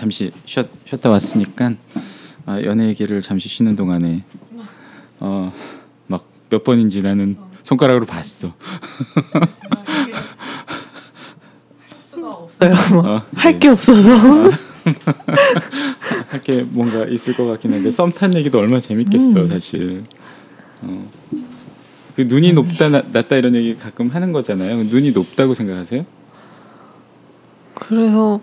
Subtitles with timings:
[0.00, 1.74] 잠시 쉬었, 쉬었 다 왔으니까
[2.46, 4.24] 아, 연애 얘기를 잠시 쉬는 동안에
[5.20, 5.52] 어,
[6.06, 8.54] 막 몇 번인지 나는 손가락으로 봤어.
[13.04, 14.08] 어, 할게 없어서.
[16.28, 20.02] 할 게 뭔가 있을 것 같긴 한데 썸탄 얘기도 얼마나 재밌겠어 사실.
[20.82, 21.10] 어.
[22.16, 24.82] 그 눈이 높다 나- 낮다 이런 얘기 가끔 하는 거잖아요.
[24.84, 26.04] 눈이 높다고 생각하세요?
[27.74, 28.40] 그래서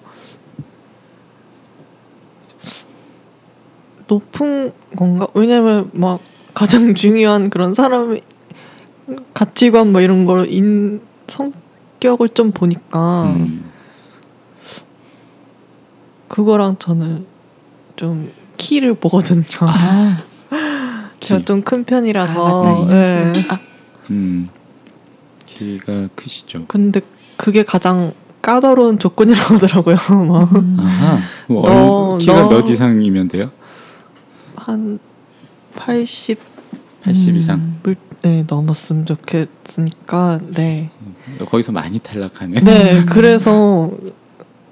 [4.08, 5.28] 높은 건가?
[5.34, 6.20] 왜냐면 막
[6.54, 8.22] 가장 중요한 그런 사람의
[9.34, 13.66] 가치관 뭐 이런 걸 인 성격을 좀 보니까 음.
[16.28, 17.26] 그거랑 저는
[17.96, 19.44] 좀 키를 보거든요.
[19.62, 20.18] 아,
[21.20, 21.46] 제가 키.
[21.46, 22.84] 좀큰 아, 편이라서.
[22.86, 23.34] 이 네.
[23.50, 23.60] 아,
[24.12, 24.50] 음.
[25.46, 26.66] 키가 크시죠.
[26.68, 27.02] 근데
[27.38, 29.96] 그게 가장 까다로운 조건이라고 하더라고요.
[30.26, 30.56] 막.
[30.56, 30.78] 음.
[30.80, 31.20] 아하.
[31.48, 33.52] 뭐 너- 얼- 키가 너- 몇 이상이면 돼요?
[34.68, 35.00] 한
[35.76, 36.38] 80을
[37.04, 37.38] 80 음.
[37.38, 37.78] 이상.
[38.22, 40.90] 네, 넘었으면 좋겠으니까 네.
[41.46, 42.60] 거기서 많이 탈락하네.
[42.62, 43.90] 네, 그래서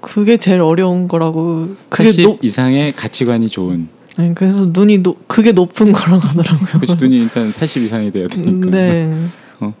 [0.02, 1.76] 그게 제일 어려운 거라고.
[1.88, 3.88] 그게 80 높, 이상의 가치관이 좋은.
[4.18, 6.80] 네, 그래서 눈이 노, 그게 높은 거라고 하더라고요.
[6.80, 8.70] 그렇지 눈이 일단 80 이상이 돼야 되니까.
[8.70, 9.28] 네.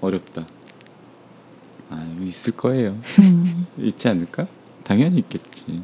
[0.00, 0.46] 어렵다.
[1.90, 2.96] 아 있을 거예요.
[3.18, 3.66] 음.
[3.78, 4.46] 있지 않을까?
[4.84, 5.82] 당연히 있겠지.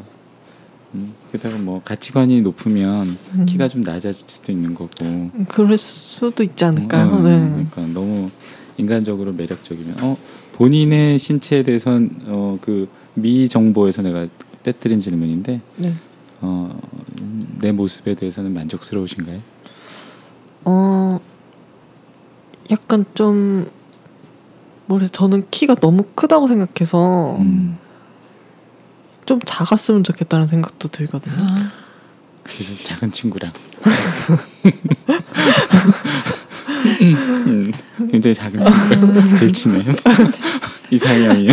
[0.95, 3.47] 음, 게다가 뭐 가치관이 높으면 음.
[3.47, 5.31] 키가 좀 낮아질 수도 있는 거고.
[5.49, 7.11] 그럴 수도 있지 않을까요?
[7.11, 7.39] 어, 네.
[7.39, 8.31] 그러니까 너무
[8.77, 10.17] 인간적으로 매력적이면 어
[10.53, 14.29] 본인의 신체에 대해선 어그 미 정보에서 내가
[14.63, 15.93] 빼뜨린 질문인데 네.
[16.41, 19.41] 어내 모습에 대해서는 만족스러우신가요?
[20.67, 21.19] 어,
[22.71, 23.69] 약간 좀
[24.87, 25.13] 모르겠어요.
[25.13, 27.77] 저는 키가 너무 크다고 생각해서 음.
[29.27, 31.36] 좀 작았으면 좋겠다는 생각도 들거든요.
[31.39, 31.70] 아,
[32.85, 33.52] 작은 친구랑.
[37.01, 37.73] 음,
[38.11, 39.95] 굉장히 작은 친구 제일 친해요.
[40.90, 41.52] 이상형이요.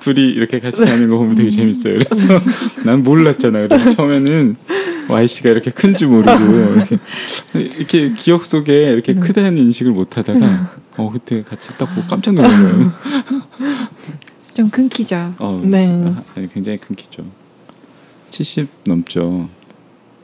[0.00, 1.98] 둘이 이렇게 같이 다니는 거 보면 되게 재밌어요.
[1.98, 2.40] 그래서
[2.84, 3.68] 난 몰랐잖아.
[3.68, 4.56] 그래서 처음에는
[5.08, 6.98] Y 씨가 이렇게 큰 줄 모르고 이렇게
[7.54, 12.92] 이렇게 기억 속에 이렇게 크다는 인식을 못 하다가 어 그때 같이 딱 보고 깜짝 거예요
[14.54, 15.34] 좀 끊기죠.
[15.38, 16.12] 어, 네.
[16.52, 17.24] 굉장히 큰 키죠
[18.30, 19.48] 70 넘죠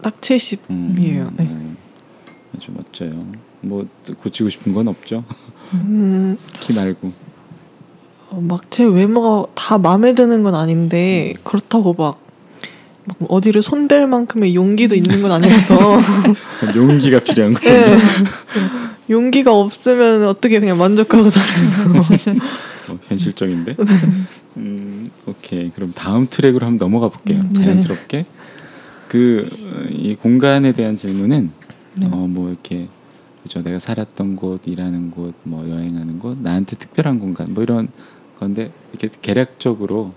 [0.03, 0.61] 딱 70이에요.
[0.71, 1.45] 음, 네.
[1.45, 1.73] 네.
[2.57, 3.27] 아주 멋져요.
[3.61, 3.87] 뭐
[4.23, 5.25] 고치고 싶은 건 없죠.
[5.75, 7.13] 음, 키 말고.
[8.31, 12.21] 어, 막제 외모가 다 마음에 드는 건 아닌데 그렇다고 막,
[13.05, 15.79] 막 어디를 손댈 만큼의 용기도 있는 건 아니라서
[16.75, 17.61] 용기가 필요한 네.
[17.61, 17.99] 거예요.
[19.09, 21.91] 용기가 없으면 어떻게 그냥 만족하고 살아서
[22.89, 23.77] 어, 현실적인데.
[24.57, 25.71] 음, 오케이.
[25.71, 27.41] 그럼 다음 트랙으로 한번 넘어가 볼게요.
[27.41, 27.65] 음, 네.
[27.65, 28.27] 자연스럽게.
[29.09, 31.51] 그이 공간에 대한 질문은
[31.95, 32.07] 네.
[32.07, 32.89] 어뭐 이렇게
[33.43, 33.63] 그죠.
[33.63, 37.89] 내가 살았던 곳, 일하는 곳, 뭐 여행하는 곳, 나한테 특별한 공간, 뭐 이런
[38.39, 40.13] 건데 이렇게 개략적으로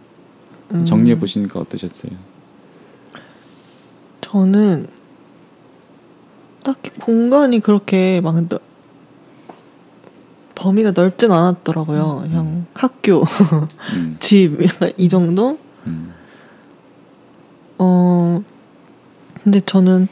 [0.74, 2.12] 음, 정리해 보시니까 어떠셨어요?
[4.22, 4.88] 저는
[6.64, 8.62] 딱히 공간이 그렇게 막 넓-
[10.60, 12.24] 범위가 넓진 않았더라고요.
[12.24, 13.24] 그냥 학교,
[13.94, 15.58] 음, 집 약간 이 정도.
[15.88, 16.14] 음,
[17.78, 18.44] 어
[19.42, 20.10] 근데 저는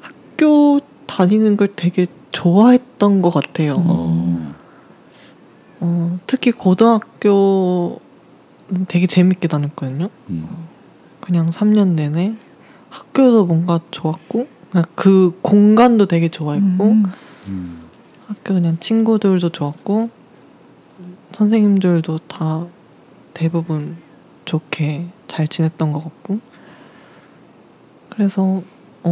[0.00, 3.76] 학교 다니는 걸 되게 좋아했던 것 같아요.
[3.78, 4.54] 어,
[5.80, 7.98] 어, 특히 고등학교는
[8.88, 10.08] 되게 재밌게 다녔거든요.
[10.30, 10.48] 음,
[11.20, 12.34] 그냥 3년 내내
[12.90, 16.84] 학교도 뭔가 좋았고 그냥 그 공간도 되게 좋아했고
[17.46, 17.77] 음.
[18.28, 18.30] 음.
[18.34, 20.10] 학교 그냥 친구들도 좋았고
[21.32, 22.66] 선생님들도 다
[23.34, 23.96] 대부분
[24.44, 26.40] 좋게 잘 지냈던 것 같고.
[28.10, 28.62] 그래서
[29.04, 29.06] 어,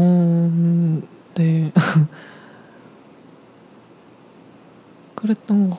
[0.52, 1.72] 음, 네.
[5.14, 5.76] 그랬던 것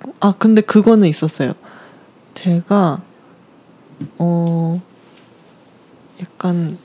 [0.00, 0.14] 같고.
[0.20, 1.54] 아 근데 그거는 있었어요.
[2.34, 3.02] 제가
[4.18, 4.80] 어
[6.20, 6.78] 약간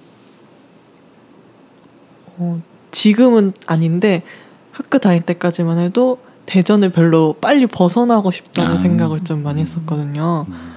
[2.37, 2.59] 어
[2.91, 4.23] 지금은 아닌데
[4.73, 8.77] 학교 다닐 때까지만 해도 대전을 별로 빨리 벗어나고 싶다는 아.
[8.77, 10.45] 생각을 좀 많이 했었거든요.
[10.49, 10.73] 음.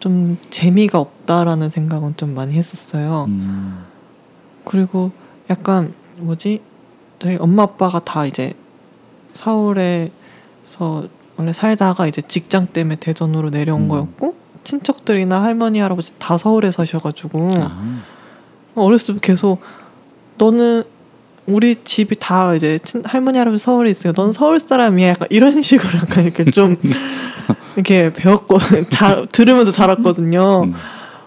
[0.00, 3.26] 좀 재미가 없다라는 생각은 좀 많이 했었어요.
[3.28, 3.84] 음.
[4.64, 5.12] 그리고
[5.48, 6.60] 약간 뭐지?
[7.18, 8.54] 저희 엄마 아빠가 다 이제
[9.32, 10.10] 서울에서
[11.36, 13.88] 원래 살다가 이제 직장 때문에 대전으로 내려온 음.
[13.88, 14.34] 거였고
[14.64, 18.02] 친척들이나 할머니 할아버지 다 서울에 사셔가지고 아,
[18.74, 19.60] 어렸을 때 계속
[20.38, 20.84] 너는
[21.46, 24.12] 우리 집이 다 이제 친, 할머니 할아버지 서울에 있어요.
[24.12, 25.08] 넌 서울 사람이야.
[25.08, 26.76] 약간 이런 식으로 약간 이렇게 좀
[27.76, 28.58] 이렇게 배웠고
[28.90, 30.64] 잘 들으면서 자랐거든요.
[30.64, 30.74] 음.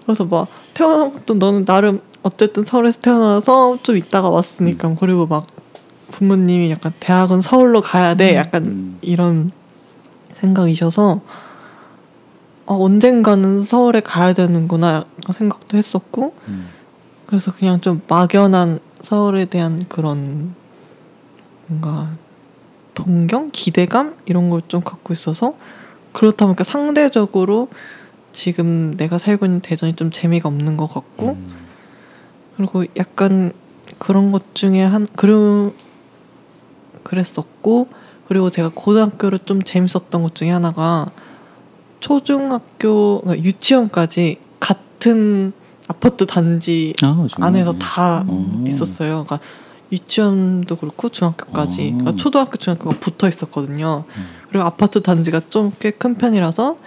[0.03, 5.47] 그래서 막 태어난 것도 너는 나름 어쨌든 서울에서 태어나서 좀 있다가 왔으니까 그리고 막
[6.11, 8.35] 부모님이 약간 대학은 서울로 가야 돼.
[8.35, 8.97] 약간 음.
[9.01, 9.51] 이런
[10.33, 11.21] 생각이셔서
[12.65, 16.67] 어, 언젠가는 서울에 가야 되는구나 약간 생각도 했었고 음.
[17.25, 20.53] 그래서 그냥 좀 막연한 서울에 대한 그런
[21.67, 22.11] 뭔가
[22.93, 25.53] 동경, 기대감 이런 걸 좀 갖고 있어서
[26.13, 27.69] 그렇다 보니까 상대적으로
[28.31, 31.55] 지금 내가 살고 있는 대전이 좀 재미가 없는 것 같고 음.
[32.57, 33.51] 그리고 약간
[33.97, 35.73] 그런 것 중에 한 그런
[37.03, 37.87] 그랬었고
[38.27, 41.09] 그리고 제가 고등학교를 좀 재밌었던 것 중에 하나가
[41.99, 45.53] 초중학교 그러니까 유치원까지 같은
[45.89, 47.27] 아파트 단지 아.
[47.41, 48.63] 안에서 다 어.
[48.65, 49.25] 있었어요.
[49.25, 49.39] 그러니까
[49.91, 51.97] 유치원도 그렇고 중학교까지 어.
[51.97, 54.05] 그러니까 초등학교 중학교가 붙어 있었거든요.
[54.15, 54.27] 음.
[54.49, 56.77] 그리고 아파트 단지가 좀 꽤 큰 편이라서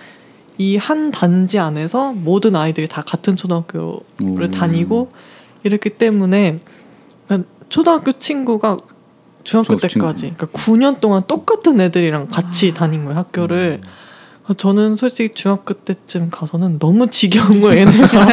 [0.59, 4.51] 이 한 단지 안에서 모든 아이들이 다 같은 초등학교를 오.
[4.51, 5.11] 다니고
[5.65, 6.61] 이랬기 때문에
[7.69, 8.77] 초등학교 친구가
[9.45, 13.89] 중학교 때까지 그러니까 9년 동안 똑같은 애들이랑 같이 다닌 거예요 학교를 음.
[14.57, 18.27] 저는 솔직히 중학교 때쯤 가서는 너무 지겨운 거예요 얘네가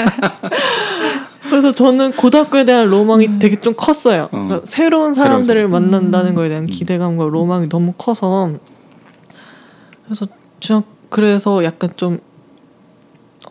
[1.49, 3.39] 그래서 저는 고등학교에 대한 로망이 음.
[3.39, 4.61] 되게 좀 컸어요 그러니까 어.
[4.63, 6.35] 새로운 사람들을 새로운 만난다는 음.
[6.35, 6.67] 거에 대한 음.
[6.67, 8.53] 기대감과 로망이 너무 커서
[10.05, 10.27] 그래서
[10.59, 12.19] 중학 그래서 약간 좀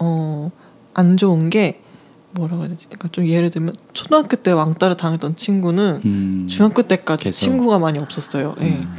[0.00, 0.50] 어,
[0.94, 1.80] 안 좋은 게
[2.32, 2.86] 뭐라고 해야 되지?
[2.86, 6.46] 그러니까 좀 예를 들면 초등학교 때 왕따를 당했던 친구는 음.
[6.48, 7.38] 중학교 때까지 계속.
[7.38, 8.54] 친구가 많이 없었어요.
[8.60, 8.64] 예.
[8.64, 8.96] 음.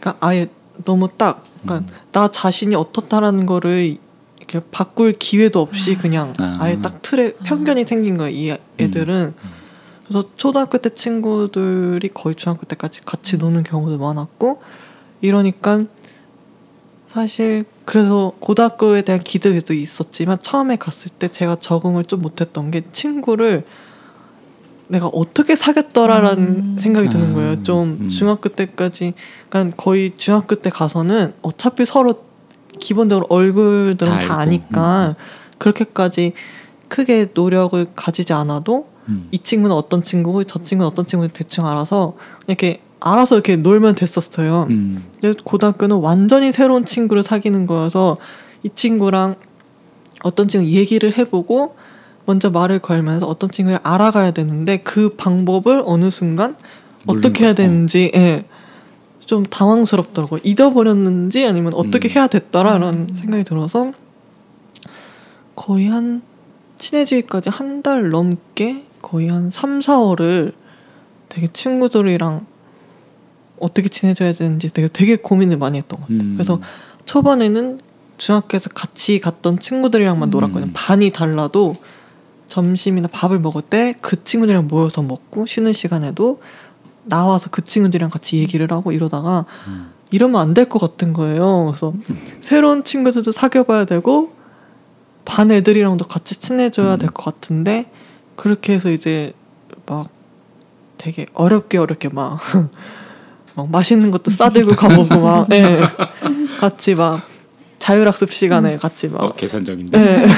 [0.00, 0.48] 그러니까 아예
[0.84, 1.98] 너무 딱 그러니까 음.
[2.12, 3.98] 나 자신이 어떻다라는 거를
[4.38, 6.56] 이렇게 바꿀 기회도 없이 그냥 아.
[6.58, 6.70] 아.
[6.70, 8.56] 예딱 틀에 편견이 생긴 거예요.
[8.56, 9.50] 이 애들은 음.
[10.02, 14.60] 그래서 초등학교 때 친구들이 거의 중학교 때까지 같이 노는 경우도 많았고
[15.20, 15.84] 이러니까
[17.06, 23.64] 사실 그래서 고등학교에 대한 기대도 있었지만 처음에 갔을 때 제가 적응을 좀 못했던 게 친구를
[24.92, 26.76] 내가 어떻게 사귀었더라라는 음.
[26.78, 27.62] 생각이 드는 아, 거예요.
[27.62, 28.08] 좀 음.
[28.08, 29.14] 중학교 때까지
[29.48, 32.24] 그러니까 거의 중학교 때 가서는 어차피 서로
[32.78, 34.38] 기본적으로 얼굴들은 다.
[34.38, 35.16] 아니까
[35.56, 36.34] 그렇게까지
[36.88, 39.28] 크게 노력을 가지지 않아도 음.
[39.30, 42.14] 이 친구는 어떤 친구고 저 친구는 어떤 친구인지 대충 알아서
[42.46, 44.66] 이렇게 알아서 이렇게 놀면 됐었어요.
[44.68, 45.04] 음.
[45.18, 48.18] 근데 고등학교는 완전히 새로운 친구를 사귀는 거여서
[48.62, 49.36] 이 친구랑
[50.22, 51.76] 어떤 친구 얘기를 해보고
[52.24, 56.56] 먼저 말을 걸면서 어떤 친구를 알아가야 되는데 그 방법을 어느 순간
[57.06, 57.56] 어떻게 해야 거.
[57.56, 58.44] 되는지 예,
[59.20, 60.40] 좀 당황스럽더라고요.
[60.44, 62.14] 잊어버렸는지 아니면 어떻게 음.
[62.14, 63.14] 해야 됐더라라는 음.
[63.14, 63.92] 생각이 들어서
[65.56, 66.22] 거의 한
[66.76, 70.52] 친해지기까지 한 달 넘게 거의 한 3, 4월을
[71.28, 72.46] 되게 친구들이랑
[73.58, 76.20] 어떻게 지내줘야 되는지 되게 되게 고민을 많이 했던 것 같아요.
[76.20, 76.34] 음.
[76.36, 76.60] 그래서
[77.04, 77.80] 초반에는
[78.18, 80.30] 중학교에서 같이 갔던 친구들이랑만 음.
[80.30, 80.70] 놀았거든요.
[80.74, 81.74] 반이 달라도
[82.56, 86.42] 점심이나 밥을 먹을 때 그 친구들이랑 모여서 먹고 쉬는 시간에도
[87.04, 89.90] 나와서 그 친구들이랑 같이 얘기를 하고 이러다가 음.
[90.10, 91.64] 이러면 안 될 것 같은 거예요.
[91.68, 91.94] 그래서
[92.42, 94.34] 새로운 친구들도 사귀어봐야 되고
[95.24, 96.98] 반 애들이랑도 같이 친해져야 음.
[96.98, 97.90] 될것 같은데
[98.36, 99.32] 그렇게 해서 이제
[99.86, 100.10] 막
[100.98, 102.38] 되게 어렵게 어렵게 막,
[103.56, 105.80] 막 맛있는 것도 싸들고 가보고 막 예.
[106.60, 107.22] 같이 막
[107.86, 109.98] 자율학습 시간에 같이 막 어, 계산적인데.
[109.98, 110.28] 예.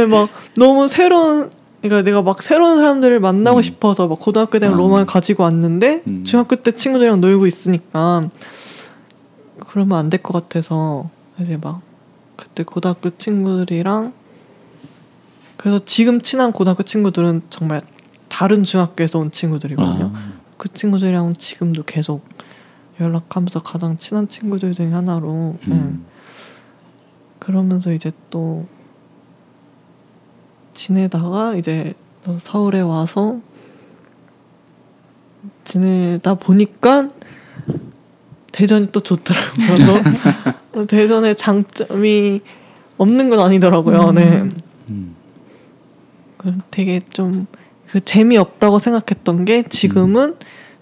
[0.00, 1.50] 예, 막 너무 새로운
[1.82, 3.62] 그러니까 내가 막 새로운 사람들을 만나고 음.
[3.62, 4.78] 싶어서 막 고등학교 때는 아.
[4.78, 6.24] 로망을 가지고 왔는데 음.
[6.24, 8.30] 중학교 때 친구들이랑 놀고 있으니까
[9.68, 11.82] 그러면 안 될 것 같아서 이제 막
[12.36, 14.14] 그때 고등학교 친구들이랑
[15.58, 17.82] 그래서 지금 친한 고등학교 친구들은 정말
[18.28, 20.10] 다른 중학교에서 온 친구들이거든요.
[20.14, 20.32] 아.
[20.56, 22.26] 그 친구들이랑 지금도 계속
[23.00, 25.70] 연락하면서 가장 친한 친구들 중에 하나로 예.
[25.70, 26.06] 음.
[27.38, 28.66] 그러면서 이제 또
[30.72, 33.40] 지내다가 이제 또 서울에 와서
[35.64, 37.10] 지내다 보니까
[38.52, 40.02] 대전이 또 좋더라고요.
[40.72, 42.40] 또 대전에 장점이
[42.96, 44.08] 없는 건 아니더라고요.
[44.08, 44.14] 음.
[44.14, 44.50] 네.
[44.88, 45.16] 음.
[46.38, 47.46] 그 되게 좀
[47.96, 50.36] 그 재미없다고 생각했던 게 지금은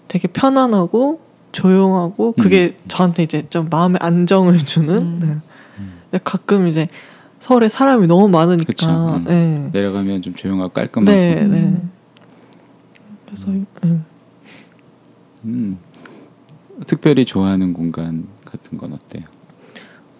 [0.07, 1.21] 되게 편안하고
[1.55, 5.19] 조용하고 그게 저한테 이제 좀 마음의 안정을 주는 음.
[5.21, 5.27] 네.
[5.79, 6.01] 음.
[6.11, 6.89] 근데 가끔 이제
[7.39, 9.23] 서울에 사람이 너무 많으니까 음.
[9.25, 9.69] 네.
[9.71, 11.11] 내려가면 좀 조용하고 깔끔하고.
[11.11, 11.57] 네, 네.
[11.59, 11.91] 음.
[13.25, 14.05] 그래서 음.
[15.45, 15.77] 음.
[16.87, 19.23] 특별히 좋아하는 공간 같은 건 어때요?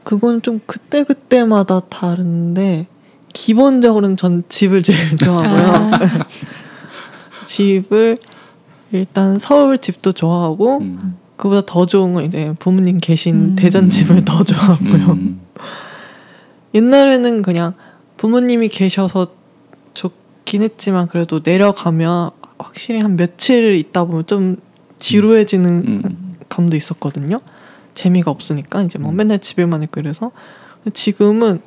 [0.04, 2.88] 그건 좀 그때 그때마다 다른데
[3.34, 5.92] 기본적으로는 전 집을 제일 좋아하고요.
[5.92, 6.26] 아.
[7.46, 8.20] 집을
[8.94, 11.18] 일단 서울 집도 좋아하고 음.
[11.38, 13.56] 그보다 더 좋은 건 이제 부모님 계신 음.
[13.56, 15.12] 대전 집을 더 좋아하고요.
[15.12, 15.42] 음.
[16.74, 17.74] 옛날에는 그냥
[18.18, 19.28] 부모님이 계셔서
[19.94, 24.58] 좋긴 했지만 그래도 내려가면 확실히 한 며칠 있다 보면 좀
[24.98, 26.36] 지루해지는 음.
[26.50, 27.42] 감도 있었거든요.
[27.94, 29.16] 재미가 없으니까 이제 막 음.
[29.16, 30.32] 맨날 집에만 있고 이래서
[30.94, 31.62] 지금은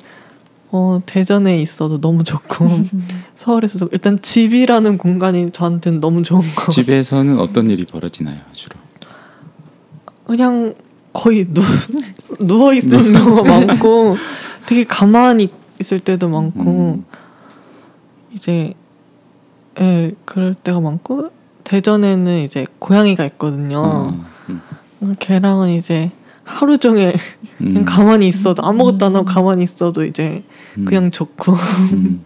[0.71, 2.67] 어 대전에 있어도 너무 좋고
[3.35, 6.71] 서울에서도 일단 집이라는 공간이 저한테는 너무 좋은 거.
[6.71, 8.75] 집에서는 어떤 일이 벌어지나요, 주로?
[10.29, 10.75] 그냥
[11.11, 11.61] 거의 누
[12.39, 14.15] 누워 있는 경우가 많고
[14.67, 15.49] 되게 가만히
[15.81, 17.05] 있을 때도 많고 음.
[18.31, 18.75] 이제
[19.79, 21.31] 예 그럴 때가 많고
[21.63, 23.79] 대전에는 이제 고양이가 있거든요.
[23.79, 25.15] 어, 음.
[25.17, 26.11] 걔랑은 이제
[26.43, 27.15] 하루 종일
[27.57, 27.85] 그냥 음.
[27.85, 30.43] 가만히 있어도 아무것도 안 하고 가만히 있어도 이제
[30.77, 30.85] 음.
[30.85, 31.53] 그냥 좋고
[31.93, 32.23] 음.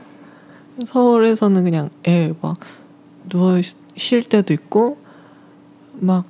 [0.86, 2.58] 서울에서는 그냥 애 막
[3.28, 3.60] 누워
[3.96, 4.96] 쉴 때도 있고
[5.92, 6.24] 막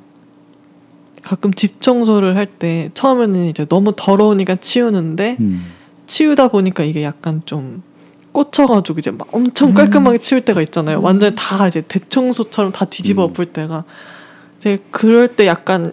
[1.28, 5.66] 가끔 집 청소를 할 때 처음에는 이제 너무 더러우니까 치우는데 음.
[6.06, 7.82] 치우다 보니까 이게 약간 좀
[8.32, 10.98] 꽂혀가지고 이제 막 엄청 깔끔하게 치울 때가 있잖아요.
[11.00, 11.04] 음.
[11.04, 13.30] 완전 다 이제 대청소처럼 다 뒤집어 음.
[13.30, 13.84] 엎을 때가
[14.56, 15.92] 이제 그럴 때 약간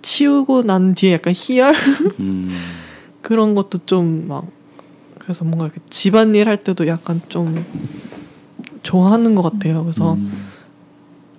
[0.00, 1.74] 치우고 난 뒤에 약간 희열
[2.20, 2.56] 음.
[3.20, 4.46] 그런 것도 좀 막
[5.18, 7.64] 그래서 뭔가 이렇게 집안일 할 때도 약간 좀
[8.82, 9.82] 좋아하는 것 같아요.
[9.82, 10.32] 그래서 음.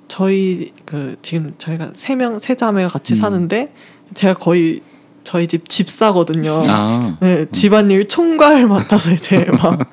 [0.08, 3.16] 저희 그 지금 저희가 세 명 세 자매가 같이 음.
[3.18, 3.74] 사는데
[4.14, 4.82] 제가 거의
[5.24, 6.64] 저희 집 집사거든요.
[6.68, 7.18] 아.
[7.22, 9.90] 네, 집안일 총괄 맡아서 이제 막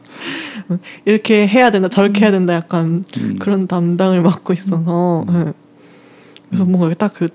[1.04, 3.36] 이렇게 해야 된다 저렇게 해야 된다 약간 음.
[3.38, 5.44] 그런 담당을 맡고 있어서 음.
[5.44, 5.52] 네.
[6.48, 7.28] 그래서 뭔가 딱 그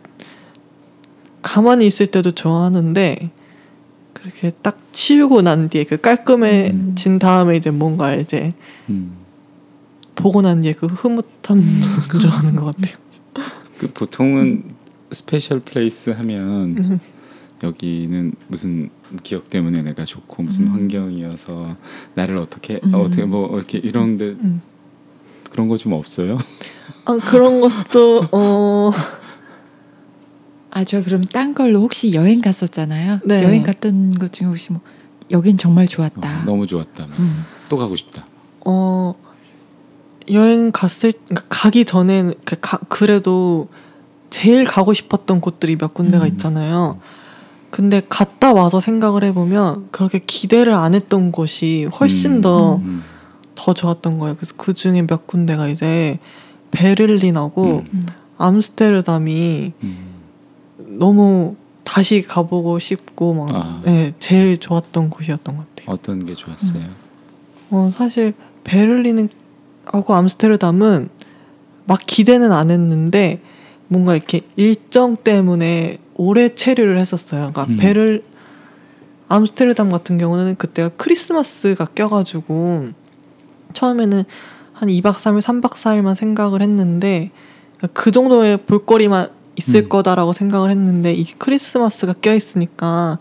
[1.41, 3.29] 가만히 있을 때도 좋아하는데
[4.13, 8.51] 그렇게 딱 치우고 난 뒤에 그 깔끔해진 다음에 이제 뭔가 이제
[8.89, 9.15] 음.
[10.15, 11.24] 보고 난 뒤에 그 흐뭇함
[12.22, 12.93] 좋아하는 것 같아요.
[13.77, 14.63] 그 보통은
[15.12, 17.00] special place 하면 음.
[17.63, 18.89] 여기는 무슨
[19.24, 20.74] 기억 때문에 내가 좋고 무슨 음.
[20.74, 21.75] 환경이어서
[22.15, 22.93] 나를 어떻게 음.
[22.93, 24.62] 어, 어떻게 뭐 이렇게 이런데 음.
[25.51, 26.38] 그런 거 좀 없어요?
[27.05, 28.91] 아 그런 것도 어
[30.72, 33.19] 아, 저 그럼 딴 걸로 혹시 여행 갔었잖아요.
[33.24, 33.43] 네.
[33.43, 34.81] 여행 갔던 것 중에 혹시 뭐
[35.31, 36.41] 여긴 정말 좋았다.
[36.41, 37.05] 어, 너무 좋았다.
[37.17, 37.45] 음.
[37.69, 38.25] 또 가고 싶다.
[38.65, 39.15] 어,
[40.32, 43.67] 여행 갔을 그러니까 가기 전에는 그 가- 그래도
[44.29, 46.29] 제일 가고 싶었던 곳들이 몇 군데가 음.
[46.29, 47.00] 있잖아요.
[47.70, 52.41] 근데 갔다 와서 생각을 해보면 그렇게 기대를 안 했던 곳이 훨씬 음.
[52.41, 53.03] 더더 음.
[53.75, 54.36] 좋았던 거예요.
[54.36, 56.20] 그래서 그 중에 몇 군데가 이제
[56.72, 57.88] 베를린하고 음.
[57.94, 58.05] 음.
[58.38, 59.98] 암스테르담이 음.
[61.00, 63.82] 너무 다시 가보고 싶고 막 아.
[63.86, 65.94] 네, 제일 좋았던 곳이었던 것 같아요.
[65.94, 66.84] 어떤 게 좋았어요?
[67.70, 69.29] 어, 사실 베를린
[69.86, 71.10] 하고 암스테르담은
[71.86, 73.42] 막 기대는 안 했는데
[73.88, 77.51] 뭔가 이렇게 일정 때문에 오래 체류를 했었어요.
[77.51, 77.77] 그러니까 음.
[77.77, 78.24] 베를
[79.27, 82.88] 암스테르담 같은 경우는 그때가 크리스마스가 껴가지고
[83.74, 84.24] 처음에는
[84.74, 87.32] 한 2박 3일, 3박 4일만 생각을 했는데
[87.94, 89.89] 그 정도의 볼거리만 있을 음.
[89.89, 93.20] 거다라고 생각을 했는데 이게 크리스마스가 껴 있으니까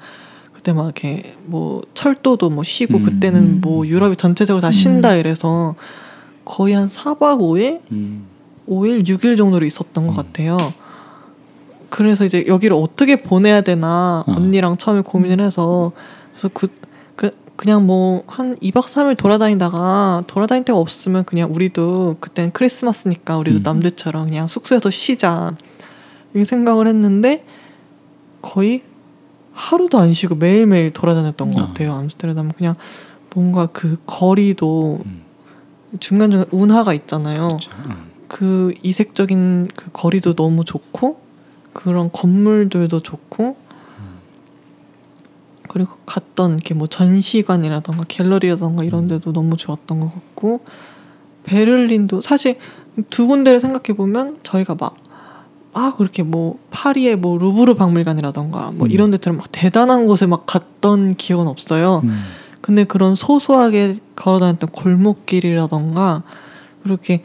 [0.52, 3.04] 그때 막 이렇게 뭐 철도도 뭐 쉬고 음.
[3.04, 5.18] 그때는 뭐 유럽이 전체적으로 다 쉰다 음.
[5.18, 5.75] 이래서
[6.44, 7.80] 거의 한 4박 5일?
[7.92, 8.26] 음.
[8.68, 10.16] 5일, 6일 정도로 있었던 것 음.
[10.16, 10.56] 같아요.
[11.90, 14.32] 그래서 이제 여기를 어떻게 보내야 되나 어.
[14.32, 15.92] 언니랑 처음에 고민을 해서
[16.32, 16.68] 그래서 그,
[17.14, 23.58] 그 그냥 뭐 한 2박 3일 돌아다니다가 돌아다닐 데가 없으면 그냥 우리도 그때는 크리스마스니까 우리도
[23.58, 23.62] 음.
[23.62, 25.52] 남들처럼 그냥 숙소에서 쉬자
[26.32, 27.44] 이렇게 생각을 했는데
[28.42, 28.82] 거의
[29.52, 31.66] 하루도 안 쉬고 매일매일 돌아다녔던 것 어.
[31.68, 31.94] 같아요.
[31.94, 32.74] 암스테르담 그냥
[33.32, 35.24] 뭔가 그 거리도 음.
[36.00, 37.48] 중간중간 운하가 있잖아요.
[37.48, 37.70] 그렇죠.
[37.86, 38.10] 음.
[38.28, 41.20] 그 이색적인 그 거리도 너무 좋고
[41.72, 43.56] 그런 건물들도 좋고
[45.68, 50.60] 그리고 갔던 이렇게 뭐 전시관이라던가 갤러리라던가 이런 데도 너무 좋았던 것 같고
[51.42, 52.58] 베를린도 사실
[53.10, 54.96] 두 군데를 생각해 보면 저희가 막
[55.72, 58.90] 아, 그렇게 뭐 파리의 뭐 루브르 박물관이라던가 뭐 음.
[58.90, 62.02] 이런 데들은 막 대단한 곳에 막 갔던 기억은 없어요.
[62.04, 62.22] 음.
[62.64, 66.23] 근데 그런 소소하게 걸어다녔던 골목길이라던가
[66.87, 67.23] 이렇게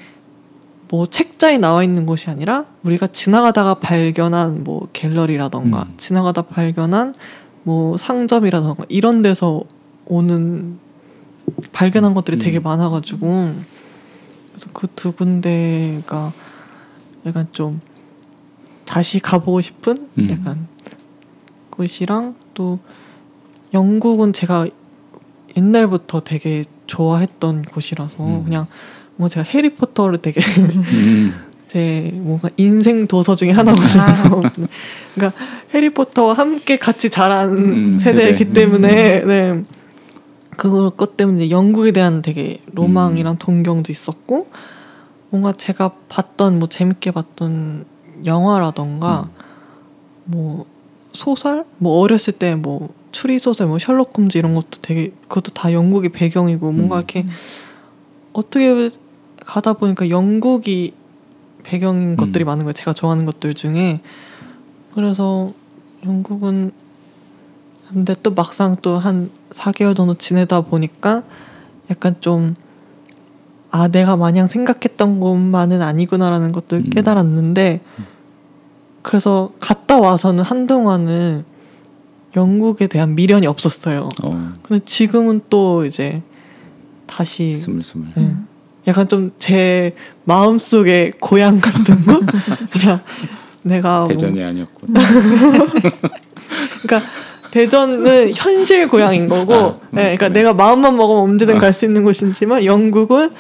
[0.90, 5.94] 뭐 책자에 나와 있는 곳이 아니라 우리가 지나가다가 발견한 뭐 갤러리라던가 음.
[5.96, 7.16] 지나가다 발견한
[7.64, 9.64] 뭐 상점이라던가 이런 데서
[10.08, 10.78] 오는
[11.72, 12.40] 발견한 것들이 음.
[12.40, 13.54] 되게 많아가지고
[14.50, 16.34] 그래서 그 두 군데가
[17.26, 17.80] 약간 좀
[18.84, 20.28] 다시 가보고 싶은 음.
[20.32, 20.68] 약간
[21.70, 22.80] 곳이랑 또
[23.74, 24.68] 영국은 제가
[25.58, 28.44] 옛날부터 되게 좋아했던 곳이라서 음.
[28.44, 28.68] 그냥
[29.16, 31.34] 뭔가 제가 해리포터를 되게 음.
[31.68, 34.42] 제 뭔가 인생 도서 중에 하나거든요.
[35.14, 35.40] 그러니까
[35.74, 38.54] 해리포터와 함께 같이 자란 음, 세대이기 세대.
[38.54, 39.64] 때문에 네.
[40.58, 44.48] 그것 때문에 영국에 대한 되게 로망이랑 동경도 있었고
[45.30, 47.86] 뭔가 제가 봤던 뭐 재밌게 봤던
[48.26, 49.30] 영화라던가
[50.26, 50.66] 뭐
[51.14, 55.74] 소설 뭐 어렸을 때 뭐 추리 소설 뭐 셜록 홈즈 이런 것도 되게 그것도 다
[55.74, 57.00] 영국의 배경이고 뭔가 음.
[57.00, 57.26] 이렇게
[58.34, 58.92] 어떻게
[59.46, 60.94] 가다 보니까 영국이
[61.64, 62.18] 배경인 음.
[62.18, 62.74] 것들이 많은 거예요.
[62.74, 64.02] 제가 좋아하는 것들 중에
[64.94, 65.52] 그래서
[66.06, 66.72] 영국은
[67.90, 71.24] 근데 또 막상 또 한 4개월 정도 지내다 보니까
[71.90, 72.56] 약간 좀
[73.72, 76.90] 아, 내가 마냥 생각했던 것만은 아니구나라는 것들 음.
[76.90, 77.82] 깨달았는데,
[79.04, 81.46] 그래서 갔다 와서는 한동안은
[82.36, 84.10] 영국에 대한 미련이 없었어요.
[84.24, 86.22] 어, 근데 지금은 또 이제
[87.08, 88.08] 다시 스물스물.
[88.16, 88.36] 네.
[88.88, 89.96] 약간 좀 제
[90.26, 92.20] 마음 속에 고향 같은 거?
[92.72, 93.02] 그냥
[93.64, 94.90] 내가 뭐- 대전이 아니었군.
[96.84, 97.10] 그러니까
[97.52, 100.34] 대전은 현실 고향인 거고, 아, 음, 네, 그러니까 네.
[100.36, 101.60] 내가 마음만 먹으면 언제든 아.
[101.60, 103.32] 갈수 있는 곳이지만 영국은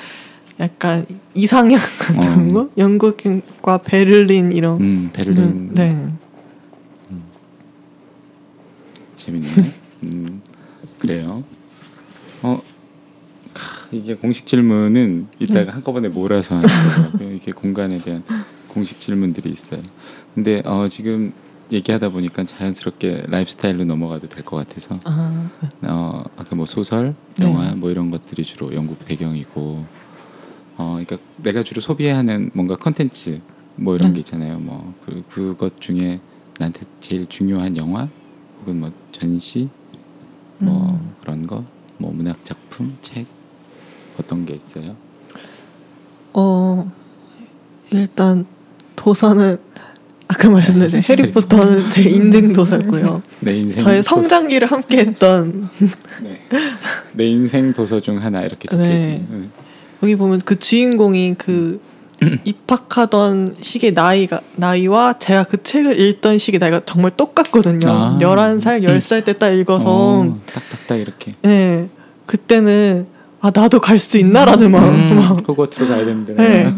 [0.60, 1.05] 약간
[1.36, 2.53] 이상향 같은 어.
[2.53, 5.43] 거, 영국과 베를린 이런, 음, 베를린.
[5.43, 6.08] 음, 네,
[9.29, 9.48] 재밌네.
[10.03, 10.41] 음,
[10.98, 11.43] 그래요.
[12.41, 12.62] 어,
[13.53, 16.67] 캬, 이게 공식 질문은 이따가 한꺼번에 몰아서 하는.
[17.36, 18.24] 이게 공간에 대한
[18.67, 19.81] 공식 질문들이 있어요.
[20.36, 21.33] 근데 어, 지금
[21.71, 25.50] 얘기하다 보니까 자연스럽게 라이프 스타일로 넘어가도 될 것 같아서 아,
[25.83, 27.45] 어, 아까 뭐 소설, 네.
[27.45, 29.86] 영화 뭐 이런 것들이 주로 영국 배경이고
[30.77, 33.41] 어, 그러니까 내가 주로 소비하는 뭔가 컨텐츠
[33.75, 34.13] 뭐 이런 네.
[34.15, 34.59] 게 있잖아요.
[34.59, 36.19] 뭐 그, 그것 중에
[36.57, 38.07] 나한테 제일 중요한 영화
[38.62, 39.70] 혹은 뭐 전시
[40.58, 41.13] 뭐 음.
[41.22, 41.63] 그런 거,
[41.98, 43.25] 뭐 문학 작품, 책
[44.20, 44.96] 어떤 게 있어요?
[46.34, 46.92] 어,
[47.92, 48.46] 일단
[48.96, 49.58] 도서는
[50.28, 53.24] 아까 말씀드린 해리포터는 제 인생 도서고요.
[53.39, 55.69] 내 인생 저의 도- 성장기를 함께했던
[56.22, 56.39] 네.
[57.13, 59.15] 내 인생 도서 중 하나 이렇게 적혀 네.
[59.24, 59.39] 있어요.
[59.39, 59.48] 네.
[60.04, 61.82] 여기 보면 그 주인공이 그
[62.43, 67.88] 입학하던 시기 나이가 나이와 제가 그 책을 읽던 시기 나이가 정말 똑같거든요.
[67.89, 68.17] 아.
[68.19, 71.36] 11살, 10살 때 딱 읽어서 어, 딱딱딱 이렇게.
[71.45, 71.88] 예.
[72.25, 73.08] 그때는
[73.41, 76.34] 아 나도 갈 수 있나라는 마음 음, 막 호거트로 가야 되는데.
[76.36, 76.73] 네.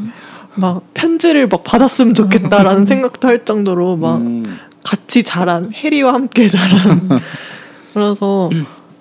[0.56, 4.44] 막 편지를 막 받았으면 좋겠다라는 생각도 할 정도로 막 음,
[4.84, 7.08] 같이 자란 해리와 함께 자란
[7.94, 8.50] 그래서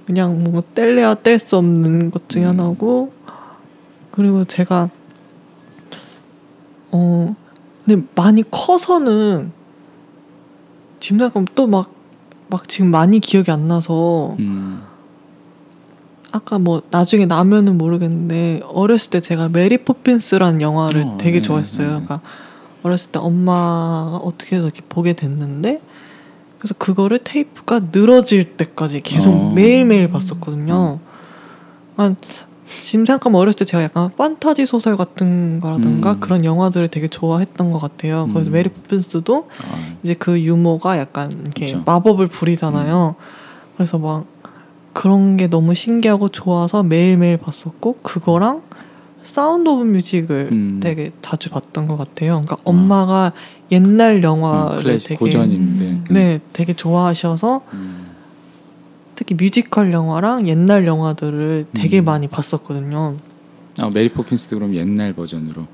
[0.06, 2.48] 그냥 뭐 뗄래야 뗄 수 없는 것 중에 음.
[2.50, 3.12] 하나고
[4.12, 4.90] 그리고 제가
[6.92, 7.34] 어
[7.84, 9.52] 근데 많이 커서는
[11.00, 11.90] 지금 생각하면 또막
[12.48, 14.82] 막 지금 많이 기억이 안 나서 음,
[16.32, 21.86] 아까 뭐 나중에 나면은 모르겠는데 어렸을 때 제가 메리 포핀스라는 영화를 어, 되게 네, 좋아했어요.
[21.86, 21.90] 네.
[21.92, 22.20] 그러니까
[22.82, 25.80] 어렸을 때 엄마가 어떻게 해서 이렇게 보게 됐는데
[26.58, 29.52] 그래서 그거를 테이프가 늘어질 때까지 계속 어.
[29.54, 30.98] 매일매일 봤었거든요.
[31.96, 32.16] 한
[32.80, 36.20] 지금 생각하면 어렸을 때 제가 약간 판타지 소설 같은 거라든가 음.
[36.20, 38.28] 그런 영화들을 되게 좋아했던 것 같아요.
[38.30, 38.52] 그래서 음.
[38.52, 41.74] 메리 포핀스도 아, 이제 그 유모가 약간 이렇게.
[41.74, 41.82] 음.
[41.84, 43.16] 마법을 부리잖아요.
[43.76, 44.26] 그래서 막
[44.92, 48.62] 그런 게 너무 신기하고 좋아서 매일매일 봤었고 그거랑
[49.22, 50.80] 사운드 오브 뮤직을 음.
[50.82, 52.42] 되게 자주 봤던 것 같아요.
[52.42, 53.32] 그러니까 엄마가
[53.70, 56.04] 옛날 어, 영화를 되게 고전인데.
[56.10, 58.09] 네, 되게 좋아하셔서 음,
[59.20, 62.06] 특히 뮤지컬 영화랑 옛날 영화들을 되게 음.
[62.06, 63.16] 많이 봤었거든요.
[63.78, 65.66] 아 메리 포핀스도 그럼 옛날 버전으로.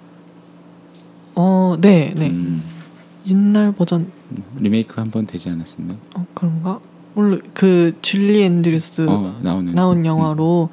[1.37, 2.29] 어, 네, 네.
[2.29, 2.65] 음,
[3.29, 4.11] 옛날 버전
[4.59, 5.95] 리메이크 한 번 되지 않았었나?
[6.17, 6.81] 어, 그런가?
[7.15, 9.73] 물론 그 줄리 앤드류스 어 나오는.
[9.73, 10.69] 나온 영화로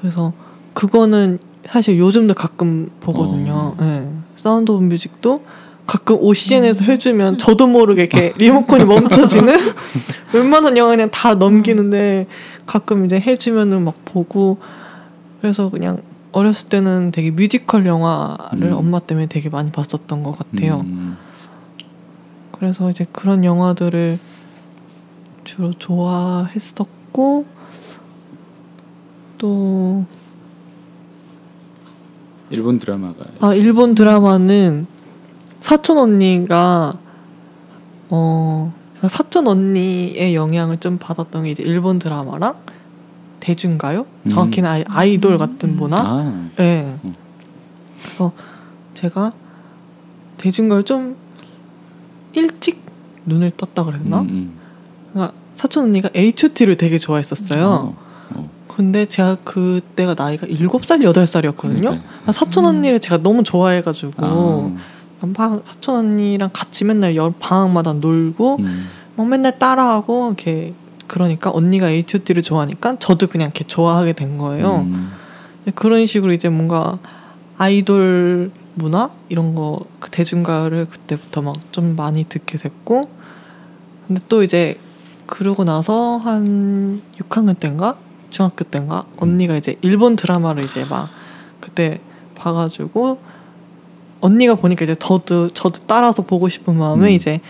[0.00, 0.32] 그래서
[0.72, 3.74] 그거는 사실 요즘도 가끔 보거든요.
[3.76, 3.82] 어.
[3.82, 4.08] 예.
[4.36, 5.44] 사운드 오브 뮤직도
[5.92, 9.54] 가끔 OCN에서 해주면 저도 모르게 이렇게 리모컨이 멈춰지는
[10.32, 12.26] 웬만한 영화 그냥 다 넘기는데
[12.64, 14.56] 가끔 이제 해주면은 막 보고
[15.42, 16.00] 그래서 그냥
[16.32, 18.72] 어렸을 때는 되게 뮤지컬 영화를 음.
[18.72, 20.80] 엄마 때문에 되게 많이 봤었던 것 같아요.
[20.80, 21.18] 음,
[22.52, 24.18] 그래서 이제 그런 영화들을
[25.44, 27.44] 주로 좋아했었고
[29.36, 30.06] 또
[32.48, 33.26] 일본 드라마가.
[33.40, 34.86] 아, 일본 드라마는
[35.62, 36.98] 사촌 언니가
[38.10, 38.72] 어
[39.08, 42.56] 사촌 언니의 영향을 좀 받았던 게 이제 일본 드라마랑
[43.40, 44.06] 대중가요?
[44.24, 44.28] 음.
[44.28, 45.98] 정확히는 아이, 아이돌 같은 문화.
[45.98, 46.96] 아, 네.
[47.04, 47.14] 음.
[48.02, 48.32] 그래서
[48.94, 49.32] 제가
[50.36, 51.16] 대중가를 좀
[52.34, 52.82] 일찍
[53.26, 54.20] 눈을 떴다 그랬나?
[54.20, 54.58] 음, 음.
[55.12, 57.66] 그러니까 사촌 언니가 H.O.T.를 되게 좋아했었어요.
[57.66, 57.96] 어,
[58.30, 61.80] 어, 근데 제가 그때가 나이가 7살, 8살이었거든요.
[61.80, 62.32] 그러니까요.
[62.32, 64.76] 사촌 언니를 제가 너무 좋아해가지고 아,
[65.64, 68.88] 사촌 언니랑 같이 맨날 여 방학마다 놀고 음.
[69.16, 70.74] 막 맨날 따라하고 이렇게
[71.06, 74.86] 그러니까 언니가 H.O.T.를 좋아하니까 저도 그냥 이렇게 좋아하게 된 거예요.
[74.86, 75.12] 음.
[75.74, 76.98] 그런 식으로 이제 뭔가
[77.58, 83.08] 아이돌 문화 이런 거그 대중가를 그때부터 막 좀 많이 듣게 됐고
[84.06, 84.78] 근데 또 이제
[85.26, 87.96] 그러고 나서 한 6학년 때인가
[88.30, 91.08] 중학교 때인가 언니가 이제 일본 드라마를 이제 막
[91.60, 92.00] 그때
[92.34, 93.18] 봐가지고
[94.22, 97.10] 언니가 보니까 이제 저도 저도 따라서 보고 싶은 마음에 음.
[97.10, 97.40] 이제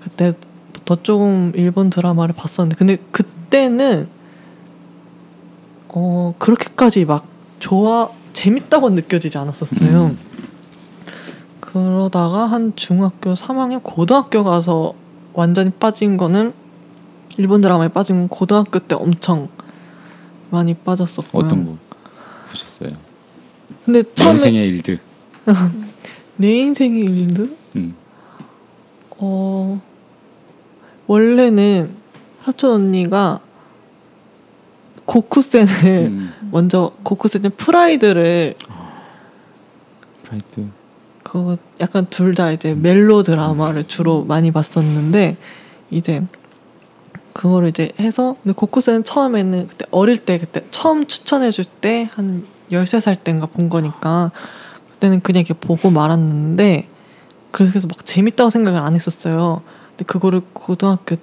[0.00, 4.08] 그때부터 조금 일본 드라마를 봤었는데 근데 그때는
[5.88, 7.26] 어 그렇게까지 막
[7.60, 10.06] 좋아 재밌다고 느껴지지 않았었어요.
[10.06, 10.18] 음.
[11.60, 14.94] 그러다가 한 중학교 3학년 고등학교 가서
[15.34, 16.54] 완전히 빠진 거는
[17.36, 19.48] 일본 드라마에 빠진 건 고등학교 때 엄청
[20.50, 21.44] 많이 빠졌었고요.
[21.44, 21.76] 어떤 거
[22.50, 22.90] 보셨어요?
[23.84, 24.98] 근데 내 처음에 인생의 일드.
[26.36, 27.56] 내 인생의 일드?
[27.76, 27.94] 음.
[29.18, 29.80] 어
[31.06, 31.90] 원래는
[32.44, 33.40] 사촌 언니가
[35.06, 35.68] 고쿠센을
[36.10, 36.32] 음.
[36.50, 38.54] 먼저 고쿠센의 프라이드를
[40.24, 40.66] 프라이드.
[41.22, 45.36] 그거 약간 둘 다 이제 멜로 드라마를 주로 많이 봤었는데
[45.90, 46.22] 이제
[47.32, 53.22] 그거를 이제 해서 근데 고쿠센은 처음에는 그때 어릴 때 그때 처음 추천해 줄 때한 13살
[53.24, 54.40] 때인가 본 거니까 그
[55.04, 56.88] 때는 그냥 이렇게 보고 말았는데
[57.50, 59.62] 그래서 막 재밌다고 생각을 안 했었어요.
[59.90, 61.16] 근데 그거를 고등학교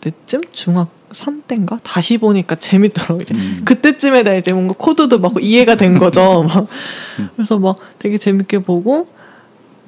[0.00, 3.22] 때쯤 중학 3 때인가 다시 보니까 재밌더라고요.
[3.22, 3.62] 이제 음.
[3.64, 6.42] 그때쯤에 다 이제 뭔가 코드도 막 이해가 된 거죠.
[6.48, 6.66] 막
[7.18, 7.30] 음.
[7.36, 9.06] 그래서 막 되게 재밌게 보고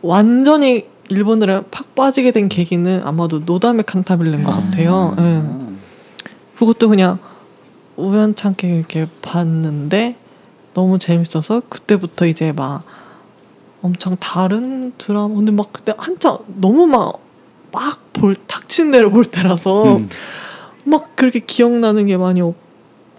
[0.01, 5.15] 완전히 일본어를 팍 빠지게 된 계기는 아마도 노다메 칸타빌레인 것 같아요.
[5.19, 5.23] 예.
[5.45, 5.69] 아.
[6.57, 7.19] 그것도 그냥
[7.97, 10.17] 우연찮게 이렇게 봤는데
[10.73, 12.85] 너무 재밌어서 그때부터 이제 막
[13.83, 17.21] 엄청 다른 드라마 근데 막 그때 한창 너무 막
[17.73, 20.09] 막볼 닥친 대로 볼 때라서 음.
[20.85, 22.43] 막 그렇게 기억나는 게 많이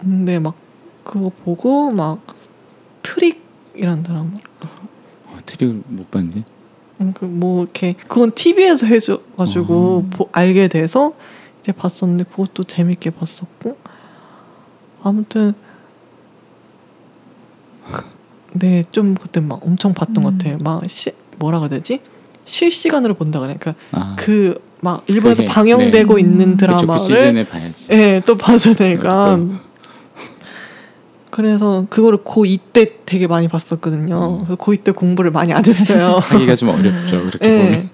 [0.02, 0.54] 없는데 막
[1.04, 2.20] 그거 보고 막
[3.02, 4.30] 트릭이란 드라마
[5.26, 6.44] 어, 트릭을 못 봤는데.
[7.14, 10.10] 그뭐 이렇게 그건 TV에서 해줘가지고 음.
[10.10, 11.14] 보- 알게 돼서
[11.60, 13.76] 이제 봤었는데 그것도 재밌게 봤었고
[15.02, 15.54] 아무튼
[18.52, 20.38] 네 좀 그때 막 엄청 봤던 것 음.
[20.38, 20.58] 같아요.
[20.62, 22.00] 막 시, 뭐라 그래야 되지?
[22.44, 23.56] 실시간으로 본다 그래.
[23.58, 24.16] 그러니까 아.
[24.18, 26.20] 그막 일본에서 그게, 방영되고 네.
[26.20, 27.46] 있는 그 드라마를.
[27.92, 29.36] 예, 또 봐줘야 되니까.
[29.36, 29.48] 또.
[31.30, 34.40] 그래서 그거를 고2 때 되게 많이 봤었거든요.
[34.40, 34.44] 음.
[34.44, 36.18] 그래서 고2 때 공부를 많이 안 했어요.
[36.22, 37.22] 하기가 좀 어렵죠.
[37.24, 37.58] 그렇게 예.
[37.64, 37.88] 보면.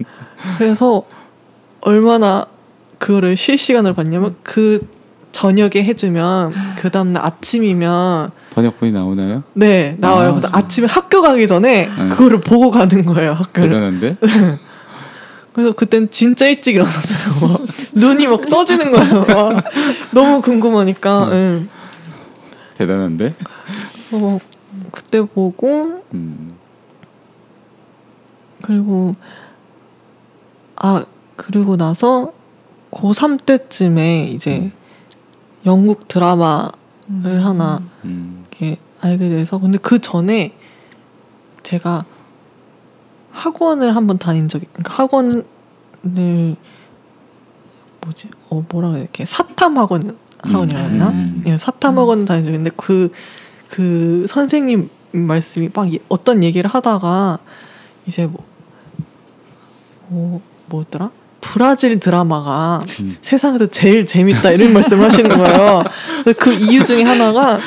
[0.59, 1.05] 그래서
[1.83, 2.47] 얼마나
[2.99, 4.89] 그거를 실시간으로 봤냐면 그
[5.31, 9.43] 저녁에 해주면 그 다음날 아침이면 번역본이 나오나요?
[9.55, 10.31] 네 나와요.
[10.31, 10.49] 아, 그래서.
[10.53, 12.09] 아침에 학교 가기 전에 네.
[12.09, 13.33] 그거를 보고 가는 거예요.
[13.33, 13.69] 학교를.
[13.71, 14.17] 대단한데?
[15.53, 17.49] 그래서 그땐 진짜 일찍 일어났어요.
[17.49, 17.61] 막
[17.95, 19.25] 눈이 막 떠지는 거예요.
[19.27, 19.65] 막
[20.13, 21.29] 너무 궁금하니까.
[21.33, 21.51] 예.
[22.75, 23.35] 대단한데?
[24.13, 24.39] 어,
[24.91, 26.51] 그때 보고 음.
[28.63, 29.15] 그리고
[30.77, 31.05] 아
[31.37, 32.33] 그리고 나서
[32.91, 34.71] 고3 때쯤에 이제
[35.67, 38.45] 영국 드라마를 하나 음.
[38.59, 40.53] 이렇게 알게 돼서 근데 그 전에
[41.63, 42.05] 제가
[43.33, 45.45] 학원을 한번 다닌 적이 그러니까 학원을
[48.01, 51.43] 뭐지 어 뭐라 그래야 이렇게 사탐 학원 학원이라 음, 했나 음.
[51.47, 57.39] 예 사탐 학원 다닌 적이 있는데 그그 선생님 말씀이 막 이- 어떤 얘기를 하다가
[58.07, 58.45] 이제 뭐,
[60.09, 63.17] 뭐 뭐였더라 브라질 드라마가 음.
[63.23, 65.85] 세상에서 제일 재밌다 이런 말씀을 하시는 거예요.
[66.39, 67.59] 그 이유 중에 하나가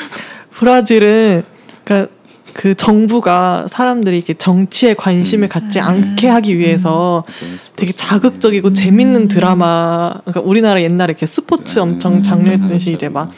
[0.52, 1.44] 브라질은
[1.84, 2.12] 그러니까
[2.52, 5.48] 그 정부가 사람들이 이렇게 정치에 관심을 음.
[5.48, 5.84] 갖지 음.
[5.84, 7.24] 않게 하기 위해서
[7.58, 7.70] 스포츠.
[7.76, 8.74] 되게 자극적이고 음.
[8.74, 13.30] 재밌는 드라마 그러니까 우리나라 옛날에 이렇게 스포츠 엄청 음, 장려했듯이 음, 이제 막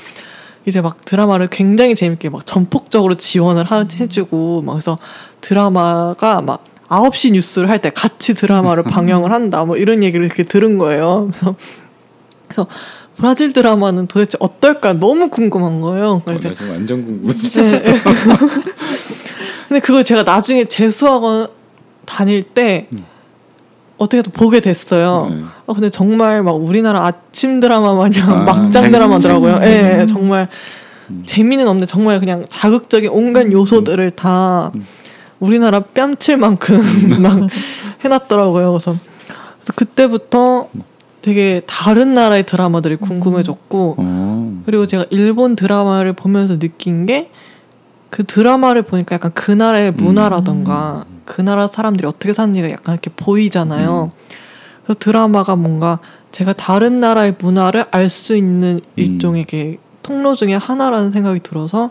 [0.67, 4.99] 이제 막 드라마를 굉장히 재밌게 막 전폭적으로 지원을 하, 해주고 막 그래서
[5.41, 10.79] 드라마가 막 9시 뉴스를 할 때 같이 드라마를 방영을 한다 뭐 이런 얘기를 이렇게 들은
[10.79, 11.31] 거예요.
[11.31, 11.55] 그래서
[12.49, 12.67] 그래서
[13.17, 16.11] 브라질 드라마는 도대체 어떨까 너무 궁금한 거예요.
[16.11, 17.35] 어, 그래서 나 지금 완전 궁금해.
[17.35, 18.01] 네.
[19.69, 21.49] 근데 그걸 제가 나중에 재수학원
[22.05, 23.05] 다닐 때 음.
[23.99, 25.31] 어떻게든 보게 됐어요.
[25.33, 25.43] 네.
[25.67, 29.61] 어, 근데 정말 막 우리나라 아침 드라마 마냥 아, 막장 드라마더라고요.
[29.63, 30.49] 예, 예, 정말
[31.11, 31.23] 음.
[31.27, 34.87] 재미는 없는데 정말 그냥 자극적인 온갖 요소들을 다 음.
[35.41, 36.81] 우리나라 뺨칠 만큼
[37.23, 37.39] 막
[38.05, 38.71] 해놨더라고요.
[38.71, 38.97] 그래서,
[39.59, 40.69] 그래서 그때부터
[41.25, 44.63] 되게 다른 나라의 드라마들이 궁금해졌고 어.
[44.67, 47.31] 그리고 제가 일본 드라마를 보면서 느낀 게
[48.15, 51.23] 그 드라마를 보니까 약간 그 나라의 문화라던가 음.
[51.25, 54.13] 그 나라 사람들이 어떻게 사는지가 약간 이렇게 보이잖아요.
[54.85, 55.99] 그래서 드라마가 뭔가
[56.31, 61.91] 제가 다른 나라의 문화를 알 수 있는 일종의 이렇게 통로 중에 하나라는 생각이 들어서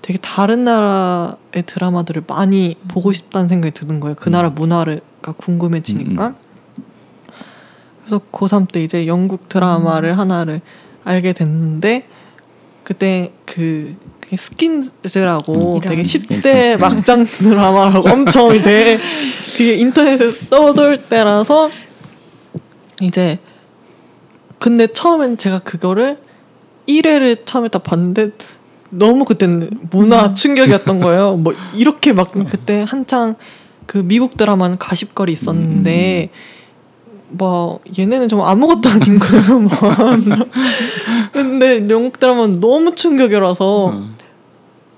[0.00, 4.16] 되게 다른 나라의 드라마들을 많이 보고 싶다는 생각이 드는 거예요.
[4.18, 6.36] 그 나라 문화가 궁금해지니까.
[8.10, 10.60] 그래서 고3 때 이제 영국 드라마를 하나를
[11.04, 12.08] 알게 됐는데
[12.82, 13.94] 그때 그
[14.36, 16.02] 스킨즈라고 음, 되게 이런.
[16.02, 18.98] 10대 막장 드라마라고 엄청 이제
[19.56, 21.70] 그게 인터넷에 떠돌 때라서
[23.00, 23.38] 이제
[24.58, 26.18] 근데 처음엔 제가 그거를
[26.88, 28.30] 1회를 처음에 딱 봤는데
[28.90, 31.36] 너무 그때는 문화 충격이었던 거예요.
[31.38, 33.36] 뭐 이렇게 막 그때 한창
[33.86, 36.30] 그 미국 드라마는 가십거리 있었는데
[37.30, 39.60] 뭐 얘네는 좀 아무것도 아닌 거예요.
[39.60, 39.70] 뭐.
[41.32, 44.02] 근데 영국 드라마는 너무 충격이라서 어.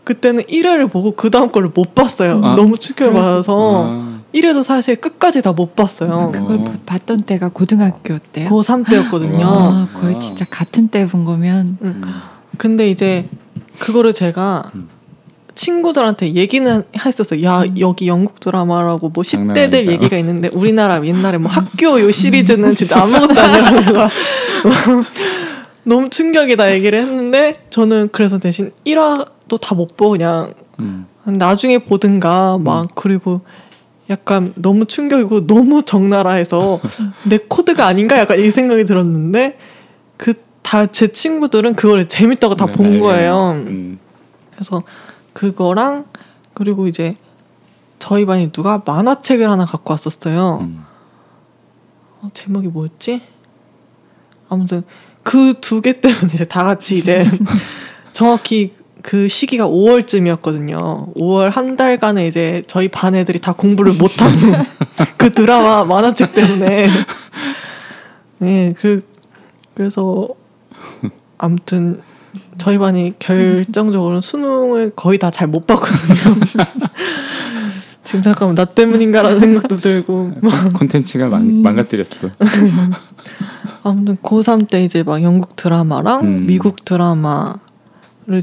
[0.05, 2.41] 그때는 1회를 보고 그 다음 거를 못 봤어요.
[2.45, 4.19] 아, 너무 충격을 받아서 아.
[4.35, 6.33] 1회도 사실 끝까지 다 못 봤어요.
[6.33, 6.65] 그걸 어.
[6.87, 8.49] 봤던 때가 고등학교 때요.
[8.49, 9.47] 고3 때였거든요.
[9.47, 10.19] 아, 거의 아.
[10.19, 12.03] 진짜 같은 때 본 거면 음.
[12.57, 13.29] 근데 이제
[13.79, 14.89] 그거를 제가 음.
[15.67, 17.45] 친구들한테 얘기는 했었어요.
[17.45, 19.93] 야 여기 영국 드라마라고 뭐 장난 10대들 아니다.
[19.93, 24.09] 얘기가 있는데 우리나라 옛날에 뭐 학교 요 시리즈는 진짜 아무것도 내가
[25.85, 31.07] 너무 충격이다 얘기를 했는데 저는 그래서 대신 1화도 다 못 보고 그냥 음.
[31.25, 33.43] 나중에 보든가 막 그리고
[34.11, 36.81] 약간 너무 충격이고 너무 적나라해서
[37.25, 39.59] 내 코드가 아닌가 약간 이 생각이 들었는데
[40.17, 43.51] 그 다 제 친구들은 그거를 재밌다고 다 네, 본 네, 거예요.
[43.67, 43.99] 음.
[44.53, 44.83] 그래서
[45.33, 46.07] 그거랑
[46.55, 47.17] 그리고 이제
[47.99, 50.59] 저희 반에 누가 만화책을 하나 갖고 왔었어요.
[50.63, 50.85] 음.
[52.21, 53.23] 어, 제목이 뭐였지?
[54.49, 54.83] 아무튼
[55.23, 57.29] 그 두 개 때문에 이제 다 같이 이제
[58.13, 61.15] 정확히 그 시기가 5월쯤이었거든요.
[61.15, 64.33] 5월 한 달간에 이제 저희 반 애들이 다 공부를 못하고
[65.17, 66.87] 그 드라마 만화책 때문에
[68.41, 69.05] 네, 그
[69.75, 70.29] 그래서
[71.39, 71.97] 아무튼
[72.59, 76.35] 저희 반이 결정적으로 수능을 거의 다 잘 못 봤거든요.
[78.05, 80.33] 지금 잠깐만 나 때문인가라는 생각도 들고
[80.75, 81.63] 콘텐츠가 망, 음.
[81.63, 82.29] 망가뜨렸어.
[83.85, 86.47] 아무튼 고3 때 이제 막 영국 드라마랑 음.
[86.47, 87.55] 미국 드라마를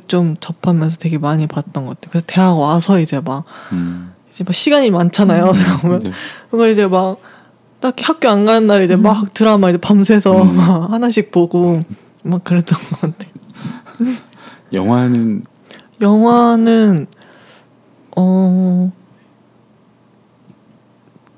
[0.07, 2.09] 좀 접하면서 되게 많이 봤던 것 같아요.
[2.11, 4.11] 그래서 대학 와서 이제 막 음.
[4.29, 5.51] 이제 막 시간이 많잖아요.
[5.81, 6.11] 보면 이제
[6.49, 7.17] 그거 이제 막
[7.79, 10.55] 딱히 학교 안 가는 날 이제 막 드라마 이제 밤새서 음.
[10.57, 11.81] 막 하나씩 보고
[12.23, 13.29] 막 그랬던 것 같아요.
[14.73, 15.43] 영화는
[16.01, 17.07] 영화는
[18.15, 18.91] 어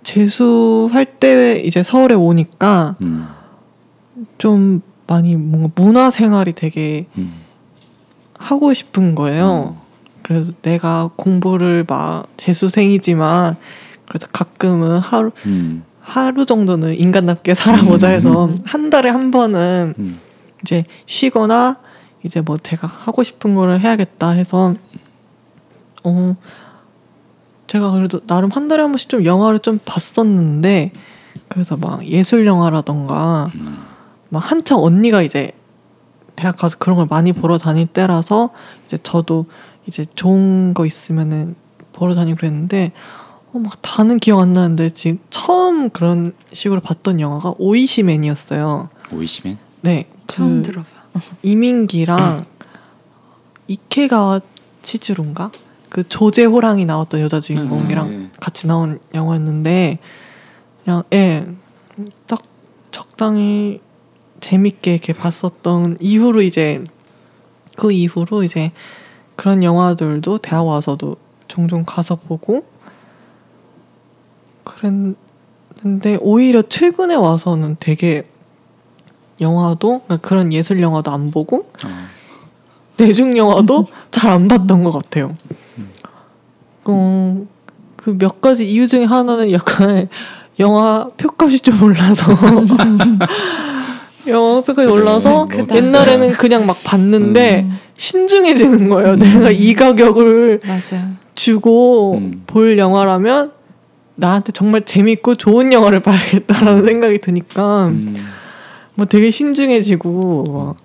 [0.04, 3.28] 재수할 때 이제 서울에 오니까 음.
[4.38, 7.34] 좀 많이 뭔가 문화 생활이 되게 음.
[8.38, 9.78] 하고 싶은 거예요.
[10.24, 13.58] 그래서 내가 공부를 막 재수생이지만
[14.08, 15.84] 그래도 가끔은 하루 음.
[16.00, 18.60] 하루 정도는 인간답게 살아보자 해서 음.
[18.65, 20.19] 한 달에 한 번은 음.
[20.62, 21.78] 이제 쉬거나
[22.24, 24.74] 이제 뭐 제가 하고 싶은 거를 해야겠다 해서
[26.04, 26.36] 어
[27.68, 30.92] 제가 그래도 나름 한 달에 한 번씩 좀 영화를 좀 봤었는데
[31.48, 33.86] 그래서 막 예술 영화라던가 음.
[34.30, 35.52] 막 한창 언니가 이제
[36.36, 38.50] 대학 가서 그런 걸 많이 보러 다닐 때라서
[38.86, 39.46] 이제 저도
[39.88, 41.56] 이제 좋은 거 있으면은
[41.94, 42.92] 보러 다니고 그랬는데
[43.54, 48.90] 어, 막 다는 기억 안 나는데 지금 처음 그런 식으로 봤던 영화가 오이시맨이었어요.
[49.12, 49.58] 오이시맨?
[49.82, 51.01] 네, 처음 그 들어봐.
[51.43, 52.45] 이민기랑
[53.67, 54.41] 이케가와
[54.82, 55.52] 치즈루인가
[55.89, 58.32] 그 조제 호랑이 나왔던 여자 주인공이랑 음.
[58.39, 60.00] 같이 나온 영화였는데
[60.84, 62.43] 그냥 예딱
[62.91, 63.82] 적당히
[64.39, 66.84] 재밌게 이렇게 봤었던 이후로 이제
[67.78, 68.71] 그 이후로 이제
[69.36, 72.65] 그런 영화들도 대학 와서도 종종 가서 보고
[74.63, 78.24] 그랬는데 오히려 최근에 와서는 되게
[79.41, 81.89] 영화도 그러니까 그런 예술 영화도 안 보고 어.
[82.97, 85.36] 대중 영화도 잘 안 봤던 것 같아요.
[86.86, 87.45] 어,
[87.95, 90.08] 그 몇 가지 이유 중에 하나는 약간
[90.60, 92.32] 영화 표값이 좀 올라서
[94.27, 95.65] 영화 표값이 올라서 네.
[95.75, 99.15] 옛날에는 그냥 막 봤는데 음, 신중해지는 거예요.
[99.15, 101.10] 내가 이 가격을 맞아.
[101.36, 102.43] 주고 음.
[102.45, 103.51] 볼 영화라면
[104.15, 108.15] 나한테 정말 재밌고 좋은 영화를 봐야겠다라는 생각이 드니까 음.
[109.02, 110.76] 뭐 되게 신중해지고 막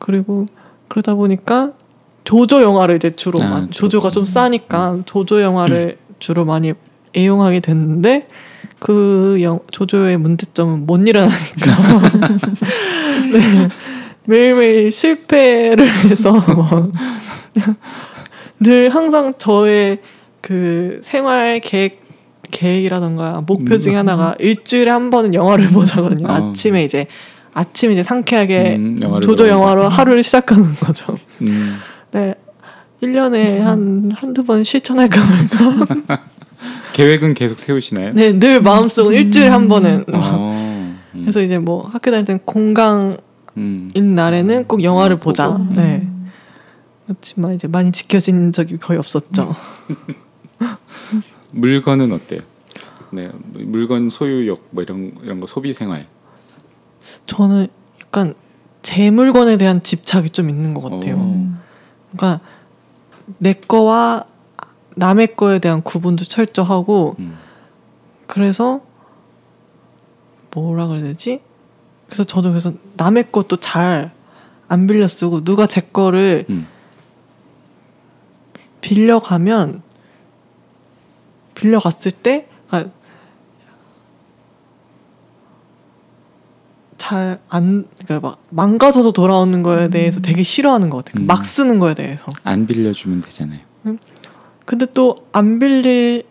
[0.00, 0.46] 그리고
[0.88, 1.70] 그러다 보니까
[2.24, 3.78] 조조 영화를 이제 주로 아, 많이- 조조.
[3.86, 6.72] 조조가 좀 싸니까 조조 영화를 주로 많이
[7.16, 8.26] 애용하게 됐는데
[8.80, 11.76] 그 영, 조조의 문제점은 못 일어나니까.
[13.32, 13.68] 네.
[14.26, 16.32] 매일매일 실패를 해서
[18.58, 19.98] 막늘 항상 저의
[20.40, 22.02] 그 생활 계획
[22.56, 26.26] 계획이라던가 목표 중에 하나가 일주일에 한 번은 영화를 보자거든요.
[26.26, 26.32] 어.
[26.32, 27.06] 아침에 이제
[27.52, 31.18] 아침 이제 상쾌하게 음, 영화를 조조 영화로 하루를 시작하는 거죠.
[31.42, 31.78] 음.
[32.12, 32.34] 네.
[33.02, 36.24] 1년에 한 한두 번 실천할까 말까.
[36.94, 38.12] 계획은 계속 세우시나요?
[38.14, 40.04] 네, 늘 마음속은 일주일에 한 번은.
[40.14, 41.20] 어, 음.
[41.20, 43.18] 그래서 이제 뭐 학교 다닐 때는 공강인
[43.58, 44.14] 음.
[44.14, 45.48] 날에는 꼭 영화를 보자.
[45.50, 45.74] 보고.
[45.74, 46.08] 네.
[47.06, 49.54] 그렇지만 이제 많이 지켜진 적이 거의 없었죠.
[51.52, 52.40] 물건은 어때요?
[53.10, 56.06] 네, 물건 소유욕 뭐 이런 이런 거 소비 생활.
[57.26, 57.68] 저는
[58.02, 58.34] 약간
[58.82, 61.16] 제 물건에 대한 집착이 좀 있는 것 같아요.
[61.18, 61.58] 어.
[62.12, 62.44] 그러니까
[63.38, 64.24] 내 거와
[64.96, 67.38] 남의 거에 대한 구분도 철저하고 음.
[68.26, 68.80] 그래서
[70.52, 71.42] 뭐라 그래야 되지?
[72.06, 74.16] 그래서 저도 그래서 남의 것도 잘
[74.68, 76.66] 안 빌려 쓰고 누가 제 거를 음.
[78.80, 79.82] 빌려가면
[81.56, 82.92] 빌려갔을 때 그러니까
[86.98, 91.24] 잘안 그러니까 막 망가져서 돌아오는 거에 대해서 되게 싫어하는 것 같아요.
[91.24, 91.26] 음.
[91.26, 92.26] 막 쓰는 거에 대해서.
[92.44, 93.60] 안 빌려주면 되잖아요.
[94.64, 96.24] 근데 또 안 빌릴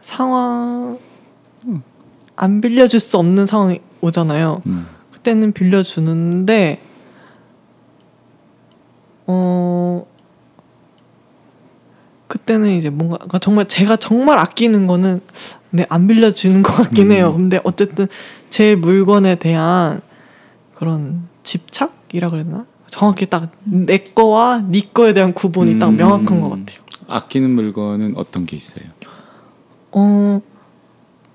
[0.00, 0.98] 상황
[2.36, 4.62] 안 빌려줄 수 없는 상황이 오잖아요.
[4.66, 4.86] 음.
[5.12, 6.80] 그때는 빌려주는데
[9.26, 10.06] 어
[12.36, 15.20] 그때는 이제 뭔가 그러니까 정말 제가 정말 아끼는 거는
[15.70, 17.12] 네 안 빌려주는 것 같긴 음.
[17.12, 17.32] 해요.
[17.36, 18.06] 근데 어쨌든
[18.48, 20.00] 제 물건에 대한
[20.74, 22.64] 그런 집착이라 그래야 되나?
[22.88, 25.96] 정확히 딱 내 거와 네 거에 대한 구분이 딱 음.
[25.98, 26.78] 명확한 것 같아요.
[27.06, 28.84] 아끼는 물건은 어떤 게 있어요?
[29.92, 30.40] 어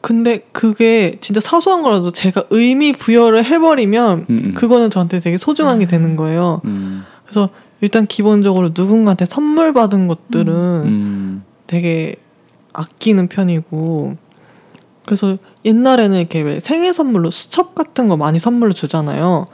[0.01, 4.53] 근데 그게 진짜 사소한 거라도 제가 의미 부여를 해버리면 음, 음.
[4.55, 6.61] 그거는 저한테 되게 소중한 게 되는 거예요.
[6.65, 7.03] 음.
[7.23, 7.49] 그래서
[7.81, 11.43] 일단 기본적으로 누군가한테 선물 받은 것들은 음.
[11.67, 12.15] 되게
[12.73, 14.17] 아끼는 편이고
[15.05, 19.47] 그래서 옛날에는 이렇게 왜 생일 선물로 수첩 같은 거 많이 선물로 주잖아요.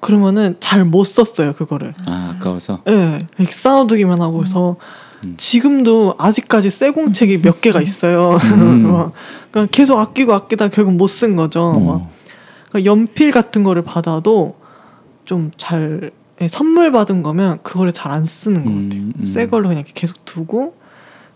[0.00, 1.94] 그러면은 잘 못 썼어요 그거를.
[2.08, 2.82] 아 아까워서.
[2.86, 4.76] 예, 네, 이렇게 쌓아두기만 하고 해서
[5.24, 5.34] 음.
[5.36, 8.38] 지금도 아직까지 새 공책이 몇 개가 있어요.
[8.54, 8.92] 음.
[8.92, 9.12] 막
[9.50, 11.72] 그러니까 계속 아끼고 아끼다 결국 못 쓴 거죠.
[11.72, 12.10] 막 어.
[12.70, 14.56] 그러니까 연필 같은 거를 받아도
[15.24, 16.10] 좀 잘
[16.46, 19.02] 선물 받은 거면 그거를 잘 안 쓰는 것 같아요.
[19.02, 19.24] 음, 음.
[19.24, 20.76] 새 걸로 그냥 계속 두고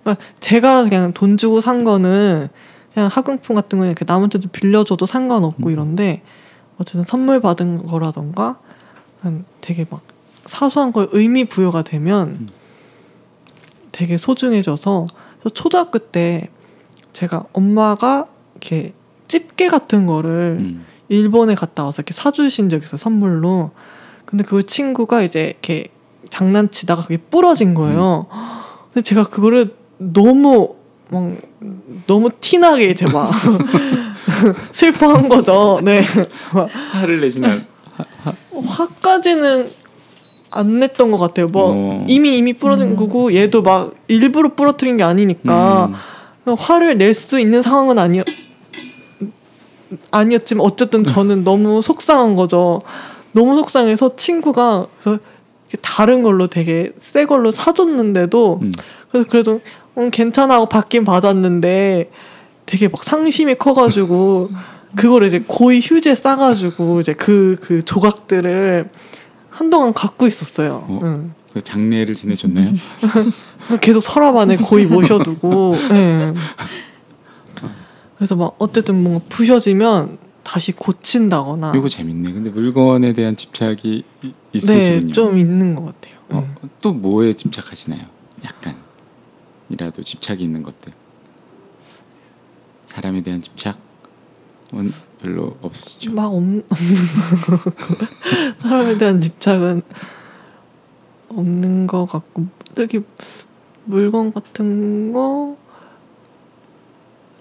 [0.02, 2.48] 그러니까 제가 그냥 돈 주고 산 거는
[2.94, 5.72] 그냥 학용품 같은 거는 이렇게 남한테도 빌려줘도 상관없고 음.
[5.72, 6.22] 이런데
[6.78, 8.58] 어쨌든 선물 받은 거라던가
[9.60, 10.02] 되게 막
[10.46, 12.48] 사소한 거에 의미 부여가 되면 음.
[13.92, 15.06] 되게 소중해져서
[15.54, 16.48] 초등학교 때
[17.12, 18.94] 제가 엄마가 이렇게
[19.28, 20.84] 집게 같은 거를 음.
[21.08, 23.70] 일본에 갔다 와서 이렇게 사주신 적이 있어요 선물로
[24.32, 25.88] 근데 그걸 친구가 이제 이렇게
[26.30, 28.26] 장난치다가 그게 부러진 거예요
[28.92, 30.74] 근데 제가 그거를 너무
[31.10, 31.36] 막
[32.06, 33.30] 너무 티나게 이제 막
[34.72, 37.66] 슬퍼한 거죠 네막 화를 않.
[38.66, 39.70] 화까지는
[40.50, 42.06] 안 냈던 것 같아요 뭐 어.
[42.08, 42.96] 이미 이미 부러진 음.
[42.96, 45.90] 거고 얘도 막 일부러 부러뜨린 게 아니니까
[46.46, 46.54] 음.
[46.54, 48.24] 화를 낼 수 있는 상황은 아니었
[50.10, 52.80] 아니었지만 어쨌든 저는 너무 속상한 거죠.
[53.32, 55.18] 너무 속상해서 친구가 그래서
[55.80, 58.72] 다른 걸로 되게 새 걸로 사줬는데도 음.
[59.10, 59.60] 그래서 그래도
[59.98, 62.10] 음, 괜찮아 하고 받긴 받았는데
[62.66, 64.48] 되게 막 상심이 커가지고
[64.96, 68.90] 그거를 이제 고이 휴지에 싸가지고 이제 그그 조각들을
[69.50, 70.84] 한동안 갖고 있었어요.
[70.88, 71.00] 어?
[71.02, 71.34] 응.
[71.52, 72.68] 그 장례를 지내줬나요?
[73.80, 76.34] 계속 서랍 안에 거의 모셔두고 예.
[78.16, 82.32] 그래서 막 어쨌든 뭔가 부셔지면 다시 고친다거나 이거 재밌네.
[82.32, 85.06] 근데 물건에 대한 집착이 이- 있으시군요.
[85.06, 86.16] 네, 좀 있는 것 같아요.
[86.30, 88.06] 어, 또 뭐에 집착하시나요?
[88.44, 90.92] 약간이라도 집착이 있는 것들.
[92.86, 93.78] 사람에 대한 집착
[94.74, 96.12] 은 별로 없으시죠.
[96.14, 96.64] 막 없, 없는
[98.62, 99.82] 사람에 대한 집착은
[101.28, 103.00] 없는 것 같고 특히
[103.84, 105.56] 물건 같은 거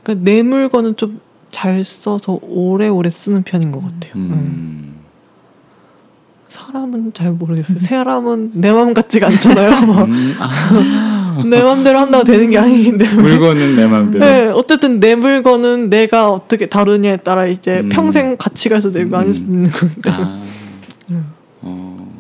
[0.03, 1.21] 그러니까 내 물건은 좀
[1.52, 4.14] 잘 써서 오래오래 쓰는 편인 것 같아요.
[4.16, 4.32] 음.
[4.32, 4.91] 음.
[6.47, 7.80] 사람은 잘 모르겠어요.
[7.80, 9.86] 사람은 내 마음 같지가 않잖아요.
[9.86, 13.22] 막 음, 아, 내 맘대로 한다고 되는 게 아니기 때문에.
[13.22, 14.26] 물건은 내 마음대로.
[14.26, 17.89] 네, 어쨌든 내 물건은 내가 어떻게 다루냐에 따라 이제 음.
[17.89, 19.34] 평생 같이 갈 수도 있고 아닐 음.
[19.34, 20.24] 수도 있는 거기 때문에.
[20.24, 20.41] 아,
[21.12, 21.34] 음.
[21.62, 22.14] 어,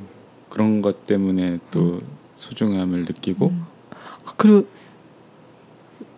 [0.49, 2.01] 그런 것 때문에 또
[2.35, 3.47] 소중함을 느끼고.
[3.47, 3.65] 음.
[4.25, 4.65] 아, 그리고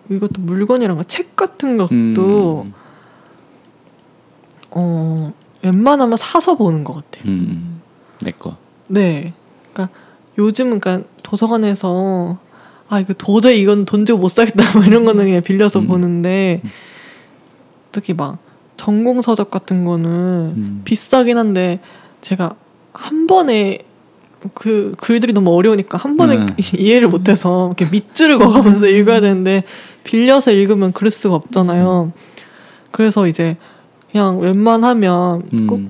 [0.10, 2.74] 이것도 물건이란 거책 같은 것도 음,
[4.76, 7.32] 어 웬만하면 사서 보는 것 같아요.
[7.32, 7.82] 음,
[8.22, 8.58] 내 거.
[8.88, 9.34] 네,
[9.72, 9.96] 그러니까
[10.38, 12.38] 요즘은 그러니까 도서관에서
[12.90, 15.88] 아 이거 도저히 이건 돈 주고 못 사겠다 뭐 이런 거는 그냥 빌려서 음.
[15.88, 16.62] 보는데
[17.92, 18.40] 특히 막
[18.78, 20.82] 전공 서적 같은 거는 음.
[20.84, 21.80] 비싸긴 한데
[22.22, 22.52] 제가
[22.94, 23.80] 한 번에
[24.54, 26.48] 그 글들이 너무 어려우니까 한 번에 음.
[26.78, 29.64] 이해를 못해서 이렇게 밑줄을 그어가면서 읽어야 되는데
[30.04, 32.12] 빌려서 읽으면 그럴 수가 없잖아요.
[32.92, 33.58] 그래서 이제
[34.14, 35.68] 그냥 웬만하면 음.
[35.68, 35.82] 꼭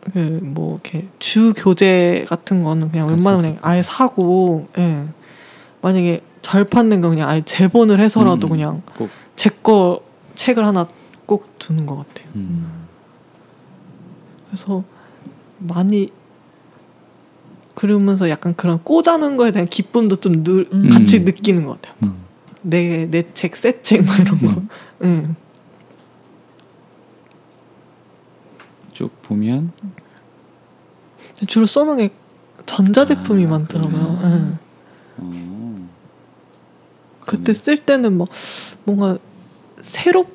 [0.00, 3.40] 그뭐 이렇게 주 교재 같은 거는 그냥 아, 웬만하면.
[3.40, 5.06] 그냥 아예 사고 예.
[5.80, 8.50] 만약에 잘 판는 거 그냥 아예 재본을 해서라도 음.
[8.50, 10.00] 그냥 꼭제거
[10.34, 10.88] 책을 하나
[11.24, 12.28] 꼭 두는 것 같아요.
[12.34, 12.66] 음.
[14.48, 14.82] 그래서
[15.58, 16.10] 많이
[17.76, 20.88] 그러면서 약간 그런 꽂아놓은 거에 대한 기쁨도 좀 느, 음.
[20.88, 21.94] 같이 느끼는 것 같아요.
[22.02, 22.24] 음.
[22.62, 24.62] 내내 책, 새 책, 막 이런 거.
[25.02, 25.36] 음.
[28.98, 29.70] 쭉 보면
[31.46, 32.10] 주로 써놓은 게
[32.66, 34.58] 전자제품이 아, 많더라고요.
[35.18, 35.88] 어.
[37.20, 37.54] 그때.
[37.54, 38.26] 쓸 때는 뭐
[38.82, 39.18] 뭔가
[39.82, 40.26] 새로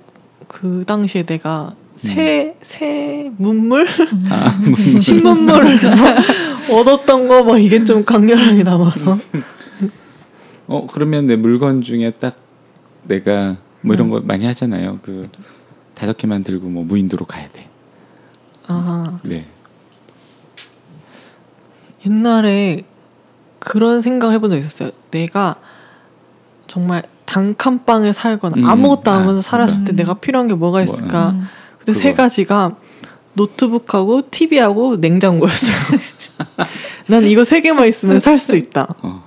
[0.48, 3.86] 그 당시에 내가 새, 새 문물?
[4.32, 5.02] 아, 음.
[5.02, 5.78] 신문물을
[6.72, 9.20] 얻었던 거 뭐 이게 좀 강렬하게 남아서
[10.68, 12.38] 어 그러면 내 물건 중에 딱
[13.04, 14.12] 내가 뭐 이런 음.
[14.12, 15.00] 거 많이 하잖아요.
[15.02, 15.28] 그
[15.96, 17.73] 다섯 개만 들고 뭐 무인도로 가야 돼.
[18.68, 19.46] 아 네.
[22.06, 22.84] 옛날에
[23.60, 24.92] 그런 생각을 해본 적 있었어요.
[25.12, 25.56] 내가
[26.68, 29.96] 정말 단칸방에 살거나 음, 아무것도 안 아, 하면서 살았을 때 음.
[29.96, 31.30] 내가 필요한 게 뭐가 뭐, 있을까?
[31.30, 31.48] 음.
[31.78, 32.24] 근데 세 그거.
[32.24, 32.76] 가지가
[33.34, 35.76] 노트북하고 TV하고 냉장고였어요.
[37.08, 38.88] 난 이거 세 개만 있으면 살 수 있다.
[39.02, 39.26] 어.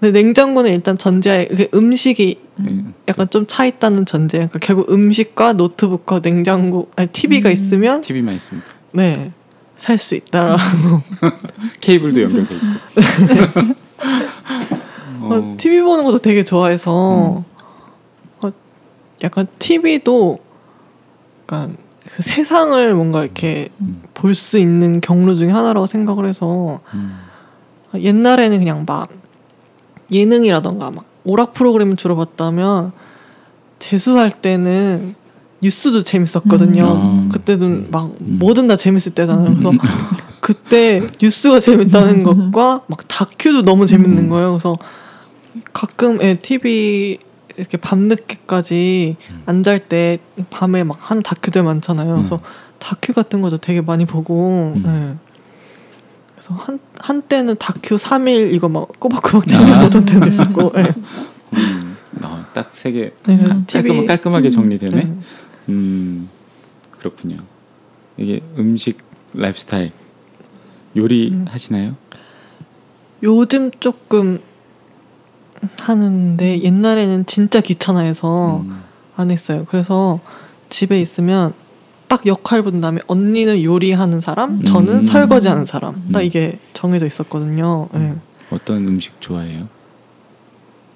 [0.00, 2.94] 근데 냉장고는 일단 전제하에 그 음식이 음.
[3.08, 4.38] 약간 좀 차 있다는 전제.
[4.38, 7.52] 그러니까 결국 음식과 노트북과 냉장고, 아니 TV가 음.
[7.52, 8.68] 있으면 TV만 있습니다.
[8.92, 9.32] 네.
[9.78, 10.58] 살 수 있다라고.
[11.80, 12.66] 케이블도 연결돼 있고.
[15.20, 17.44] 어, 어, TV 보는 것도 되게 좋아해서
[18.40, 18.52] 어,
[19.22, 20.38] 약간 TV도
[21.42, 21.76] 약간
[22.08, 27.18] 그 세상을 뭔가 이렇게 음, 볼수 있는 경로 중에 하나라고 생각을 해서 음,
[27.94, 29.08] 옛날에는 그냥 막
[30.10, 32.92] 예능이라던가 막 오락 프로그램을 주로 봤다면
[33.78, 35.14] 재수할 때는
[35.62, 36.84] 뉴스도 재밌었거든요.
[36.84, 37.28] 음.
[37.30, 38.38] 그때는 막 음.
[38.38, 39.50] 뭐든 다 재밌을 때잖아요.
[39.50, 39.72] 그래서
[40.40, 44.28] 그때 뉴스가 재밌다는 것과 막 다큐도 너무 재밌는 음.
[44.28, 44.50] 거예요.
[44.50, 44.74] 그래서
[45.72, 47.18] 가끔 예, TV
[47.56, 49.42] 이렇게 밤늦게까지 음.
[49.46, 50.18] 안잘 때
[50.50, 52.14] 밤에 막 하는 다큐들 많잖아요.
[52.16, 52.40] 그래서
[52.78, 54.84] 다큐 같은 것도 되게 많이 보고 음.
[54.86, 55.25] 예.
[56.46, 59.46] 그래서 한 한때는 다큐 3일 이거 막 꼬박꼬박 아.
[59.46, 60.94] 챙겨보던 때도 있었고 예.
[61.54, 63.66] 음, 어, 딱세 개 네, 음.
[63.68, 64.96] 깔끔, 깔끔하게 정리되네.
[64.96, 65.16] 네.
[65.68, 66.28] 음
[66.98, 67.38] 그렇군요.
[68.16, 68.98] 이게 음식
[69.34, 69.90] 라이프스타일
[70.96, 71.44] 요리 음.
[71.48, 71.96] 하시나요?
[73.22, 74.40] 요즘 조금
[75.78, 78.82] 하는데 옛날에는 진짜 귀찮아해서 음,
[79.16, 79.66] 안 했어요.
[79.68, 80.20] 그래서
[80.68, 81.54] 집에 있으면
[82.08, 85.02] 딱 역할 본 다음에 언니는 요리하는 사람, 저는 음.
[85.02, 85.94] 설거지하는 사람.
[86.12, 86.24] 딱 음.
[86.24, 87.88] 이게 정해져 있었거든요.
[87.94, 88.14] 예.
[88.50, 89.68] 어떤 음식 좋아해요?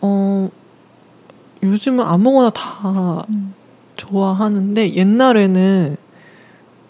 [0.01, 0.49] 어
[1.63, 3.55] 요즘은 아무거나 다 음.
[3.97, 5.97] 좋아하는데 옛날에는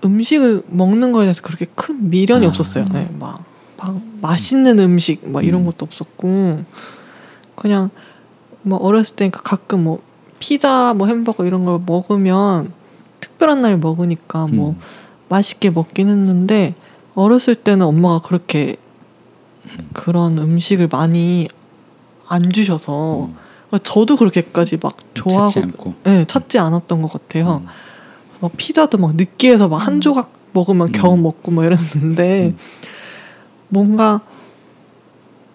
[0.04, 2.48] 음식을 먹는 거에 대해서 그렇게 큰 미련이 아.
[2.48, 2.84] 없었어요.
[2.92, 3.42] 네, 막,
[3.78, 5.66] 막 맛있는 음식 막 이런 음.
[5.66, 6.64] 것도 없었고
[7.54, 7.90] 그냥
[8.62, 10.02] 뭐 어렸을 때 가끔 뭐
[10.38, 12.72] 피자 뭐 햄버거 이런 걸 먹으면
[13.20, 14.80] 특별한 날 먹으니까 뭐 음,
[15.28, 16.74] 맛있게 먹긴 했는데
[17.14, 18.76] 어렸을 때는 엄마가 그렇게
[19.92, 21.48] 그런 음식을 많이
[22.28, 23.34] 안 주셔서 음,
[23.82, 25.94] 저도 그렇게까지 막 좋아하고 찾지 않고.
[26.04, 27.62] 네, 찾지 않았던 것 같아요.
[27.62, 27.66] 음,
[28.40, 30.92] 막 피자도 막 느끼해서 막 한 조각 먹으면 음.
[30.92, 32.58] 겨우 먹고 뭐 이랬는데 음.
[33.68, 34.20] 뭔가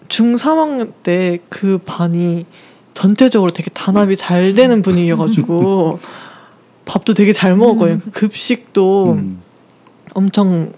[0.08, 2.46] 중 3학년 때 그 반이
[2.94, 5.98] 전체적으로 되게 단합이 잘 되는 분위기여가지고
[6.86, 7.98] 밥도 되게 잘 먹어요.
[7.98, 9.42] 그 급식도 음,
[10.14, 10.72] 엄청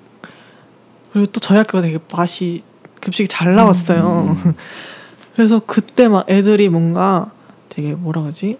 [1.12, 2.62] 그리고 또 저희 학교가 되게 맛이
[3.00, 4.36] 급식이 잘 나왔어요.
[4.44, 4.54] 음.
[5.36, 7.30] 그래서 그때 막 애들이 뭔가
[7.68, 8.58] 되게 뭐라 그러지?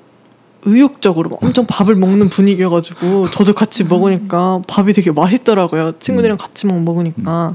[0.62, 5.99] 의욕적으로 막 엄청 밥을 먹는 분위기여가지고 저도 같이 먹으니까 밥이 되게 맛있더라고요.
[5.99, 7.55] 친구들이랑 같이 막 먹으니까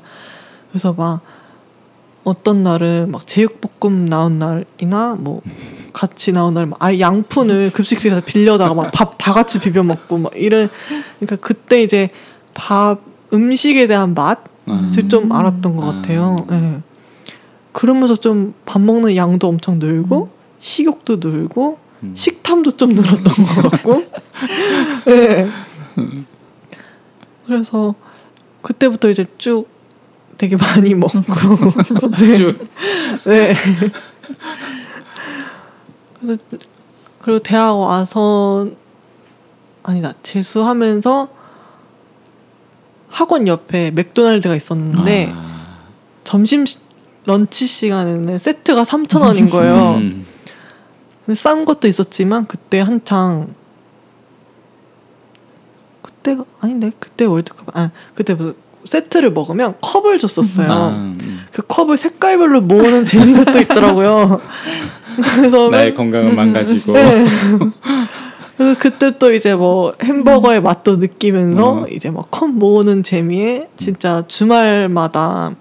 [0.71, 1.21] 그래서 막
[2.23, 5.41] 어떤 날은 막 제육볶음 나온 날이나 뭐
[5.91, 10.31] 같이 나온 날, 막 아예 양푼을 급식실에서 빌려다가 막 밥 다 같이 비벼 먹고 막
[10.35, 10.69] 이런
[11.19, 12.09] 그러니까 그때 이제
[12.53, 12.99] 밥
[13.33, 15.93] 음식에 대한 맛을 아, 좀 알았던 것 아.
[15.93, 16.35] 같아요.
[16.51, 16.81] 예.
[17.71, 22.13] 그러면서 좀 밥 먹는 양도 엄청 늘고 식욕도 늘고 음.
[22.15, 24.03] 식탐도 좀 늘었던 것 같고.
[25.05, 25.47] 네.
[27.45, 27.95] 그래서
[28.61, 29.67] 그때부터 이제 쭉
[30.37, 31.17] 되게 많이 먹고.
[32.19, 32.33] 네.
[32.35, 32.67] 쭉.
[33.25, 33.53] 네.
[36.19, 36.41] 그래서
[37.21, 38.67] 그리고 대학 와서
[39.83, 41.29] 아니다 재수하면서
[43.09, 45.77] 학원 옆에 맥도날드가 있었는데 아.
[46.23, 46.79] 점심 시-
[47.25, 49.91] 런치 시간에는 세트가 3,000원인 거예요.
[50.01, 50.25] 음.
[51.25, 53.53] 근데 싼 것도 있었지만 그때 한창
[56.01, 58.55] 그때가 아닌데 그때 월드컵 아 그때 무슨
[58.85, 60.71] 세트를 먹으면 컵을 줬었어요.
[60.71, 61.45] 아, 음.
[61.51, 64.39] 그 컵을 색깔별로 모으는 재미가 또 있더라고요.
[65.35, 67.25] 그래서 나의 맨- 건강은 망가지고 네.
[68.57, 71.87] 그래서 그때 또 이제 뭐 햄버거의 맛도 느끼면서 어.
[71.87, 75.51] 이제 막 컵 모으는 재미에 진짜 주말마다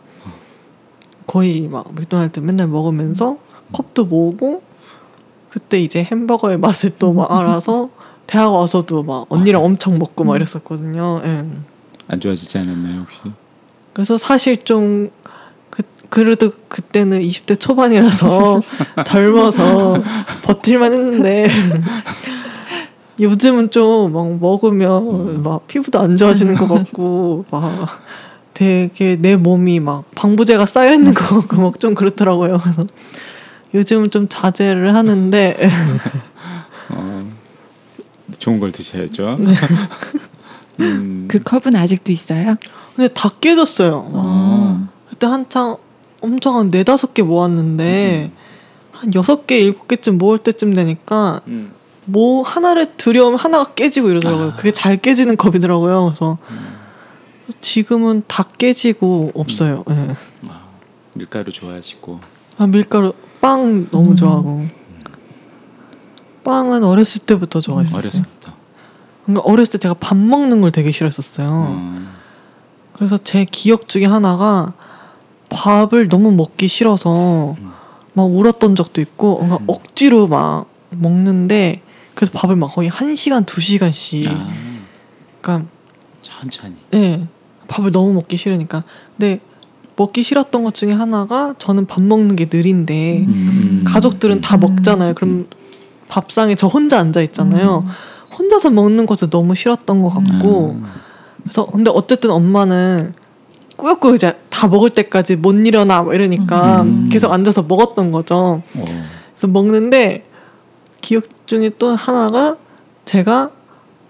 [1.27, 3.39] 거의 막 맥도날드 맨날 먹으면서
[3.73, 4.63] 컵도 모으고
[5.51, 7.91] 그때 이제 햄버거의 맛을 또 막 알아서
[8.27, 11.21] 대학 와서도 막 언니랑 엄청 먹고 막 이랬었거든요.
[11.25, 11.45] 예.
[12.09, 13.21] 안 좋아지지 않았나요 혹시?
[13.93, 15.11] 그래서 사실 좀
[15.71, 18.61] 그, 그래도 그때는 20대 초반이라서
[19.07, 20.03] 젊어서
[20.43, 21.49] 버틸만 했는데
[23.21, 27.89] 요즘은 좀 막 먹으면 막 피부도 안 좋아지는 것 같고 막
[28.55, 32.59] 되게 내 몸이 막 방부제가 쌓여 있는 것 같고 막 좀 그렇더라고요.
[32.61, 32.83] 그래서
[33.75, 35.57] 요즘은 좀 자제를 하는데
[36.91, 37.31] 어,
[38.39, 39.39] 좋은 걸 드셔야죠.
[40.83, 40.93] 네.
[40.93, 42.57] 음, 그 컵은 아직도 있어요?
[42.95, 43.91] 근데 다 깨졌어요.
[43.91, 44.89] 막 어.
[45.09, 45.77] 그때 한창
[46.21, 48.31] 엄청 한 네다섯 개 모았는데
[48.93, 51.73] 한 여섯 개 일곱 개쯤 모을 때쯤 되니까 음,
[52.05, 54.49] 뭐 하나를 들여오면 하나가 깨지고 이러더라고요.
[54.51, 54.57] 아.
[54.57, 56.05] 그게 잘 깨지는 컵이더라고요.
[56.07, 56.77] 그래서 음.
[57.61, 59.85] 지금은 다 깨지고 없어요.
[59.91, 60.15] 예.
[60.49, 60.63] 아,
[61.15, 62.21] 밀가루 좋아하시고
[62.59, 64.17] 아, 밀가루 빵 너무 음.
[64.17, 64.67] 좋아하고
[66.45, 67.99] 빵은 어렸을 때부터 좋아했어요.
[67.99, 68.53] 어렸을부터.
[69.25, 71.49] 그러니까 어렸을 때 제가 밥 먹는 걸 되게 싫어했었어요.
[71.51, 72.03] 어.
[72.93, 74.73] 그래서 제 기억 중에 하나가
[75.49, 77.73] 밥을 너무 먹기 싫어서 음.
[78.15, 79.65] 막 울었던 적도 있고 뭔가 음.
[79.67, 81.83] 억지로 막 먹는데
[82.15, 84.53] 그래서 밥을 막 거의 한 시간 두 시간씩 아,
[85.41, 85.69] 그러니까
[86.21, 86.77] 천천히.
[86.91, 87.27] 네
[87.69, 88.83] 밥을 너무 먹기 싫으니까
[89.17, 89.41] 근데
[89.97, 93.85] 먹기 싫었던 것 중에 하나가 저는 밥 먹는 게 느린데 음.
[93.87, 94.61] 가족들은 다 음.
[94.61, 95.49] 먹잖아요 그럼
[96.09, 97.91] 밥상에 저 혼자 앉아 있잖아요 음.
[98.43, 100.91] 혼자서 먹는 것도 너무 싫었던 것 같고 아,
[101.43, 103.15] 그래서 근데 어쨌든 엄마는
[103.77, 107.09] 꾸역꾸역 이제 다 먹을 때까지 못 일어나 뭐 이러니까 음.
[107.11, 108.63] 계속 앉아서 먹었던 거죠.
[108.75, 108.85] 어.
[109.35, 110.25] 그래서 먹는데
[111.01, 112.57] 기억 중에 또 하나가
[113.05, 113.51] 제가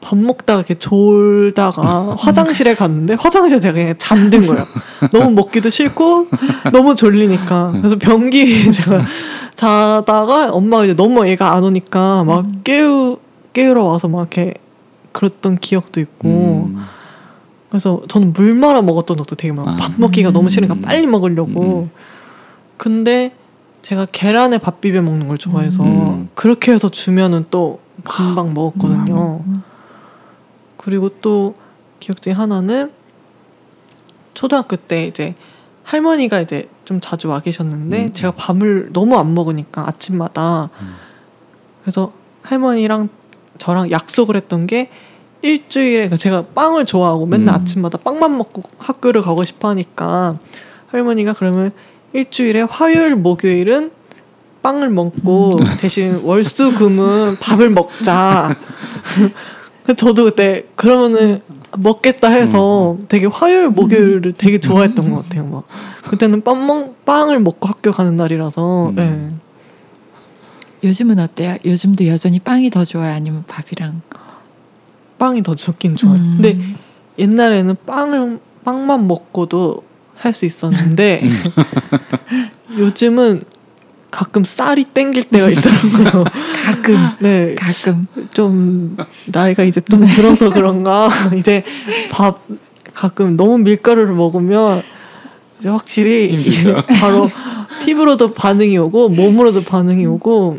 [0.00, 4.66] 밥 먹다가 이렇게 졸다가 화장실에 갔는데 화장실에 제가 그냥 잠든 거예요.
[5.12, 6.28] 너무 먹기도 싫고
[6.72, 9.04] 너무 졸리니까 그래서 변기 제가
[9.54, 13.18] 자다가 엄마가 이제 너무 애가 안 오니까 막 깨우
[13.52, 14.54] 깨우러 와서 막 이렇게
[15.12, 16.84] 그랬던 기억도 있고 음.
[17.68, 19.74] 그래서 저는 물 말아 먹었던 적도 되게 많아요.
[19.74, 19.76] 아.
[19.78, 20.82] 밥 먹기가 너무 싫으니까 음.
[20.82, 21.88] 빨리 먹으려고.
[22.76, 23.34] 근데
[23.82, 26.28] 제가 계란에 밥 비벼 먹는 걸 좋아해서 음.
[26.34, 29.42] 그렇게 해서 주면은 또 금방 먹었거든요.
[30.76, 31.54] 그리고 또
[32.00, 32.92] 기억 중에 하나는
[34.34, 35.34] 초등학교 때 이제
[35.84, 38.12] 할머니가 이제 좀 자주 와 계셨는데 음.
[38.12, 40.94] 제가 밥을 너무 안 먹으니까 아침마다 음.
[41.82, 43.08] 그래서 할머니랑
[43.58, 44.88] 저랑 약속을 했던 게
[45.42, 47.60] 일주일에 그러니까 제가 빵을 좋아하고 맨날 음.
[47.60, 50.38] 아침마다 빵만 먹고 학교를 가고 싶어 하니까
[50.88, 51.72] 할머니가 그러면
[52.12, 53.90] 일주일에 화요일 목요일은
[54.62, 55.64] 빵을 먹고 음.
[55.80, 58.56] 대신 월수금은 밥을 먹자.
[59.96, 61.40] 저도 그때 그러면은
[61.76, 65.44] 먹겠다 해서 되게 화요일 목요일을 되게 좋아했던 것 같아요.
[65.46, 65.64] 막
[66.08, 68.94] 그때는 빵 먹, 빵을 먹고 학교 가는 날이라서 음.
[68.94, 69.30] 네.
[70.84, 71.56] 요즘은 어때요?
[71.64, 73.14] 요즘도 여전히 빵이 더 좋아요?
[73.14, 74.02] 아니면 밥이랑?
[75.18, 76.16] 빵이 더 좋긴 좋아요.
[76.16, 76.38] 음.
[76.40, 76.58] 근데
[77.18, 79.84] 옛날에는 빵을 빵만 먹고도
[80.16, 81.22] 살 수 있었는데
[82.78, 83.42] 요즘은
[84.10, 86.24] 가끔 쌀이 땡길 때가 있더라고요.
[86.66, 88.04] 가끔 네, 가끔
[88.34, 91.64] 좀 나이가 이제 좀 들어서 그런가 이제
[92.10, 92.40] 밥
[92.92, 94.82] 가끔 너무 밀가루를 먹으면
[95.58, 96.36] 이제 확실히.
[97.00, 97.30] 바로
[97.84, 100.58] 피부로도 반응이 오고 몸으로도 반응이 오고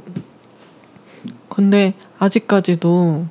[1.53, 3.27] 근데 아직까지도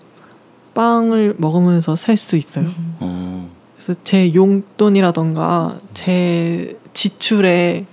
[0.74, 2.66] 빵을 먹으면서 살 수 있어요.
[3.00, 3.50] 어.
[3.76, 7.86] 그래서 제 용돈이라던가 제 지출의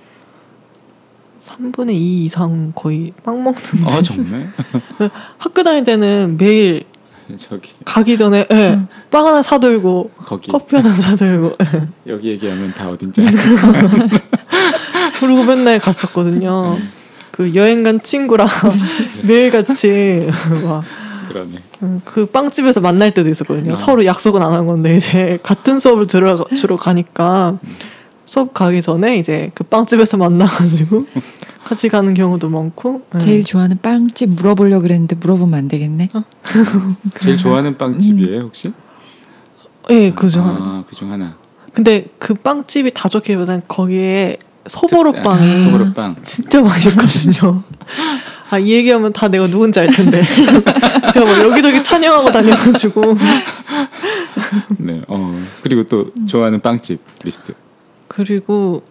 [1.41, 4.51] 3분의 2 이상 거의 빵 먹는데 아 정말?
[5.39, 6.85] 학교 다닐 때는 매일
[7.37, 8.87] 저기 가기 전에 예, 응.
[9.09, 11.87] 빵 하나 사들고 거기 커피 하나 사들고 예.
[12.11, 13.21] 여기 얘기하면 다 어딘지
[15.19, 16.77] 그리고 맨날 갔었거든요.
[17.39, 18.49] 그 여행 간 친구랑
[19.23, 20.27] 매일 같이
[20.61, 20.83] 막
[21.29, 21.55] 그러네.
[22.03, 23.71] 그 빵집에서 만날 때도 있었거든요.
[23.71, 23.75] 아.
[23.75, 27.57] 서로 약속은 안 한 건데 이제 같은 수업을 들어 주러 가니까
[28.25, 31.05] 수업 가기 전에 이제 그 빵집에서 만나가지고
[31.63, 33.03] 같이 가는 경우도 많고.
[33.13, 33.19] 네.
[33.19, 36.09] 제일 좋아하는 빵집 물어보려고 그랬는데 물어보면 안 되겠네.
[37.21, 38.73] 제일 좋아하는 빵집이에요 혹시?
[39.91, 40.57] 예, 그중 하나.
[40.59, 41.37] 아, 그중 하나.
[41.73, 44.35] 근데 그 빵집이 다 좋기보단 거기에
[44.67, 46.17] 소보로빵이 소보로빵.
[46.23, 47.63] 진짜 맛있거든요.
[48.49, 50.23] 아, 이 얘기하면 다 내가 누군지 알 텐데.
[51.13, 53.01] 제가 뭐 여기저기 찬양하고 다녀가지고.
[54.79, 55.01] 네.
[55.07, 55.41] 어.
[55.61, 57.53] 그리고 또 좋아하는 빵집 리스트.
[58.07, 58.83] 그리고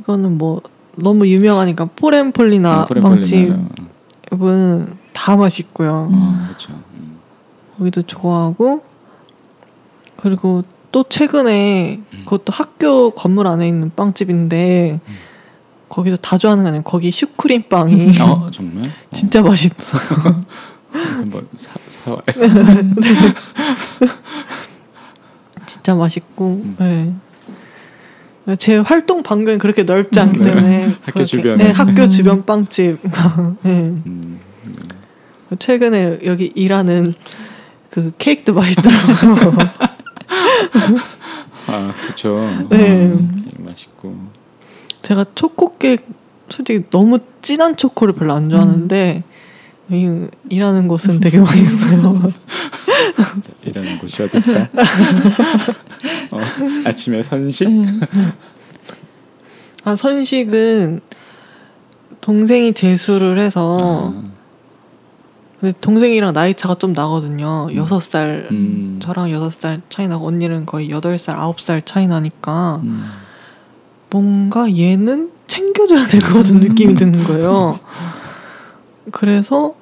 [0.00, 0.60] 이거는 뭐
[0.96, 3.56] 너무 유명하니까 포렌폴리나 음, 포렌폴리나.
[4.30, 6.08] 빵집은 다 맛있고요.
[6.12, 6.72] 어, 그렇죠.
[6.94, 7.18] 음.
[7.78, 8.82] 거기도 좋아하고
[10.16, 12.18] 그리고 또 최근에 음.
[12.24, 15.14] 그것도 학교 건물 안에 있는 빵집인데 음.
[15.88, 16.82] 거기도 다 좋아하는 거 아니에요.
[16.82, 18.86] 거기 슈크림 빵이 어, 정말?
[18.88, 19.98] 어, 진짜 맛있어.
[20.92, 22.20] 한번 사 사와요.
[25.66, 26.62] 진짜 맛있고.
[26.64, 27.20] 음.
[28.46, 28.56] 네.
[28.56, 30.44] 제 활동 반경이 그렇게 넓지 않기 네.
[30.54, 31.64] 때문에 학교 그렇게- 주변에.
[31.64, 32.08] 네, 학교 음.
[32.08, 32.98] 주변 빵집.
[33.02, 33.70] 네.
[34.06, 34.40] 음.
[35.58, 37.12] 최근에 여기 일하는
[37.90, 39.56] 그 케이크도 맛있더라고요.
[41.66, 42.66] 아, 그렇죠.
[42.70, 43.06] 네.
[43.06, 44.14] 음, 맛있고.
[45.02, 46.04] 제가 초코 케이크
[46.50, 49.22] 솔직히 너무 진한 초코를 별로 안 좋아하는데
[49.90, 52.14] 이 일하는 곳은 되게 맛있어요.
[52.28, 54.68] 자, 일하는 곳이 어딜까?
[56.32, 56.40] 어,
[56.84, 57.68] 아침에 선식?
[57.68, 58.00] 음.
[59.84, 61.00] 아 선식은
[62.20, 64.24] 동생이 재수를 해서 아,
[65.60, 67.68] 근데 동생이랑 나이 차가 좀 나거든요.
[67.74, 69.00] 여섯 살 음.
[69.02, 73.10] 저랑 여섯 살 차이 나고 언니는 거의 여덟 살 아홉 살 차이 나니까 음.
[74.10, 77.78] 뭔가 얘는 챙겨줘야 될 것 같은 느낌이 드는 거예요.
[79.10, 79.74] 그래서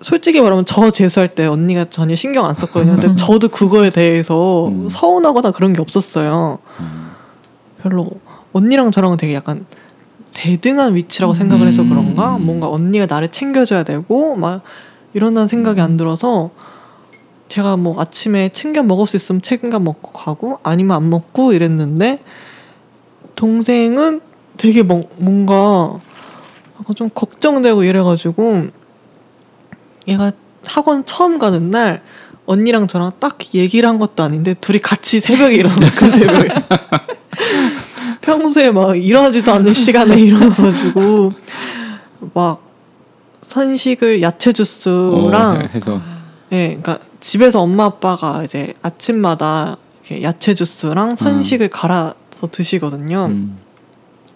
[0.00, 2.98] 솔직히 말하면 저 재수할 때 언니가 전혀 신경 안 썼거든요.
[2.98, 4.88] 근데 저도 그거에 대해서 음.
[4.88, 6.58] 서운하거나 그런 게 없었어요.
[6.80, 7.10] 음.
[7.82, 8.10] 별로
[8.52, 9.66] 언니랑 저랑은 되게 약간
[10.34, 11.88] 대등한 위치라고 생각을 해서 음.
[11.88, 12.32] 그런가?
[12.38, 14.62] 뭔가 언니가 나를 챙겨줘야 되고 막
[15.14, 16.50] 이런다는 생각이 안 들어서
[17.48, 22.20] 제가 뭐 아침에 챙겨 먹을 수 있으면 챙겨 먹고 가고 아니면 안 먹고 이랬는데
[23.36, 24.20] 동생은
[24.56, 26.00] 되게 뭐, 뭔가
[26.94, 28.66] 좀 걱정되고 이래가지고
[30.08, 30.32] 얘가
[30.66, 32.02] 학원 처음 가는 날
[32.46, 36.48] 언니랑 저랑 딱 얘기를 한 것도 아닌데 둘이 같이 새벽에 일어나 그 새벽에
[38.24, 41.32] 평소에 막 일어나지도 않는 시간에 일어나가지고
[42.32, 42.62] 막
[43.42, 46.00] 선식을 야채 주스랑 어, 해- 해서
[46.52, 53.26] 예, 그러니까 집에서 엄마 아빠가 이제 아침마다 이렇게 야채 주스랑 선식을 갈아서 드시거든요.
[53.30, 53.58] 음.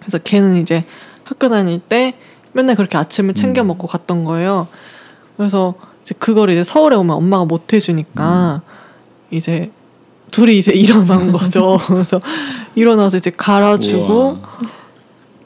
[0.01, 0.85] 그래서 걔는 이제
[1.25, 2.15] 학교 다닐 때
[2.53, 3.69] 맨날 그렇게 아침을 챙겨 음.
[3.69, 4.69] 먹고 갔던 거예요.
[5.37, 8.63] 그래서 이제 그걸 이제 서울에 오면 엄마가 못 해주니까
[9.31, 9.71] 이제
[10.31, 11.79] 둘이 이제 일어난 거죠.
[11.87, 12.21] 그래서
[12.75, 14.39] 일어나서 이제 갈아주고.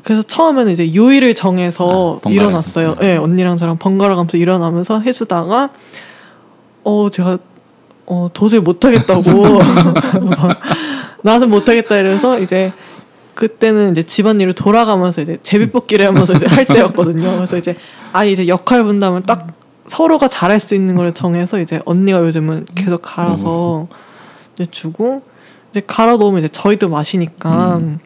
[0.02, 2.28] 그래서 처음에는 이제 요일을 정해서 아.
[2.28, 2.96] 일어났어요.
[2.96, 3.12] 네.
[3.12, 5.70] 예, 언니랑 저랑 번갈아 가면서 일어나면서 해주다가
[6.84, 7.38] 어 제가
[8.06, 9.22] 어 도저히 못하겠다고
[9.62, 10.60] 막
[11.22, 12.72] 나는 못하겠다 이래서 이제
[13.34, 17.36] 그때는 이제 집안일을 돌아가면서 이제 제비뽑기를 하면서 이제 할 때였거든요.
[17.36, 17.76] 그래서 이제
[18.12, 19.46] 아 이제 역할 분담을 딱
[19.86, 23.86] 서로가 잘할 수 있는 걸 정해서 이제 언니가 요즘은 계속 갈아서
[24.54, 25.22] 이제 주고
[25.70, 27.98] 이제 갈아 놓으면 이제 저희도 마시니까 음.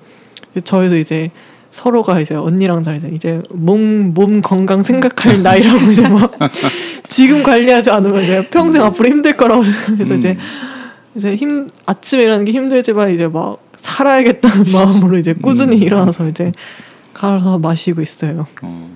[0.63, 1.31] 저희도 이제
[1.71, 6.33] 서로가 이제 언니랑 잘 이제 이제 몸, 몸 건강 생각할 나이라고 이제 막
[7.09, 10.19] 지금 관리하지 않으면 이제 평생 앞으로 힘들 거라고 그래서 음.
[10.19, 10.39] 이제
[11.15, 15.83] 이제 힘 아침에 일어나는 게 힘들지만 이제 막 살아야겠다는 마음으로 이제 꾸준히 음.
[15.83, 16.53] 일어나서 이제
[17.13, 18.47] 갈아서 마시고 있어요.
[18.63, 18.91] 어,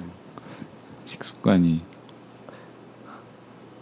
[1.05, 1.80] 식습관이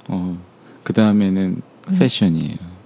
[0.08, 0.38] 어,
[0.82, 1.62] 그 다음에는
[1.98, 2.77] 패션이에요.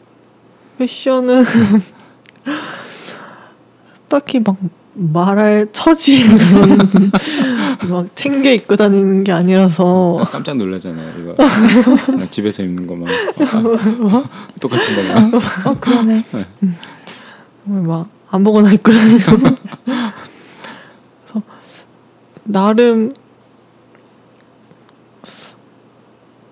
[0.87, 1.45] 패션은
[4.09, 4.57] 딱히 막
[4.95, 6.25] 말할 처지
[7.89, 11.23] 막 챙겨 입고 다니는 게 아니라서 나 깜짝 놀라잖아요.
[11.23, 11.35] 이거
[12.17, 14.25] 나 집에서 입는 거만 어,
[14.61, 15.35] 똑같은 거만.
[15.67, 16.25] 어 그러네.
[17.65, 19.37] 막 아무거나 입고 다니고
[21.25, 21.43] 그래서
[22.43, 23.13] 나름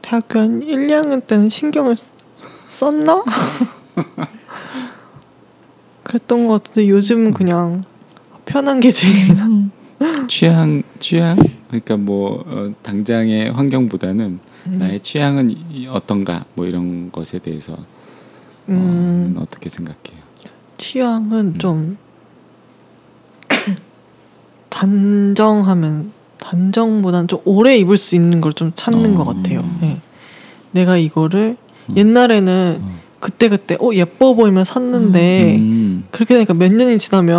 [0.03, 2.11] 대학교 한 1, 2학년 때는 신경을 쓰-
[2.69, 3.23] 썼나?
[6.05, 7.85] 그랬던 것 같은데 요즘은 그냥
[8.47, 9.47] 편한 게 제일이다.
[9.47, 9.71] 음.
[10.29, 11.37] 취향 취향
[11.69, 17.77] 그러니까 뭐 어, 당장의 환경보다는 나의 취향은 이- 어떤가 뭐 이런 것에 대해서
[18.71, 20.21] 음, 어, 어떻게 생각해요?
[20.79, 21.59] 취향은 음.
[21.59, 21.99] 좀
[24.71, 29.17] 단정하면 단정보다는 좀 오래 입을 수 있는 걸 좀 찾는 어.
[29.17, 29.63] 것 같아요.
[29.83, 29.99] 예.
[30.73, 31.57] 내가 이거를
[31.91, 31.97] 음.
[31.97, 33.00] 옛날에는 어.
[33.21, 36.03] 그때 그때 어 예뻐 보이면 샀는데 음.
[36.11, 37.37] 그렇게 되니까 몇 년이 지나면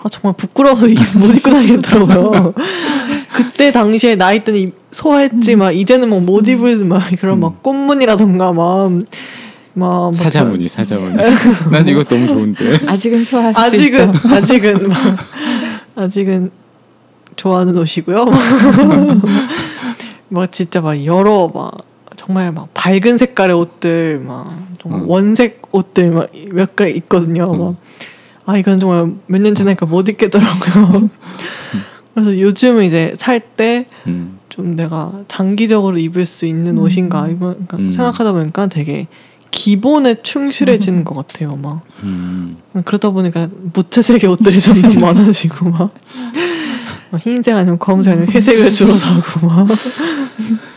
[0.00, 2.54] 아 정말 부끄러워서 이- 못 입고 다니겠더라고요.
[3.34, 9.04] 그때 당시에 나이 때는 소화했지 막 이제는 막못 입을 막 그런 막 꽃무늬라던가 막막
[9.74, 11.16] 막 사자무늬 사자무늬.
[11.72, 12.78] 난 이거 너무 좋은데.
[12.86, 14.28] 아직은 소화할 수 아직은 있어.
[14.36, 14.98] 아직은 막
[15.96, 16.50] 아직은
[17.36, 18.26] 좋아하는 옷이고요.
[20.28, 21.72] 막 진짜 막 여러 막
[22.28, 24.46] 정말 막 밝은 색깔의 옷들 막
[24.82, 25.08] 정말 음.
[25.08, 27.50] 원색 옷들 막 몇 개 있거든요.
[27.50, 27.74] 음.
[28.44, 31.08] 막아 이건 정말 몇 년 지나니까 못 입겠더라고요.
[32.12, 34.76] 그래서 요즘은 이제 살 때좀 음.
[34.76, 36.82] 내가 장기적으로 입을 수 있는 음.
[36.82, 37.88] 옷인가 그러니까 음.
[37.88, 39.06] 생각하다 보니까 되게
[39.50, 41.52] 기본에 충실해지는 것 같아요.
[41.56, 42.58] 막 음.
[42.84, 45.94] 그러다 보니까 무채색의 옷들이 점점 많아지고 막,
[47.10, 49.66] 막 흰색 아니면 검은색 아니면 회색을 주로 사고 막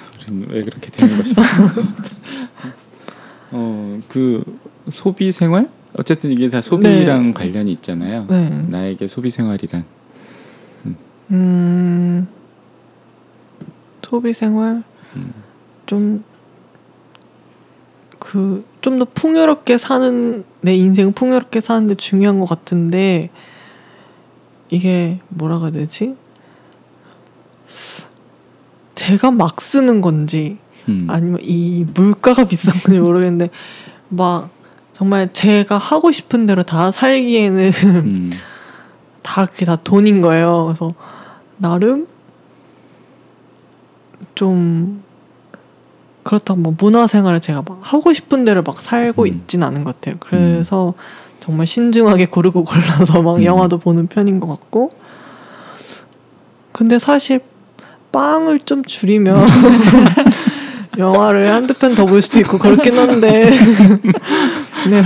[0.49, 1.41] 왜 그렇게 되는 것일까?
[3.53, 4.43] 어그
[4.89, 8.25] 소비 생활 어쨌든 이게 다 소비랑 관련이 있잖아요.
[8.29, 8.49] 네.
[8.69, 9.85] 나에게 소비 생활이란
[11.31, 12.27] 음
[14.03, 14.83] 소비 생활
[15.15, 15.33] 음.
[15.85, 16.23] 좀
[18.21, 23.29] 그 좀 더 풍요롭게 사는 내 인생 풍요롭게 사는데 중요한 것 같은데
[24.69, 26.15] 이게 뭐라고 해야 되지?
[29.01, 31.07] 제가 막 쓰는 건지 음.
[31.09, 33.49] 아니면 이 물가가 비싼 건지 모르겠는데
[34.09, 34.51] 막
[34.93, 38.31] 정말 제가 하고 싶은 대로 다 살기에는 음.
[39.23, 40.65] 다 그게 다 돈인 거예요.
[40.65, 40.93] 그래서
[41.57, 42.05] 나름
[44.35, 45.01] 좀
[46.21, 49.27] 그렇다고 뭐 문화생활을 제가 막 하고 싶은 대로 막 살고 음.
[49.27, 50.17] 있진 않은 것 같아요.
[50.19, 50.93] 그래서
[51.39, 53.43] 정말 신중하게 고르고 골라서 막 음.
[53.45, 54.91] 영화도 보는 편인 것 같고
[56.71, 57.41] 근데 사실
[58.11, 59.45] 빵을 좀 줄이면
[60.97, 63.49] 영화를 한두 편 더 볼 수도 있고 그렇긴 한데
[64.89, 65.03] 네.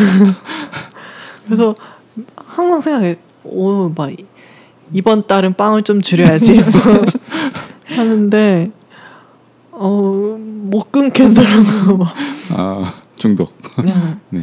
[1.45, 1.75] 그래서
[2.35, 4.11] 항상 생각해 오막
[4.93, 6.61] 이번 달은 빵을 좀 줄여야지
[7.95, 8.71] 하는데
[9.71, 10.35] 어
[10.65, 12.15] 못 끊겠더라고요 막.
[12.49, 13.55] 아 중독.
[13.75, 14.41] 그냥 네.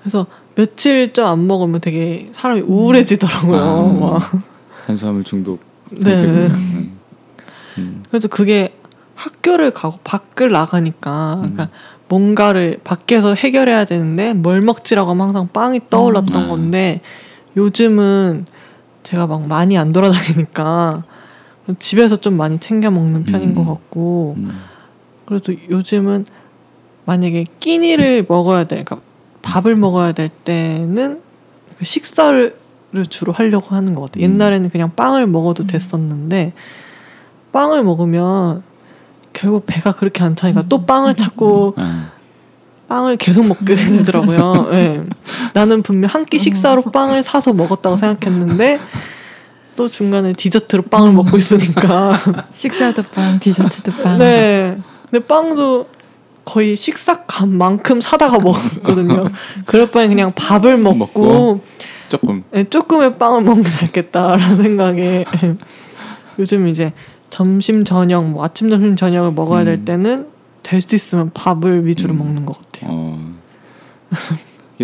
[0.00, 3.82] 그래서 며칠 좀 안 먹으면 되게 사람이 우울해지더라고요 아.
[4.20, 4.42] 막.
[4.86, 5.60] 탄수화물 중독.
[5.90, 5.98] 네.
[6.00, 6.95] 상태군요.
[7.78, 7.82] 음.
[7.82, 8.02] 음.
[8.10, 8.74] 그래서 그게
[9.14, 11.40] 학교를 가고 밖을 나가니까 음.
[11.40, 11.68] 그러니까
[12.08, 16.48] 뭔가를 밖에서 해결해야 되는데 뭘 먹지라고 하면 항상 빵이 떠올랐던 음.
[16.48, 17.00] 건데
[17.56, 18.44] 요즘은
[19.02, 21.04] 제가 막 많이 안 돌아다니니까
[21.78, 23.54] 집에서 좀 많이 챙겨 먹는 편인 음.
[23.54, 24.60] 것 같고 음.
[25.24, 26.26] 그래도 요즘은
[27.06, 29.00] 만약에 끼니를 먹어야 돼, 그러니까
[29.42, 31.20] 밥을 먹어야 될 때는
[31.78, 32.56] 그 식사를
[33.08, 34.24] 주로 하려고 하는 것 같아요.
[34.24, 34.32] 음.
[34.32, 35.66] 옛날에는 그냥 빵을 먹어도 음.
[35.66, 36.52] 됐었는데
[37.56, 38.62] 빵을 먹으면
[39.32, 42.10] 결국 배가 그렇게 안 차니까 또 빵을 찾고 아.
[42.86, 44.68] 빵을 계속 먹게 되더라고요.
[44.76, 45.02] 예.
[45.54, 48.78] 나는 분명 한 끼 식사로 빵을 사서 먹었다고 생각했는데
[49.74, 52.18] 또 중간에 디저트로 빵을 먹고 있으니까
[52.52, 54.18] 식사도 빵, 디저트도 빵.
[54.18, 54.76] 네.
[55.10, 55.86] 근데 빵도
[56.44, 59.26] 거의 식사값만큼 사다가 먹었거든요.
[59.64, 61.60] 그럴 바에 그냥 밥을 먹고, 먹고.
[62.10, 62.44] 조금.
[62.50, 65.24] 네, 조금의 빵을 먹는 게 낫겠다라는 생각에
[66.38, 66.92] 요즘 이제
[67.36, 69.84] 점심 저녁 뭐 아침 점심 저녁을 먹어야 될 음.
[69.84, 70.28] 때는
[70.62, 72.18] 될 수 있으면 밥을 위주로 음.
[72.18, 72.90] 먹는 것 같아요.
[72.90, 73.34] 어.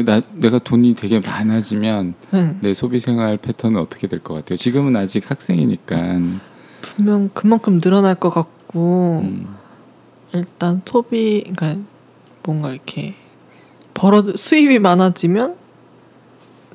[0.04, 2.54] 나 내가 돈이 되게 많아지면 네.
[2.60, 4.56] 내 소비 생활 패턴은 어떻게 될 것 같아요?
[4.56, 5.96] 지금은 아직 학생이니까.
[6.82, 9.46] 분명 그만큼 늘어날 것 같고 음.
[10.34, 11.80] 일단 소비 그러니까
[12.42, 13.14] 뭔가 이렇게
[13.94, 15.56] 벌어 수입이 많아지면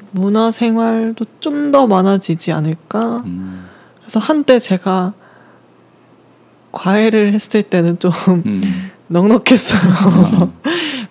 [0.10, 3.18] 문화 생활도 좀 더 많아지지 않을까.
[3.26, 3.68] 음.
[4.00, 5.14] 그래서 한때 제가
[6.72, 8.12] 과외를 했을 때는 좀
[8.46, 8.62] 음.
[9.10, 10.52] 넉넉했어요.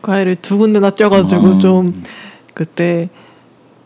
[0.02, 1.58] 과외를 두 군데나 쪄가지고 어.
[1.58, 2.02] 좀
[2.54, 3.08] 그때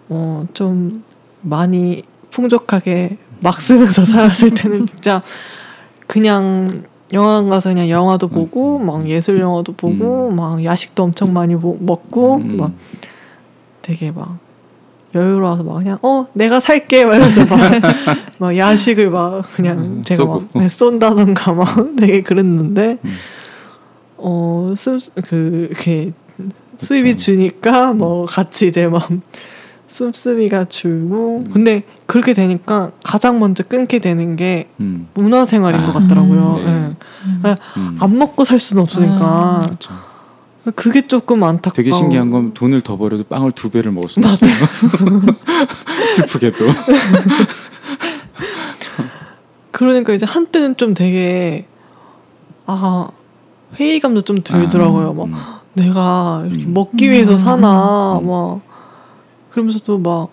[0.08, 1.04] 어 좀
[1.42, 5.22] 많이 풍족하게 막 쓰면서 살았을 때는 진짜
[6.06, 6.68] 그냥
[7.12, 12.36] 영화관 가서 그냥 영화도 보고 막 예술 영화도 보고 막 야식도 엄청 많이 모- 먹고
[12.36, 12.56] 음.
[12.56, 12.72] 막
[13.82, 14.38] 되게 막
[15.14, 17.58] 여유로워서 막 그냥 어 내가 살게 막 이러면서 막,
[18.38, 20.60] 막 야식을 막 그냥 음, 제가 막 쏘고.
[20.60, 21.66] 네, 쏜다던가 막
[21.98, 23.16] 되게 그랬는데 음.
[24.16, 26.12] 어그 이렇게
[26.78, 27.16] 수입이.
[27.16, 29.08] 주니까 뭐 같이 이제 막
[29.86, 31.50] 씀씀이가 줄고 음.
[31.52, 35.08] 근데 그렇게 되니까 가장 먼저 끊게 되는 게 음.
[35.14, 36.54] 문화생활인 아, 것 같더라고요.
[36.56, 36.62] 네.
[36.62, 36.66] 예.
[36.68, 36.96] 음.
[37.76, 37.98] 음.
[38.00, 39.60] 안 먹고 살 수는 없으니까 아.
[39.66, 40.09] 그렇죠.
[40.74, 41.72] 그게 조금 안타까워.
[41.74, 44.50] 되게 신기한 건 돈을 더 벌어도 빵을 두 배를 먹을 수는 없어요.
[46.16, 46.66] 슬프게도.
[49.70, 51.66] 그러니까 이제 한때는 좀 되게
[52.66, 53.08] 아
[53.78, 55.14] 회의감도 좀 들더라고요.
[55.14, 55.34] 막 음.
[55.72, 56.74] 내가 이렇게 음.
[56.74, 58.26] 먹기 위해서 사나 음.
[58.28, 58.60] 막
[59.50, 60.28] 그러면서도 막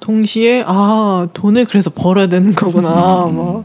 [0.00, 3.26] 동시에 아 돈을 그래서 벌어야 되는 거구나.
[3.26, 3.64] 음.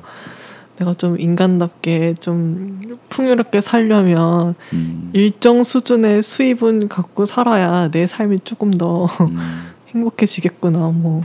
[0.82, 2.80] 뭐 내가 좀 인간답게 좀
[3.10, 5.12] 풍요롭게 살려면 음.
[5.14, 9.38] 일정 수준의 수입은 갖고 살아야 내 삶이 조금 더 음.
[9.94, 10.80] 행복해지겠구나.
[10.90, 11.24] 뭐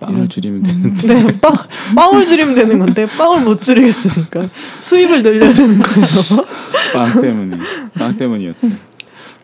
[0.00, 1.54] 빵을 이런- 줄이면 되는데 네, 빵,
[1.94, 4.48] 빵을 줄이면 되는 건데 빵을 못 줄이겠으니까
[4.80, 6.06] 수입을 늘려야 되는 거예요.
[6.92, 7.58] 빵 때문에
[7.98, 8.72] 빵 때문이었어요.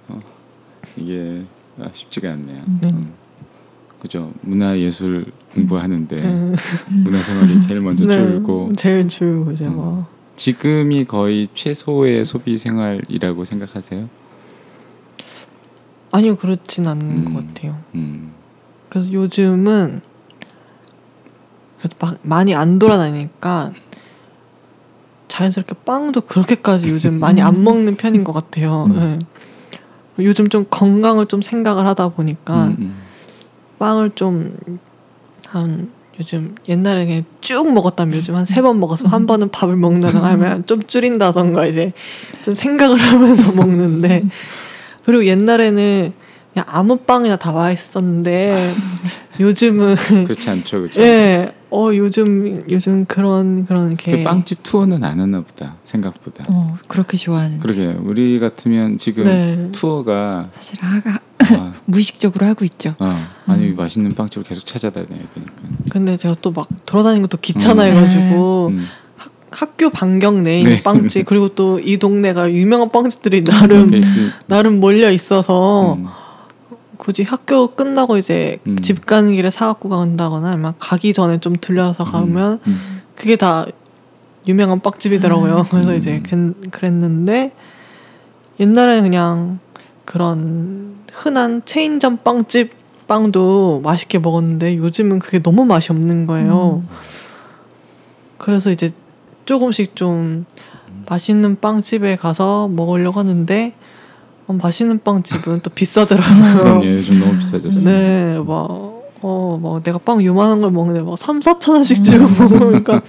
[0.08, 0.20] 어,
[0.96, 1.42] 이게
[1.78, 2.62] 아, 쉽지가 않네요.
[2.80, 2.88] 네.
[2.90, 3.12] 음.
[4.00, 6.56] 그죠 문화 예술 공부하는데 음,
[7.04, 9.76] 문화 생활이 제일 먼저 네, 줄고 제일 줄고 이제 음.
[9.76, 14.08] 뭐 지금이 거의 최소의 소비 생활이라고 생각하세요?
[16.10, 17.34] 아니요 그렇진 않은 음.
[17.34, 17.76] 것 같아요.
[17.94, 18.32] 음.
[18.88, 20.00] 그래서 요즘은
[21.78, 23.72] 그래도 막 많이 안 돌아다니니까
[25.28, 28.84] 자연스럽게 빵도 그렇게까지 요즘 많이 안 먹는 편인 것 같아요.
[28.84, 29.18] 음.
[30.18, 30.24] 네.
[30.24, 33.02] 요즘 좀 건강을 좀 생각을 하다 보니까 음, 음.
[33.78, 34.56] 빵을 좀
[35.50, 35.90] 한
[36.20, 40.66] 요즘 옛날에 그냥 쭉 먹었다면 요즘 한 세 번 먹어서 한 번은 밥을 먹는다던가 하면
[40.66, 41.92] 좀 줄인다던가 이제
[42.42, 44.24] 좀 생각을 하면서 먹는데
[45.04, 46.12] 그리고 옛날에는
[46.52, 48.74] 그냥 아무 빵이나 다 맛있었는데
[49.38, 49.94] 요즘은
[50.24, 51.00] 그렇지 않죠, 그죠?
[51.00, 56.44] 예, 어 요즘 요즘 그런 그런 그게 빵집 투어는 안 하나 보다 생각보다.
[56.48, 57.60] 어, 그렇게 좋아하는.
[57.60, 59.68] 그러게 우리 같으면 지금 네.
[59.72, 61.20] 투어가 사실 아가
[61.56, 62.94] 아, 무의식적으로 하고 있죠.
[63.00, 63.10] 어,
[63.46, 63.76] 아니 음.
[63.76, 65.52] 맛있는 빵집을 계속 찾아다녀야 되니까.
[65.90, 68.86] 근데 제가 또 막 돌아다니는 것도 귀찮아해가지고 음.
[69.50, 70.82] 학교 반경 내에 있는 네.
[70.82, 76.06] 빵집 그리고 또 이 동네가 유명한 빵집들이 나름 케이스, 나름 몰려 있어서 음,
[76.98, 78.78] 굳이 학교 끝나고 이제 음.
[78.80, 83.64] 집 가는 길에 사갖고 간다거나 아니면 가기 전에 좀 들려서 가면 음, 그게 다
[84.46, 85.56] 유명한 빵집이더라고요.
[85.58, 85.64] 음.
[85.70, 85.96] 그래서 음.
[85.96, 87.52] 이제 그- 그랬는데
[88.60, 89.58] 옛날에는 그냥
[90.04, 92.72] 그런 흔한 체인점 빵집
[93.06, 96.82] 빵도 맛있게 먹었는데 요즘은 그게 너무 맛이 없는 거예요.
[96.84, 96.96] 음.
[98.36, 98.92] 그래서 이제
[99.46, 100.44] 조금씩 좀
[101.08, 103.74] 맛있는 빵집에 가서 먹으려고 하는데
[104.46, 106.58] 어, 맛있는 빵집은 또 비싸더라고요.
[106.58, 107.84] 그럼요 요즘 너무 비싸졌어요.
[107.84, 108.68] 네, 막,
[109.22, 113.02] 어, 막 내가 빵 요만한 걸 먹는데 막 3, 4천 원씩 주고 먹으니까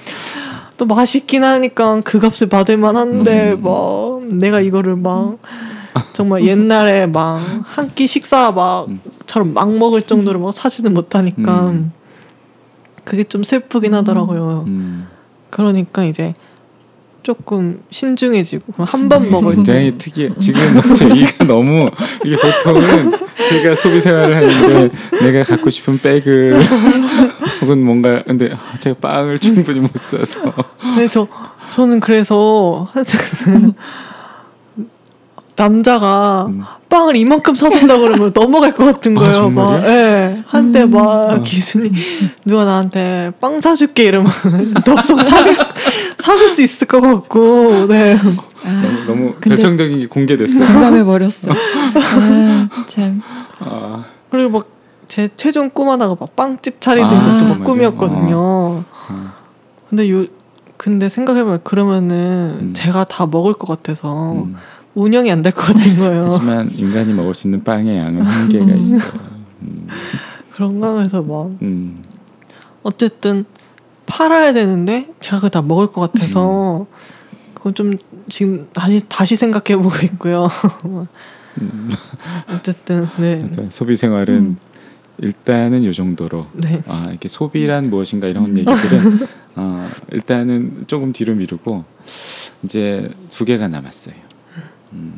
[0.77, 3.63] 또 맛있긴 하니까 그 값을 받을 만한데 음.
[3.63, 5.37] 막 내가 이거를 막
[6.13, 7.39] 정말 옛날에 막
[7.75, 11.91] 한 끼 식사 막처럼 막 먹을 정도로 막 사지는 못하니까 음.
[13.03, 14.65] 그게 좀 슬프긴 하더라고요.
[14.67, 15.07] 음.
[15.49, 16.33] 그러니까 이제
[17.23, 20.29] 조금 신중해지고 한 번 먹을 때 굉장히 특이해.
[20.39, 20.61] 지금
[20.95, 21.89] 저희가 너무
[22.23, 23.11] 이게 보통은
[23.49, 24.89] 저희가 소비 생활을 하는데
[25.21, 26.59] 내가 갖고 싶은 백을
[27.61, 30.53] 혹은 뭔가 근데 아, 제가 빵을 충분히 못 사서
[30.95, 31.27] 네, 저
[31.71, 32.87] 저는 그래서
[35.59, 36.63] 남자가 음.
[36.89, 39.49] 빵을 이만큼 사준다 그러면 넘어갈 것 같은 아, 거예요.
[39.49, 39.87] 막, 정말요?
[39.89, 40.43] 예.
[40.47, 41.41] 한때 막 어.
[41.43, 41.91] 기준이
[42.45, 44.31] 누가 나한테 빵 사줄게 이러면
[44.85, 45.55] 덥석 사줄
[46.19, 48.17] 사줄 수 있을 것 같고, 네.
[48.63, 50.65] 아, 너무 결정적인 게 공개됐어요.
[50.65, 51.51] 공감해 버렸어.
[51.51, 53.21] 아, 참.
[53.59, 54.79] 아, 그리고 막
[55.09, 57.63] 제 최종 꿈 하나가 막 빵집 차리는 아, 것도 막?
[57.65, 58.83] 꿈이었거든요.
[59.07, 59.33] 아,
[59.89, 60.25] 근데 요
[60.77, 62.73] 근데 생각해보면 그러면은 음.
[62.75, 64.55] 제가 다 먹을 것 같아서 음.
[64.99, 66.23] 운영이 안 될 것 같은 거예요.
[66.29, 69.11] 하지만 인간이 먹을 수 있는 빵의 양은 한계가 있어요.
[69.61, 69.87] 음,
[70.51, 72.01] 그런가 해서 막 음,
[72.83, 73.45] 어쨌든
[74.05, 76.85] 팔아야 되는데 제가 그거 다 먹을 것 같아서
[77.53, 77.93] 그건 좀
[78.29, 80.47] 지금 다시 다시 생각해 보고 있고요.
[81.61, 81.89] 음.
[82.53, 83.47] 어쨌든 네.
[83.69, 84.57] 소비 생활은 음.
[85.21, 86.81] 일단은 요 정도로 네.
[86.87, 89.27] 아 이렇게 소비란 무엇인가 이런 얘기들은
[89.57, 91.83] 어, 일단은 조금 뒤로 미루고
[92.63, 94.15] 이제 두 개가 남았어요.
[94.93, 95.13] 음,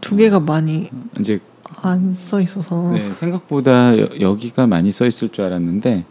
[0.00, 0.90] 두 개가 많이
[1.20, 1.40] 이제
[1.82, 6.04] 안 써 있어서 네, 생각보다 여, 여기가 많이 써 있을 줄 알았는데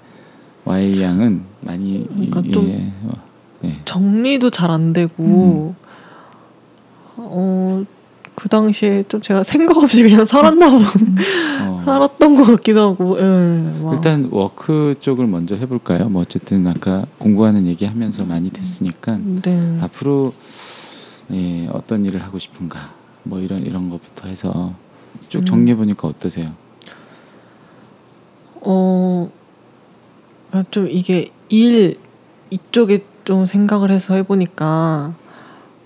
[0.66, 3.12] Y 양은 많이 그러니까 이- 좀- 예, 어,
[3.66, 3.80] 예.
[3.86, 5.74] 정리도 잘 안 되고
[7.18, 7.84] 어.
[8.36, 10.78] 그 당시에 좀 제가 생각 없이 그냥 살았나 봐.
[11.64, 13.18] 어, 살았던 것 같기도 하고.
[13.20, 13.82] 예.
[13.82, 13.94] 막.
[13.96, 16.08] 일단 work 쪽을 먼저 해볼까요?
[16.10, 19.80] 뭐 어쨌든 아까 공부하는 얘기하면서 많이 됐으니까 네.
[19.82, 20.34] 앞으로
[21.32, 24.74] 예, 어떤 일을 하고 싶은가 뭐 이런 이런 것부터 해서
[25.30, 25.46] 쭉 음.
[25.46, 26.52] 정리해 보니까 어떠세요?
[28.62, 29.30] 어,
[30.52, 32.00] 아, 좀 이게 일
[32.50, 35.14] 이쪽에 좀 생각을 해서 해보니까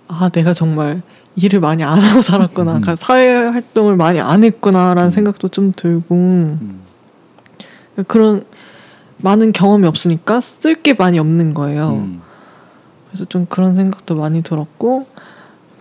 [0.08, 1.02] 아 내가 정말
[1.36, 2.82] 일을 많이 안 하고 살았구나, 음.
[2.82, 5.12] 그러니까 사회 활동을 많이 안 했구나라는 음.
[5.12, 6.82] 생각도 좀 들고 음,
[8.08, 8.46] 그런
[9.18, 12.08] 많은 경험이 없으니까 쓸 게 많이 없는 거예요.
[13.12, 15.07] 음, 그래서 좀 그런 생각도 많이 들었고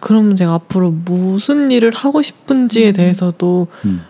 [0.00, 2.92] 그러면 제가 앞으로 무슨 일을 하고 싶은지에 음.
[2.94, 4.04] 대해서도 음,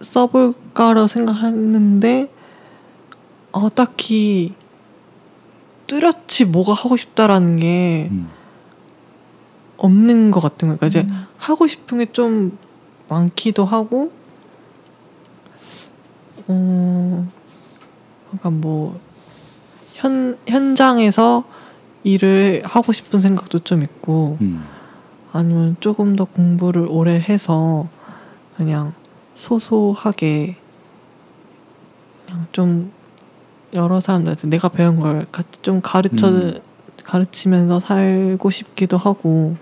[0.00, 2.30] 써볼까라 생각했는데
[3.52, 4.54] 어, 딱히
[5.86, 8.28] 뚜렷이 뭐가 하고 싶다라는 게 음.
[9.78, 10.78] 없는 것 같은 거예요.
[10.78, 11.26] 그러니까 이제 음.
[11.38, 12.58] 하고 싶은 게 좀
[13.08, 14.12] 많기도 하고,
[16.46, 17.28] 어,
[18.26, 19.00] 그러니까 뭐,
[19.98, 21.44] 현, 현장에서
[22.04, 24.64] 일을 하고 싶은 생각도 좀 있고, 음.
[25.32, 27.88] 아니면 조금 더 공부를 오래 해서
[28.56, 28.94] 그냥
[29.34, 30.56] 소소하게
[32.26, 32.92] 그냥 좀
[33.74, 36.60] 여러 사람들한테 내가 배운 걸 같이 좀 가르쳐 음.
[37.04, 39.56] 가르치면서 살고 싶기도 하고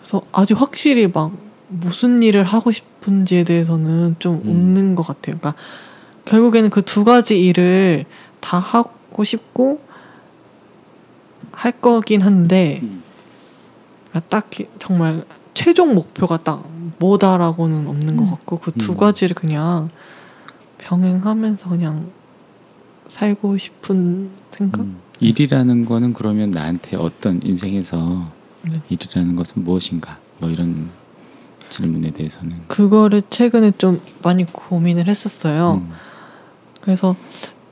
[0.00, 1.32] 그래서 아직 확실히 막
[1.68, 4.50] 무슨 일을 하고 싶은지에 대해서는 좀 음.
[4.50, 5.36] 없는 것 같아요.
[5.36, 5.54] 그러니까
[6.26, 8.04] 결국에는 그 두 가지 일을
[8.40, 9.80] 다 하고 싶고
[11.52, 13.02] 할 거긴 한데 음.
[14.28, 15.24] 딱히 정말
[15.54, 16.64] 최종 목표가 딱
[16.98, 18.30] 뭐다라고는 없는 것 음.
[18.30, 18.96] 같고 그두 음.
[18.98, 19.88] 가지를 그냥
[20.78, 22.10] 병행하면서 그냥
[23.08, 24.80] 살고 싶은 생각?
[24.82, 24.98] 음.
[25.20, 28.30] 일이라는 거는 그러면 나한테 어떤 인생에서
[28.62, 28.80] 네.
[28.90, 30.18] 일이라는 것은 무엇인가?
[30.38, 30.90] 뭐 이런
[31.70, 35.82] 질문에 대해서는 그거를 최근에 좀 많이 고민을 했었어요.
[35.82, 36.05] 음.
[36.86, 37.16] 그래서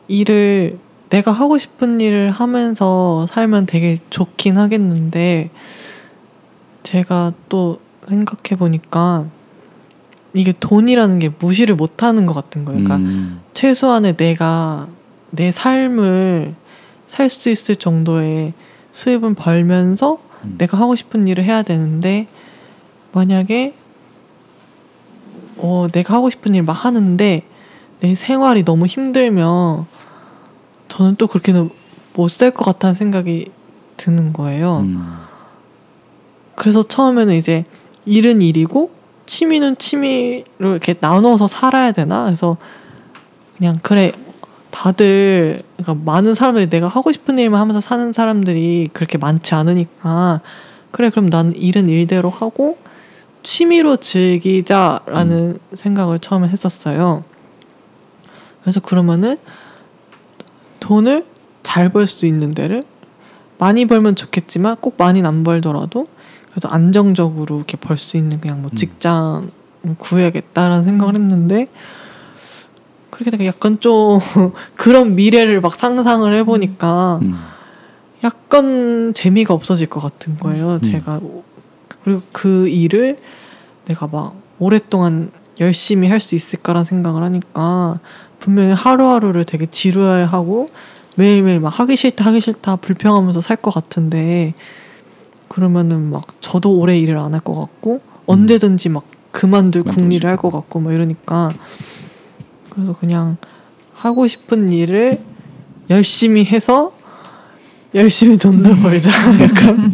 [0.08, 0.76] 일을
[1.08, 5.50] 내가 하고 싶은 일을 하면서 살면 되게 좋긴 하겠는데
[6.82, 9.26] 제가 또 생각해 보니까
[10.34, 12.82] 이게 돈이라는 게 무시를 못 하는 것 같은 거예요.
[12.82, 13.40] 그러니까 음.
[13.54, 14.88] 최소한의 내가
[15.30, 16.54] 내 삶을
[17.06, 18.52] 살 수 있을 정도의
[18.90, 20.56] 수입은 벌면서 음.
[20.58, 22.26] 내가 하고 싶은 일을 해야 되는데
[23.12, 23.74] 만약에
[25.58, 27.42] 어 내가 하고 싶은 일만 하는데
[28.00, 29.86] 내 생활이 너무 힘들면
[30.88, 31.70] 저는 또 그렇게는
[32.14, 33.50] 못 살 것 같다는 생각이
[33.96, 34.80] 드는 거예요.
[34.80, 35.18] 음.
[36.54, 37.64] 그래서 처음에는 이제
[38.06, 38.90] 일은 일이고
[39.26, 42.24] 취미는 취미로 이렇게 나눠서 살아야 되나?
[42.24, 42.56] 그래서
[43.56, 44.12] 그냥 그래
[44.70, 50.40] 다들 그러니까 많은 사람들이 내가 하고 싶은 일만 하면서 사는 사람들이 그렇게 많지 않으니까
[50.90, 52.78] 그래 그럼 나는 일은 일대로 하고
[53.42, 57.24] 취미로 즐기자라는 생각을 처음에 했었어요.
[58.64, 59.36] 그래서 그러면은
[60.80, 61.24] 돈을
[61.62, 62.84] 잘 벌 수 있는 데를
[63.58, 66.08] 많이 벌면 좋겠지만 꼭 많이는 안 벌더라도
[66.50, 68.76] 그래도 안정적으로 이렇게 벌 수 있는 그냥 뭐 음.
[68.76, 69.50] 직장
[69.98, 71.68] 구해야겠다라는 생각을 했는데
[73.10, 74.18] 그렇게 되게 약간 좀
[74.76, 77.34] 그런 미래를 막 상상을 해보니까 음.
[78.24, 80.74] 약간 재미가 없어질 것 같은 거예요.
[80.74, 80.80] 음.
[80.80, 81.20] 제가
[82.02, 83.16] 그리고 그 일을
[83.86, 88.00] 내가 막 오랫동안 열심히 할 수 있을까라는 생각을 하니까
[88.44, 90.68] 분명히 하루하루를 되게 지루해하고
[91.16, 94.52] 매일매일 막 하기 싫다 하기 싫다 불평하면서 살 것 같은데
[95.48, 100.36] 그러면은 막 저도 오래 일을 안 할 것 같고 언제든지 막 그만둘 궁리를 할.
[100.36, 101.52] 것 같고 막 이러니까
[102.70, 103.38] 그래서 그냥
[103.94, 105.20] 하고 싶은 일을
[105.88, 106.92] 열심히 해서
[107.94, 109.92] 열심히 돈도 벌자 약간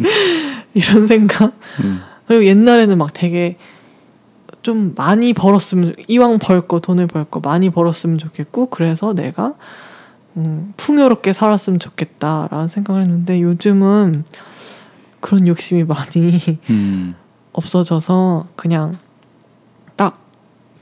[0.73, 2.01] 이런 생각 음.
[2.27, 3.55] 그리고 옛날에는 막 되게
[4.61, 9.53] 좀 많이 벌었으면 이왕 벌 거 돈을 벌 거 많이 벌었으면 좋겠고 그래서 내가
[10.37, 14.23] 음, 풍요롭게 살았으면 좋겠다라는 생각을 했는데 요즘은
[15.19, 17.15] 그런 욕심이 많이 음.
[17.53, 18.97] 없어져서 그냥
[19.95, 20.19] 딱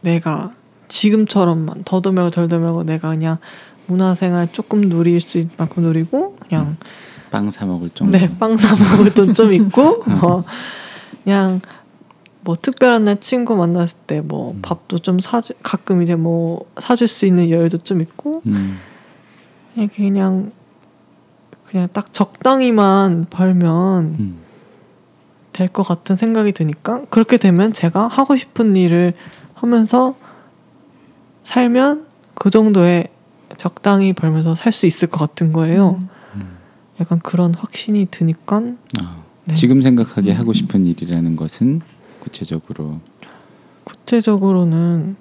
[0.02, 0.52] 내가
[0.88, 3.38] 지금처럼만 더듬하고 덜듬하고 내가 그냥
[3.88, 6.78] 문화생활 조금 누릴 수 있을 만큼 누리고 그냥
[7.32, 8.18] 빵사 먹을 정도.
[8.18, 10.44] 네, 빵 사 먹을 돈 좀 있고, 뭐,
[11.24, 11.62] 그냥,
[12.42, 14.60] 뭐, 특별한 날 친구 만났을 때, 뭐, 음.
[14.62, 18.78] 밥도 좀 사주, 가끔 이제 뭐, 사줄 수 있는 여유도 좀 있고, 음.
[19.74, 20.52] 그냥, 그냥,
[21.66, 24.38] 그냥 딱 적당히만 벌면 음.
[25.54, 29.14] 될것 같은 생각이 드니까, 그렇게 되면 제가 하고 싶은 일을
[29.54, 30.16] 하면서
[31.44, 33.10] 살면 그 정도의
[33.58, 36.00] 적당히 벌면서 살 수 있을 것 같은 거예요.
[36.00, 36.10] 음.
[36.36, 36.58] 음.
[37.02, 38.62] 약간 그런 확신이 드니까,
[39.02, 39.54] 아, 네.
[39.54, 40.38] 지금 생각하게 음.
[40.38, 41.82] 하고 싶은 일이라는 것은
[42.20, 42.99] 구체적으로
[43.84, 45.15] 구체적으로는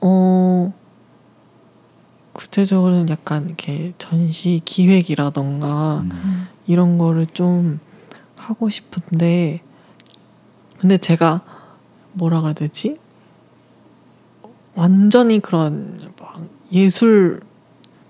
[0.00, 0.72] 어
[2.32, 6.10] 구체적으로는 약간 이렇게 전시 기획이라던가 음.
[6.12, 6.48] 음.
[6.66, 7.80] 이런 거를 좀
[8.36, 9.62] 하고 싶은데
[10.78, 11.42] 근데 제가
[12.12, 12.98] 뭐라 그래야 되지?
[14.74, 16.40] 완전히 그런 막
[16.72, 17.40] 예술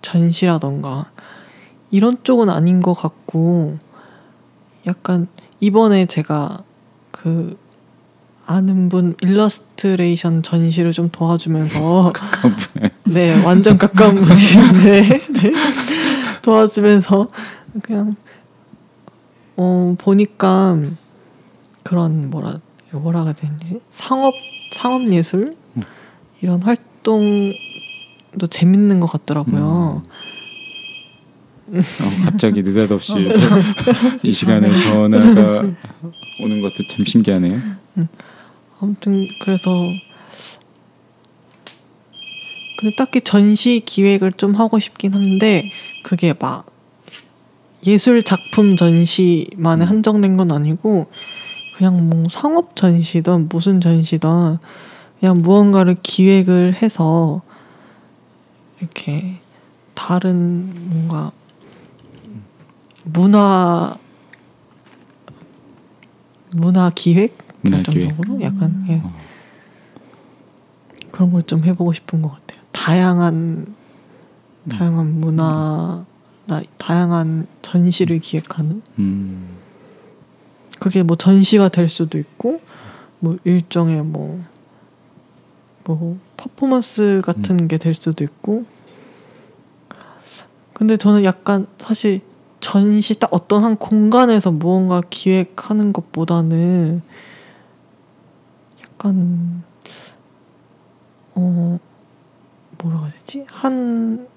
[0.01, 1.11] 전시라던가
[1.91, 3.79] 이런 쪽은 아닌 것 같고
[4.87, 5.29] 약간
[5.63, 6.65] 이번에 제가
[7.13, 7.57] 그
[8.47, 12.13] 아는 분 일러스트레이션 전시를 좀 도와주면서
[13.05, 15.53] 네 완전 가까운 분인데 네,
[16.43, 17.29] 도와주면서
[17.85, 18.17] 그냥
[19.57, 20.79] 어 보니까
[21.85, 22.59] 그런 뭐라
[22.91, 23.81] 해야 되지?
[23.93, 24.35] 상업
[24.73, 25.83] 상업 예술 음.
[26.41, 27.55] 이런 활동도
[28.51, 30.03] 재밌는 것 같더라고요.
[31.73, 33.15] 어, 갑자기 느닷없이
[34.23, 35.63] 이 시간에 전화가
[36.41, 37.61] 오는 것도 참 신기하네요.
[38.81, 39.89] 아무튼 그래서
[42.79, 45.71] 근데 딱히 전시 기획을 좀 하고 싶긴 한데
[46.03, 46.67] 그게 막
[47.87, 49.89] 예술 작품 전시만에 음.
[49.89, 51.07] 한정된 건 아니고
[51.77, 54.59] 그냥 뭐 상업 전시든 무슨 전시든
[55.21, 57.41] 그냥 무언가를 기획을 해서
[58.81, 59.37] 이렇게
[59.95, 61.33] 다른 뭔가
[63.05, 63.95] 문화
[66.55, 68.09] 문화 기획 문화 기획.
[68.17, 69.01] 정도로 약간 예.
[69.03, 69.13] 어.
[71.11, 72.61] 그런 걸 좀 해보고 싶은 것 같아요.
[72.73, 73.75] 다양한
[74.71, 76.05] 다양한 문화나
[76.79, 79.49] 다양한 전시를 기획하는 음.
[80.79, 82.61] 그게 뭐 전시가 될 수도 있고
[83.21, 84.35] 뭐 일종의 뭐뭐
[86.37, 88.65] 퍼포먼스 같은 게될 수도 있고
[90.73, 92.21] 근데 저는 약간 사실
[92.63, 97.03] 전시 딱 어떤 한 공간에서 무언가 기획하는 것보다는
[98.85, 99.65] 약간
[101.35, 101.79] 어
[102.79, 104.29] 뭐라고 해야 되지 한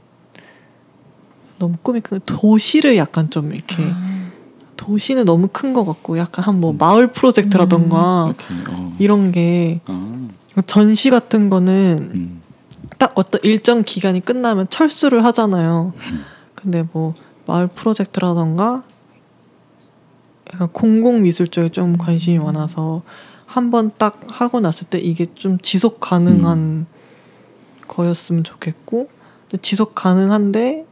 [1.59, 4.31] 너무 꿈이 큰 도시를 약간 좀 이렇게 아,
[4.75, 6.77] 도시는 너무 큰 것 같고 약간 한뭐 음.
[6.79, 8.57] 마을 프로젝트라던가 오케이.
[8.69, 8.95] 어.
[8.97, 10.27] 이런 게 아.
[10.65, 12.41] 전시 같은 거는 음.
[12.97, 15.93] 딱 어떤 일정 기간이 끝나면 철수를 하잖아요.
[16.55, 17.13] 근데 뭐
[17.47, 18.83] 마을 프로젝트라던가
[20.53, 23.01] 약간 공공 미술 쪽에 좀 관심이 많아서
[23.45, 26.87] 한 번 딱 하고 났을 때 이게 좀 지속 가능한
[27.87, 29.09] 거였으면 좋겠고
[29.61, 30.85] 지속 가능한데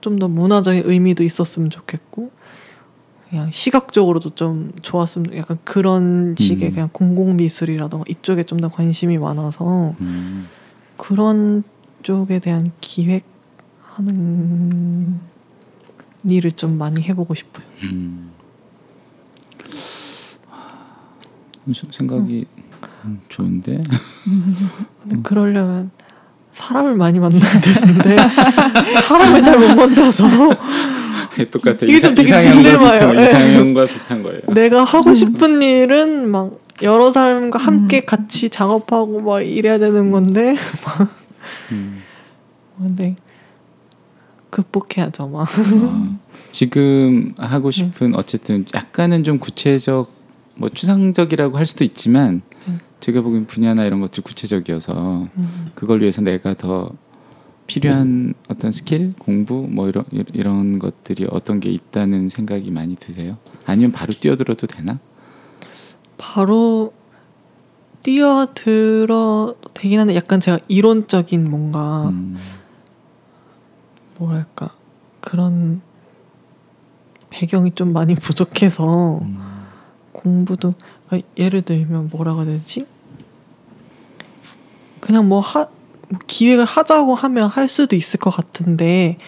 [0.00, 2.30] 좀 더 문화적인 의미도 있었으면 좋겠고
[3.30, 6.74] 그냥 시각적으로도 좀 좋았으면 약간 그런 식의 음.
[6.74, 10.46] 그냥 공공 미술이라던가 이쪽에 좀 더 관심이 많아서 음.
[10.96, 11.62] 그런
[12.02, 12.70] 쪽에 대한
[13.96, 15.20] 기획하는
[16.30, 17.64] 일을 좀 많이 해보고 싶어요.
[17.84, 18.30] 음.
[20.48, 20.68] 하,
[21.92, 22.46] 생각이
[23.04, 23.82] 음, 좋은데
[25.02, 25.90] 근데 그러려면
[26.52, 28.16] 사람을 많이 만나야 되는데
[29.06, 30.24] 사람을 잘 못 만나서
[31.50, 31.78] 똑같아.
[31.82, 33.12] 이게 좀 되게 딜레마예요.
[33.12, 33.28] 네.
[33.28, 34.40] 이상형과 비슷한 거예요.
[34.54, 38.06] 내가 하고 싶은 일은 막 여러 사람과 함께 음.
[38.06, 40.56] 같이 작업하고 막 이래야 되는 건데
[41.72, 42.02] 음.
[42.78, 43.16] 근데
[44.54, 45.48] 극복해야죠 막.
[45.48, 46.16] 아,
[46.52, 50.12] 지금 하고 싶은 어쨌든 약간은 좀 구체적
[50.54, 52.78] 뭐 추상적이라고 할 수도 있지만 음.
[53.00, 55.66] 제가 보기엔 분야나 이런 것들이 구체적이어서 음.
[55.74, 56.92] 그걸 위해서 내가 더
[57.66, 63.38] 필요한 어떤 스킬 공부 뭐 이런 이런 것들이 어떤 게 있다는 생각이 많이 드세요?
[63.66, 65.00] 아니면 바로 뛰어들어도 되나?
[66.16, 66.92] 바로
[68.02, 72.36] 뛰어들어 되긴 한데 약간 제가 이론적인 뭔가 음,
[74.18, 74.70] 뭐랄까
[75.20, 75.80] 그런
[77.30, 79.66] 배경이 좀 많이 부족해서 음,
[80.12, 80.74] 공부도
[81.10, 82.86] 아, 예를 들면 뭐라고 해야 되지?
[85.00, 85.66] 그냥 뭐, 하,
[86.08, 89.18] 뭐 기획을 하자고 하면 할 수도 있을 것 같은데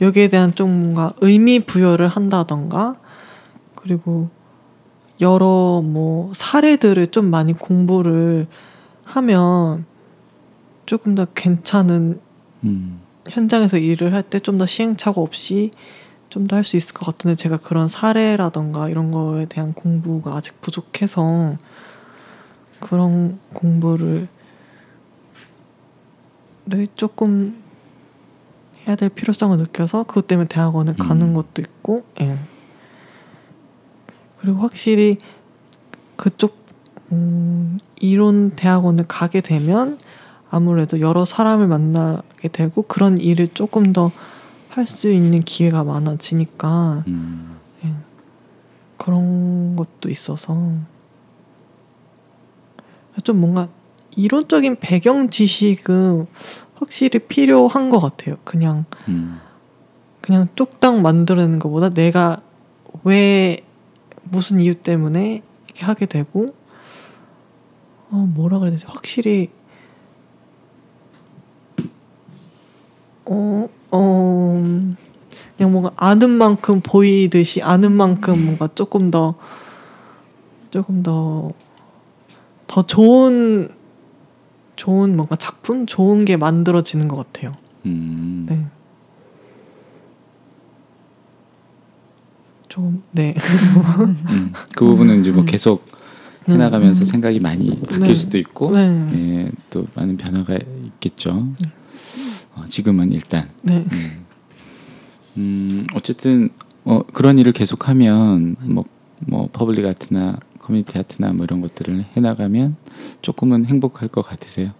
[0.00, 2.96] 여기에 대한 좀 뭔가 의미 부여를 한다던가
[3.76, 4.28] 그리고
[5.20, 8.48] 여러 뭐 사례들을 좀 많이 공부를
[9.04, 9.86] 하면
[10.84, 12.20] 조금 더 괜찮은
[12.64, 15.70] 음, 현장에서 일을 할 때 좀 더 시행착오 없이
[16.30, 20.60] 좀 더 할 수 있을 것 같은데 제가 그런 사례라던가 이런 거에 대한 공부가 아직
[20.60, 21.56] 부족해서
[22.80, 24.28] 그런 공부를
[26.66, 27.60] 를 조금
[28.86, 31.34] 해야 될 필요성을 느껴서 그것 때문에 대학원을 가는 음.
[31.34, 32.38] 것도 있고 예.
[34.40, 35.18] 그리고 확실히
[36.16, 36.56] 그쪽
[37.10, 39.98] 음, 이론 대학원을 가게 되면
[40.52, 44.12] 아무래도 여러 사람을 만나게 되고 그런 일을 조금 더
[44.72, 47.04] 할 수 있는 기회가 많아지니까.
[47.06, 47.58] 음,
[48.96, 50.56] 그런 것도 있어서.
[53.22, 53.68] 좀 뭔가
[54.16, 56.26] 이론적인 배경 지식은
[56.76, 58.36] 확실히 필요한 것 같아요.
[58.44, 59.40] 그냥 음,
[60.22, 62.40] 그냥 뚝딱 만들어내는 것보다 내가
[63.04, 63.58] 왜
[64.22, 66.54] 무슨 이유 때문에 이렇게 하게 되고
[68.10, 68.86] 어 뭐라 그래야 되지?
[68.88, 69.50] 확실히
[73.32, 74.92] 어, 어
[75.56, 79.34] 그냥 뭔가 아는 만큼 보이듯이 아는 만큼 뭔가 조금 더
[80.70, 81.52] 조금 더
[82.72, 83.68] 더 좋은
[84.76, 87.52] 좋은 뭔가 작품 좋은 게 만들어지는 것 같아요.
[87.84, 88.46] 음.
[88.48, 88.64] 네.
[92.70, 93.34] 좀 네.
[94.30, 95.46] 음, 그 부분은 이제 뭐 음.
[95.46, 95.86] 계속
[96.48, 97.04] 해나가면서 음.
[97.04, 98.14] 생각이 많이 바뀔 네.
[98.14, 98.90] 수도 있고 네.
[98.90, 100.56] 네, 또 많은 변화가
[100.94, 101.48] 있겠죠.
[102.54, 103.84] 어, 지금은 일단 네.
[103.92, 104.26] 음,
[105.36, 106.50] 음, 어쨌든
[106.84, 108.84] 어, 그런 일을 계속하면 뭐,
[109.26, 112.76] 뭐 public art나 community art나 뭐 이런 것들을 해나가면
[113.22, 114.70] 조금은 행복할 것 같으세요.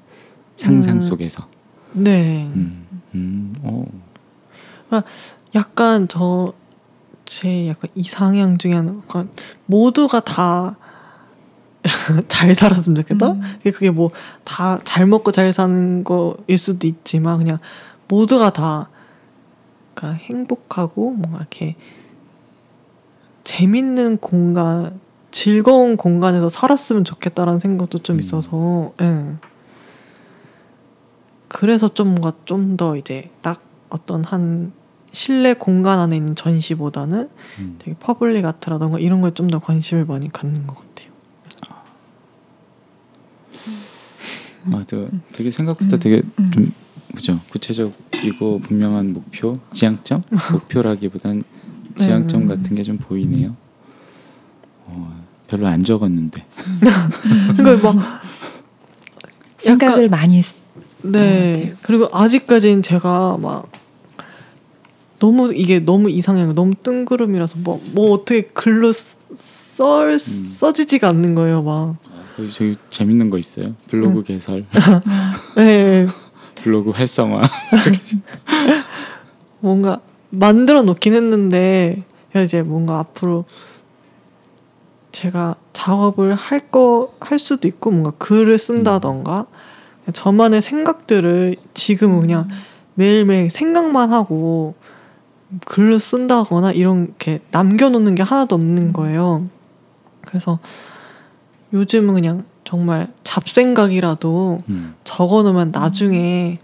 [0.56, 1.00] 상상 음.
[1.00, 1.48] 속에서.
[1.92, 2.50] 네.
[2.54, 5.02] 음, 음, 어,
[5.54, 6.54] 약간 저
[7.32, 9.24] 제 약간 이상향 중에 하나가
[9.64, 10.76] 모두가 다
[12.28, 13.32] 잘 살았으면 좋겠다.
[13.32, 13.58] 음.
[13.64, 14.10] 그게 뭐
[14.44, 17.58] 다 잘 먹고 잘 사는 거일 수도 있지만 그냥
[18.08, 18.88] 모두가 다
[19.94, 21.76] 그러니까 행복하고 뭔가 이렇게
[23.44, 25.00] 재밌는 공간,
[25.32, 28.20] 즐거운 공간에서 살았으면 좋겠다라는 생각도 좀 음.
[28.20, 29.34] 있어서, 예.
[31.48, 33.60] 그래서 좀 뭔가 좀 더 이제 딱
[33.90, 34.72] 어떤 한
[35.12, 37.28] 실내 공간 안에 있는 전시보다는
[37.58, 37.76] 음.
[37.78, 40.91] 되게 public art라던가 이런 거에 좀 더 관심을 많이 갖는 것 같아요.
[44.72, 46.50] 아, 되게, 되게 생각보다 음, 되게 음.
[46.52, 46.72] 좀
[47.14, 50.22] 그죠 구체적이고 분명한 목표, 지향점,
[50.52, 51.42] 목표라기보단
[51.96, 52.54] 지향점 네.
[52.54, 53.54] 같은 게 좀 보이네요.
[54.86, 56.44] 어, 별로 안 적었는데.
[57.56, 58.22] 그러니까 막
[59.58, 60.56] 생각을 많이 했-
[61.02, 61.70] 네.
[61.74, 63.70] 것 그리고 아직까지는 제가 막
[65.18, 66.52] 너무 이게 너무 이상해요.
[66.54, 68.92] 너무 뜬구름이라서 뭐, 뭐 어떻게 글로
[69.36, 71.62] 썰 써지지가 않는 거예요.
[71.62, 71.96] 막.
[72.36, 73.74] 저기 재밌는 거 있어요.
[73.88, 74.24] 블로그 음.
[74.24, 74.64] 개설,
[75.56, 76.06] 네.
[76.62, 77.36] 블로그 활성화.
[79.60, 80.00] 뭔가
[80.30, 82.04] 만들어 놓긴 했는데
[82.34, 83.44] 이제 뭔가 앞으로
[85.12, 89.46] 제가 작업을 할 거 할 수도 있고 뭔가 글을 쓴다던가
[90.12, 92.48] 저만의 생각들을 지금은 그냥
[92.94, 94.74] 매일매일 생각만 하고
[95.66, 99.46] 글을 쓴다거나 이렇게 남겨놓는 게 하나도 없는 거예요.
[100.22, 100.58] 그래서
[101.72, 104.94] 요즘은 그냥 정말 잡생각이라도 음.
[105.04, 106.58] 적어 놓으면 나중에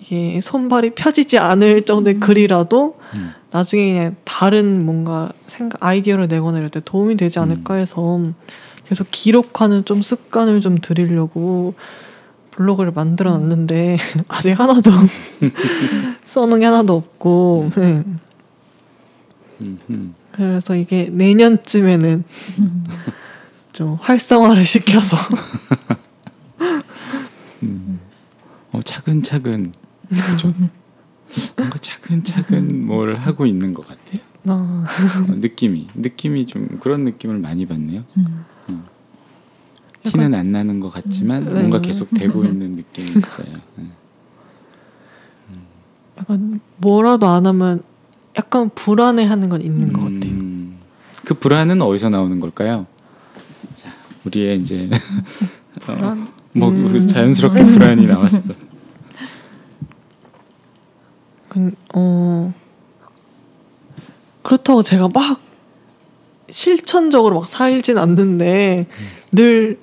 [0.00, 3.32] 이게 손발이 펴지지 않을 정도의 글이라도 음.
[3.50, 8.20] 나중에 그냥 다른 뭔가 생각 아이디어를 내거나 이럴 때 도움이 되지 않을까 해서
[8.86, 11.74] 계속 기록하는 좀 습관을 좀 들이려고
[12.50, 13.98] 블로그를 만들어 놨는데
[14.28, 14.90] 아직 하나도
[16.26, 18.04] 써놓은 게 하나도 없고 네.
[19.60, 20.14] 음, 음.
[20.32, 22.24] 그래서 이게 내년쯤에는
[23.72, 25.16] 좀 활성화를 시켜서
[27.62, 28.00] 음.
[28.72, 29.72] 어, 차근차근
[30.08, 30.52] 그죠?
[31.56, 34.20] 뭔가 차근차근 뭘 하고 있는 것 같아요.
[34.48, 34.84] 아,
[35.28, 38.04] 어, 느낌이 느낌이 좀 그런 느낌을 많이 받네요.
[38.16, 38.44] 음.
[40.02, 41.52] 티는 안 나는 것 같지만 네.
[41.52, 43.46] 뭔가 계속 되고 있는 느낌이 있어요.
[43.76, 43.86] 네.
[46.18, 47.82] 약간 뭐라도 안 하면
[48.36, 50.32] 약간 불안해하는 건 있는 것 같아요.
[50.32, 50.78] 음,
[51.24, 52.86] 그 불안은 어디서 나오는 걸까요?
[54.22, 54.88] 자, 우리의 이제
[55.88, 56.16] 어?
[56.52, 57.08] 뭐 음.
[57.08, 58.54] 자연스럽게 불안이 나왔어.
[61.48, 62.52] 그, 어
[64.42, 65.40] 그렇다고 제가 막
[66.50, 68.86] 실천적으로 막 살진 않는데
[69.32, 69.78] 늘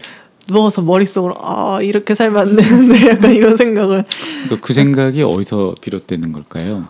[0.47, 4.03] 누워서 머릿속으로 아 이렇게 살면 안 되는데 약간 이런 생각을
[4.43, 6.87] 그러니까 그 생각이 어디서 비롯되는 걸까요?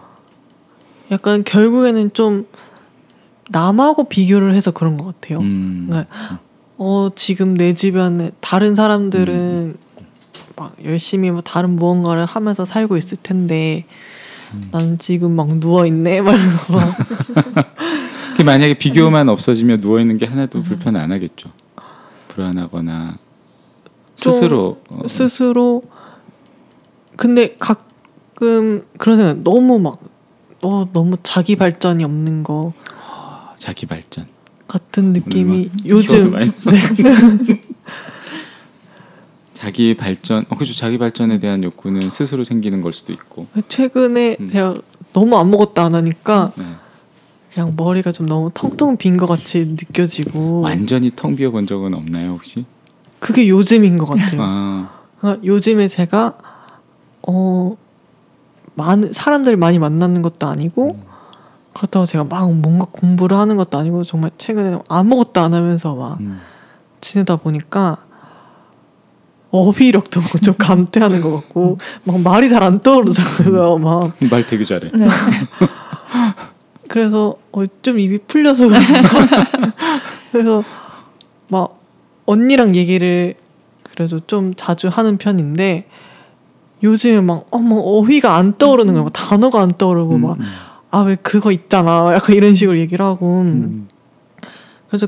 [1.12, 2.48] 약간 결국에는 좀
[3.50, 5.40] 남하고 비교를 해서 그런 것 같아요.
[5.40, 6.06] 음, 네.
[6.82, 9.76] 어 지금 내 주변에 다른 사람들은
[10.56, 13.86] 막 열심히 뭐 다른 무언가를 하면서 살고 있을 텐데
[14.72, 16.22] 난 지금 막 누워 있네?
[16.22, 16.96] 말면서 막.
[18.38, 21.52] 그 만약에 비교만 없어지면 누워 있는 게 하나도 불편 안 하겠죠.
[22.30, 23.18] 불안하거나
[24.16, 25.84] 좀 스스로 어, 스스로?
[27.18, 30.00] 근데 가끔 그런 생각 너무 막
[30.62, 32.72] 어, 너무 자기 발전이 없는 거.
[32.96, 34.39] 어, 자기 발전.
[34.74, 36.52] 같은 느낌이 오늘 막 요즘 네.
[39.54, 40.74] 자기 발전, 어, 그죠.
[40.74, 43.48] 자기 발전에 대한 욕구는 스스로 생기는 걸 수도 있고.
[43.68, 44.48] 최근에 음.
[44.48, 44.76] 제가
[45.12, 46.64] 너무 아무것도 안 하니까 네.
[47.54, 52.32] 그냥 머리가 좀 너무 텅텅 빈 것 같이 느껴지고 완전히 텅 비어 본 적은 없나요
[52.34, 52.66] 혹시?
[53.20, 54.40] 그게 요즘인 것 같아요.
[54.42, 54.90] 아,
[55.20, 56.38] 그러니까 요즘에 제가
[57.28, 57.76] 어
[58.76, 61.09] 많은 사람들을 많이 만나는 것도 아니고 음.
[61.74, 66.40] 그렇다고 제가 막 뭔가 공부를 하는 것도 아니고 정말 최근에 아무것도 안 하면서 막 음.
[67.02, 67.98] 지내다 보니까
[69.52, 73.78] 어휘력도 좀 감퇴하는 것 같고 막 말이 잘 안 떠오르더라고요.
[73.80, 74.92] 막 말 되게 잘해.
[74.94, 75.08] 네.
[76.88, 78.68] 그래서 어, 좀 입이 풀려서.
[80.32, 80.64] 그래서
[81.48, 81.80] 막
[82.26, 83.36] 언니랑 얘기를
[83.84, 85.88] 그래도 좀 자주 하는 편인데
[86.84, 89.04] 요즘에 막 어머 어휘가 안 떠오르는 거예요.
[89.06, 90.46] 막 단어가 안 떠오르고 음, 막 음.
[90.92, 93.88] 아 왜 그거 있잖아 약간 이런 식으로 얘기를 하고 음.
[94.88, 95.08] 그래서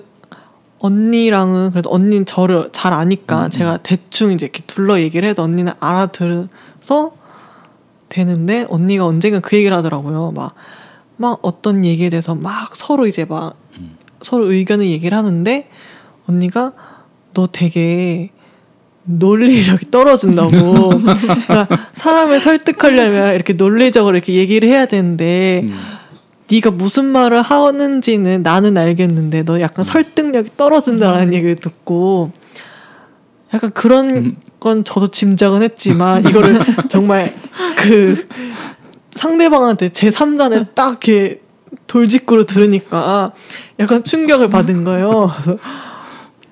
[0.79, 5.73] 언니랑은 그래도 언니는 저를 잘 아니까 음, 제가 대충 이제 이렇게 둘러 얘기를 해도 언니는
[5.79, 7.15] 알아들어서
[8.09, 10.31] 되는데 언니가 언젠가 그 얘기를 하더라고요.
[10.31, 10.55] 막,
[11.17, 13.95] 막 어떤 얘기에 대해서 막 서로 이제 막 음.
[14.21, 15.69] 서로 의견을 얘기를 하는데
[16.27, 16.73] 언니가
[17.33, 18.31] 너 되게
[19.03, 20.49] 논리력이 떨어진다고.
[20.99, 25.79] 그러니까 사람을 설득하려면 이렇게 논리적으로 이렇게 얘기를 해야 되는데 음.
[26.51, 32.31] 네가 무슨 말을 하는지는 나는 알겠는데 너 약간 설득력이 떨어진다라는 얘기를 듣고
[33.53, 34.35] 약간 그런 음.
[34.59, 36.59] 건 저도 짐작은 했지만 이거를
[36.89, 37.33] 정말
[37.77, 38.27] 그
[39.11, 41.41] 상대방한테 제 3단에 딱 이렇게
[41.87, 43.31] 돌직구로 들으니까
[43.79, 45.31] 약간 충격을 받은 거예요.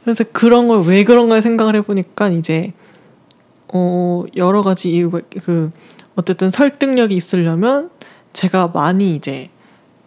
[0.09, 2.73] 그래서 그런 걸 왜 그런가 생각을 해보니까 이제
[3.71, 5.71] 어 여러 가지 이유가 그
[6.15, 7.91] 어쨌든 설득력이 있으려면
[8.33, 9.49] 제가 많이 이제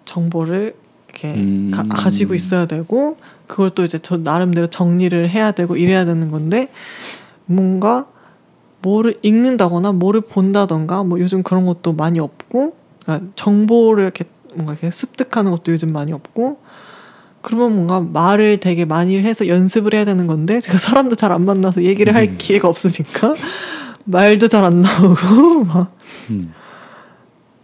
[0.05, 0.74] 정보를
[1.09, 1.70] 이렇게 음.
[1.73, 3.16] 가, 가지고 있어야 되고
[3.47, 6.69] 그걸 또 이제 저 나름대로 정리를 해야 되고 이래야 되는 건데
[7.47, 8.07] 뭔가
[8.81, 14.24] 뭐를 읽는다거나 뭐를 본다던가 뭐 요즘 그런 것도 많이 없고 그러니까 정보를 이렇게
[14.55, 16.59] 뭔가 이렇게 습득하는 것도 요즘 많이 없고
[17.43, 21.82] 그러면 뭔가 말을 되게 많이 해서 연습을 해야 되는 건데 제가 사람도 잘 안 만나서
[21.82, 22.35] 얘기를 할 음.
[22.39, 23.35] 기회가 없으니까
[24.05, 25.97] 말도 잘 안 나오고 막
[26.31, 26.52] 음.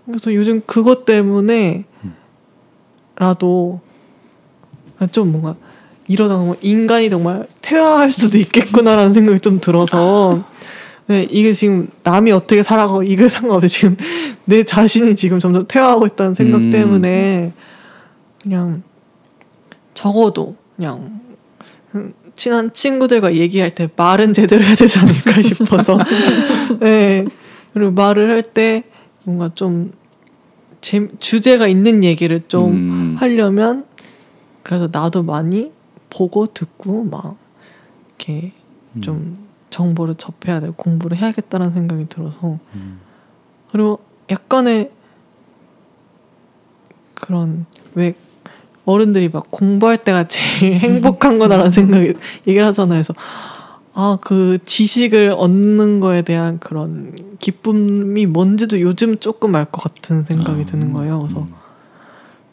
[0.06, 1.84] 그래서 요즘 그것 때문에
[3.16, 3.80] 라도
[5.12, 5.55] 좀 뭔가
[6.06, 10.44] 이러다가 뭐 인간이 정말 퇴화할 수도 있겠구나라는 생각이 좀 들어서
[11.06, 13.96] 네, 이게 지금 남이 어떻게 살아가고 이게 상관없이 지금
[14.44, 16.70] 내 자신이 지금 점점 퇴화하고 있다는 생각 음.
[16.70, 17.52] 때문에
[18.42, 18.82] 그냥
[19.99, 21.20] 적어도 그냥
[22.37, 25.99] 친한 친구들과 얘기할 때 말은 제대로 해야 되지 않을까 싶어서
[26.79, 27.25] 네
[27.75, 28.85] 그리고 말을 할 때
[29.25, 29.93] 뭔가 좀
[30.81, 33.16] 재, 주제가 있는 얘기를 좀 음.
[33.19, 33.87] 하려면
[34.62, 35.73] 그래서 나도 많이
[36.11, 37.37] 보고 듣고 막
[38.11, 38.53] 이렇게
[38.95, 39.01] 음.
[39.01, 43.01] 좀 정보를 접해야 되고 공부를 해야겠다는 생각이 들어서 음.
[43.73, 43.99] 그리고
[44.31, 44.93] 약간의
[47.15, 48.15] 그런 왜
[48.89, 52.15] 어른들이 막 공부할 때가 제일 행복한 거다라는 생각이
[52.47, 53.02] 얘기를 하잖아요.
[53.02, 53.15] 그래서
[53.94, 60.62] 아 그 지식을 얻는 거에 대한 그런 기쁨이 뭔지도 요즘 조금 알 것 같은 생각이
[60.62, 61.20] 아, 드는 거예요.
[61.23, 61.52] 그래서 음.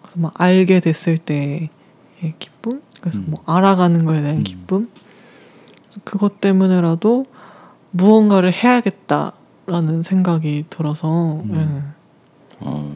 [0.02, 1.70] 그래서 막 알게 됐을 때의
[2.40, 3.26] 기쁨, 그래서 음.
[3.28, 4.44] 뭐 알아가는 거에 대한 음.
[4.44, 4.90] 기쁨,
[6.04, 7.28] 그것 때문에라도
[7.92, 11.94] 무언가를 해야겠다라는 생각이 들어서 음.
[12.64, 12.68] 예.
[12.68, 12.96] 어,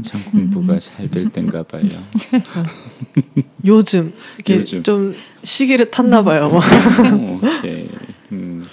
[0.00, 1.82] 한참 공부가 잘 될 땐가 봐요.
[3.66, 4.82] 요즘 이게 요즘.
[4.82, 6.48] 좀 시기를 탔나 봐요.
[6.48, 6.62] 막.
[6.62, 7.88] 어, 오케이.
[8.32, 8.64] 음.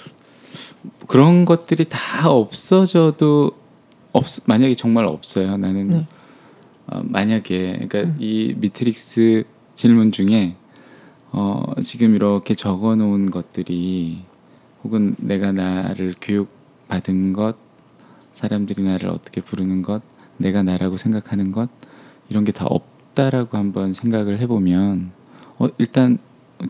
[1.06, 3.52] 그런 것들이 다 없어져도
[4.12, 5.56] 없 만약에 정말 없어요.
[5.56, 6.06] 나는 네.
[6.86, 8.16] 어, 만약에 그러니까 음.
[8.18, 9.44] 이 매트릭스
[9.74, 10.56] 질문 중에
[11.30, 14.22] 어, 지금 이렇게 적어 놓은 것들이
[14.84, 16.48] 혹은 내가 나를 교육
[16.88, 17.56] 받은 것,
[18.32, 20.00] 사람들이 나를 어떻게 부르는 것,
[20.38, 21.70] 내가 나라고 생각하는 것
[22.28, 25.10] 이런 게 다 없다라고 한번 생각을 해보면
[25.58, 26.18] 어, 일단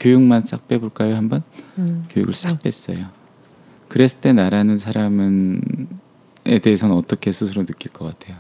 [0.01, 1.43] 교육만 싹 빼볼까요 한번?
[1.79, 2.05] 음.
[2.11, 3.07] 교육을 싹 뺐어요.
[3.89, 5.61] 그랬을 때 나라는 사람은에
[6.63, 8.37] 대해서는 어떻게 스스로 느낄 것 같아요?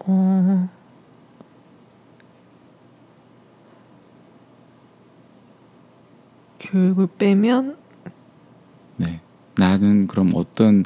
[0.00, 0.68] 어.
[6.60, 7.76] 교육을 빼면
[8.96, 9.20] 네,
[9.56, 10.82] 나는 그럼 어떤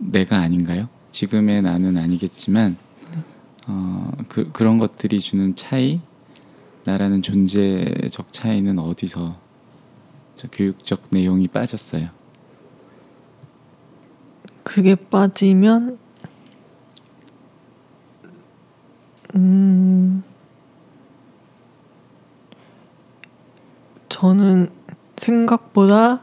[0.00, 0.88] 내가 아닌가요?
[1.12, 2.76] 지금의 나는 아니겠지만
[3.66, 6.00] 어, 그 그런 것들이 주는 차이,
[6.84, 9.36] 나라는 존재적 차이는 어디서
[10.36, 12.08] 저 교육적 내용이 빠졌어요?
[14.64, 15.98] 그게 빠지면
[19.34, 20.22] 음
[24.08, 24.70] 저는
[25.16, 26.22] 생각보다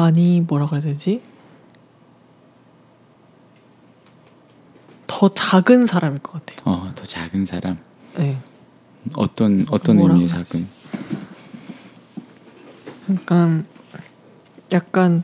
[0.00, 1.20] 많이 뭐라 그래야 되지?
[5.06, 6.58] 더 작은 사람일 것 같아요.
[6.64, 7.78] 어, 더 작은 사람.
[8.16, 8.38] 네.
[9.16, 10.28] 어떤 어떤 의미의?
[10.28, 10.66] 작은?
[13.04, 13.62] 그러니까
[14.72, 15.22] 약간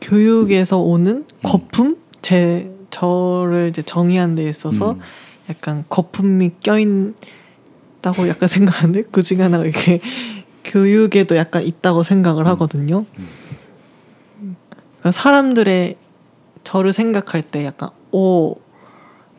[0.00, 5.00] 교육에서 오는 거품 제 저를 이제 정의하는 데 있어서 음,
[5.50, 10.00] 약간 거품이 껴있다고 약간 생각하는데 그 중에 하나가 이렇게
[10.64, 12.48] 교육에도 약간 있다고 생각을 음.
[12.48, 13.04] 하거든요.
[13.18, 13.37] 음.
[15.08, 15.96] 그러니까 사람들의
[16.64, 18.56] 저를 생각할 때 약간 오,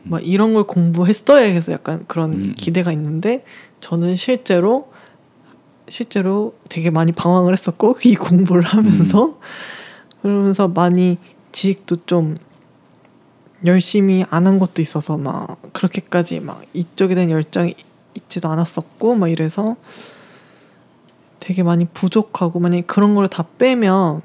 [0.02, 2.54] 막 이런 걸 공부했어야 해서 약간 그런 음.
[2.56, 3.44] 기대가 있는데
[3.80, 4.90] 저는 실제로
[5.88, 9.34] 실제로 되게 많이 방황을 했었고 이 공부를 하면서 음.
[10.22, 11.18] 그러면서 많이
[11.52, 12.36] 지식도 좀
[13.64, 17.74] 열심히 안 한 것도 있어서 막 그렇게까지 막 이쪽에 대한 열정이
[18.14, 19.76] 있지도 않았었고 막 이래서
[21.38, 24.22] 되게 많이 부족하고 만약에 그런 걸 다 빼면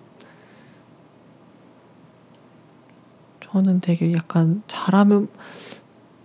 [3.56, 5.30] 저는 되게 약간 잘하면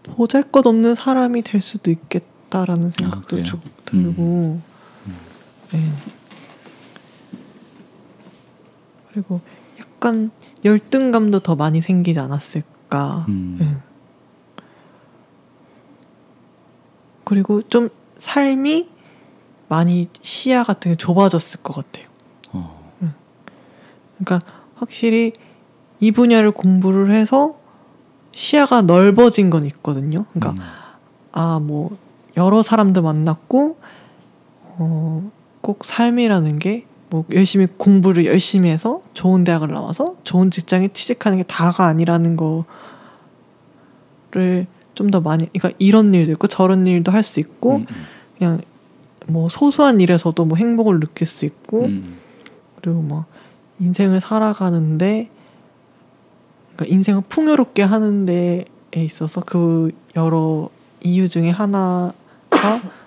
[0.03, 3.45] 보잘 것 없는 사람이 될 수도 있겠다라는 생각도 그래요?
[3.45, 4.61] 좀 들고
[5.71, 5.93] 네.
[9.13, 9.41] 그리고
[9.79, 10.33] 약간
[10.65, 13.57] 열등감도 더 많이 생기지 않았을까 음.
[13.61, 13.77] 네.
[17.23, 18.89] 그리고 좀 삶이
[19.69, 22.09] 많이 시야 같은 게 좁아졌을 것 같아요.
[22.51, 22.93] 어.
[24.19, 24.45] 그러니까
[24.75, 25.33] 확실히
[26.01, 27.57] 이 분야를 공부를 해서
[28.33, 30.25] 시야가 넓어진 건 있거든요.
[30.33, 30.67] 그러니까 음.
[31.33, 31.97] 아뭐
[32.37, 33.77] 여러 사람들 만났고
[34.79, 41.39] 어, 꼭 삶이라는 게 뭐 열심히 공부를 열심히 해서 좋은 대학을 나와서 좋은 직장에 취직하는
[41.39, 42.65] 게 다가 아니라는 거를
[44.95, 48.07] 좀 더 많이 그러니까 이런 일도 있고 저런 일도 할 수 있고 음, 음.
[48.39, 48.61] 그냥
[49.27, 52.19] 뭐 소소한 일에서도 뭐 행복을 느낄 수 있고 음.
[52.81, 53.25] 그리고 막
[53.81, 55.31] 인생을 살아가는데
[56.85, 60.69] 인생을 풍요롭게 하는 데 에 있어서 그 여러
[61.01, 62.13] 이유 중에 하나가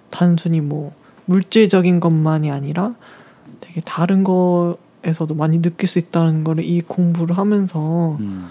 [0.09, 0.93] 단순히 뭐
[1.25, 2.95] 물질적인 것만이 아니라
[3.59, 8.49] 되게 다른 거에서도 많이 느낄 수 있다는 거를 이 공부를 하면서 음.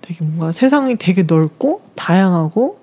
[0.00, 2.78] 되게 뭔가 세상이 되게 넓고 다양하고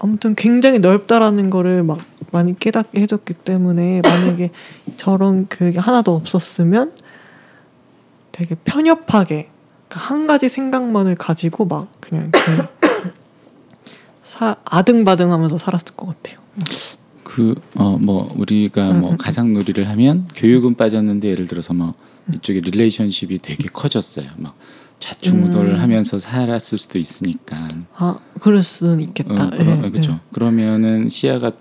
[0.00, 1.98] 아무튼 굉장히 넓다라는 거를 막
[2.32, 4.50] 많이 깨닫게 해줬기 때문에 만약에
[4.96, 6.92] 저런 교육이 하나도 없었으면
[8.32, 9.59] 되게 편협하게 그
[9.98, 12.68] 한 가지 생각만을 가지고 막 그냥 이렇게
[14.22, 16.38] 사, 아등바등하면서 살았을 것 같아요.
[17.24, 19.16] 그어뭐 우리가 음, 뭐 음.
[19.16, 21.94] 가상 놀이를 하면 교육은 빠졌는데 예를 들어서 뭐
[22.32, 24.26] 이쪽에 릴레이션십이 되게 커졌어요.
[24.36, 24.56] 막
[25.00, 27.68] 좌충우돌하면서 살았을 수도 있으니까.
[27.94, 29.44] 아 그럴 수는 있겠다.
[29.44, 30.12] 어, 그러, 예, 그렇죠.
[30.12, 30.18] 예.
[30.32, 31.52] 그러면은 시야가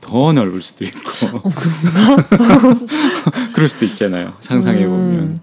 [0.00, 1.26] 더 넓을 수도 있고.
[1.38, 2.76] 어, 그런가?
[3.52, 4.34] 그럴 수도 있잖아요.
[4.38, 5.14] 상상해 보면.
[5.14, 5.36] 음.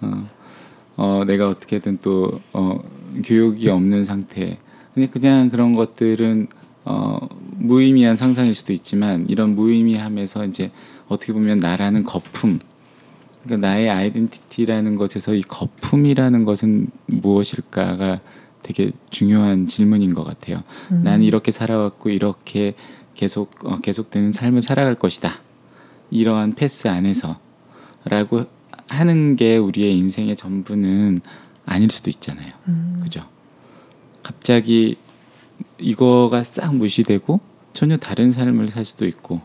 [0.00, 0.28] 어,
[0.98, 2.80] 어, 내가 어떻게든 또 어,
[3.24, 4.58] 교육이 없는 상태.
[4.92, 6.48] 근데 그냥 그런 것들은
[6.84, 7.20] 어,
[7.52, 10.72] 무의미한 상상일 수도 있지만 이런 무의미함에서 이제
[11.06, 12.58] 어떻게 보면 나라는 거품.
[13.44, 18.20] 그러니까 나의 아이덴티티라는 것에서 이 거품이라는 것은 무엇일까가
[18.64, 20.64] 되게 중요한 질문인 것 같아요.
[20.90, 21.02] 음.
[21.04, 22.74] 나는 이렇게 살아왔고 이렇게
[23.14, 25.42] 계속 어, 계속되는 삶을 살아갈 것이다.
[26.10, 28.46] 이러한 패스 안에서라고
[28.90, 31.20] 하는 게 우리의 인생의 전부는
[31.66, 32.52] 아닐 수도 있잖아요.
[32.68, 32.98] 음.
[33.02, 33.20] 그죠?
[34.22, 34.96] 갑자기
[35.78, 37.40] 이거가 싹 무시되고
[37.72, 39.40] 전혀 다른 삶을 살 수도 있고,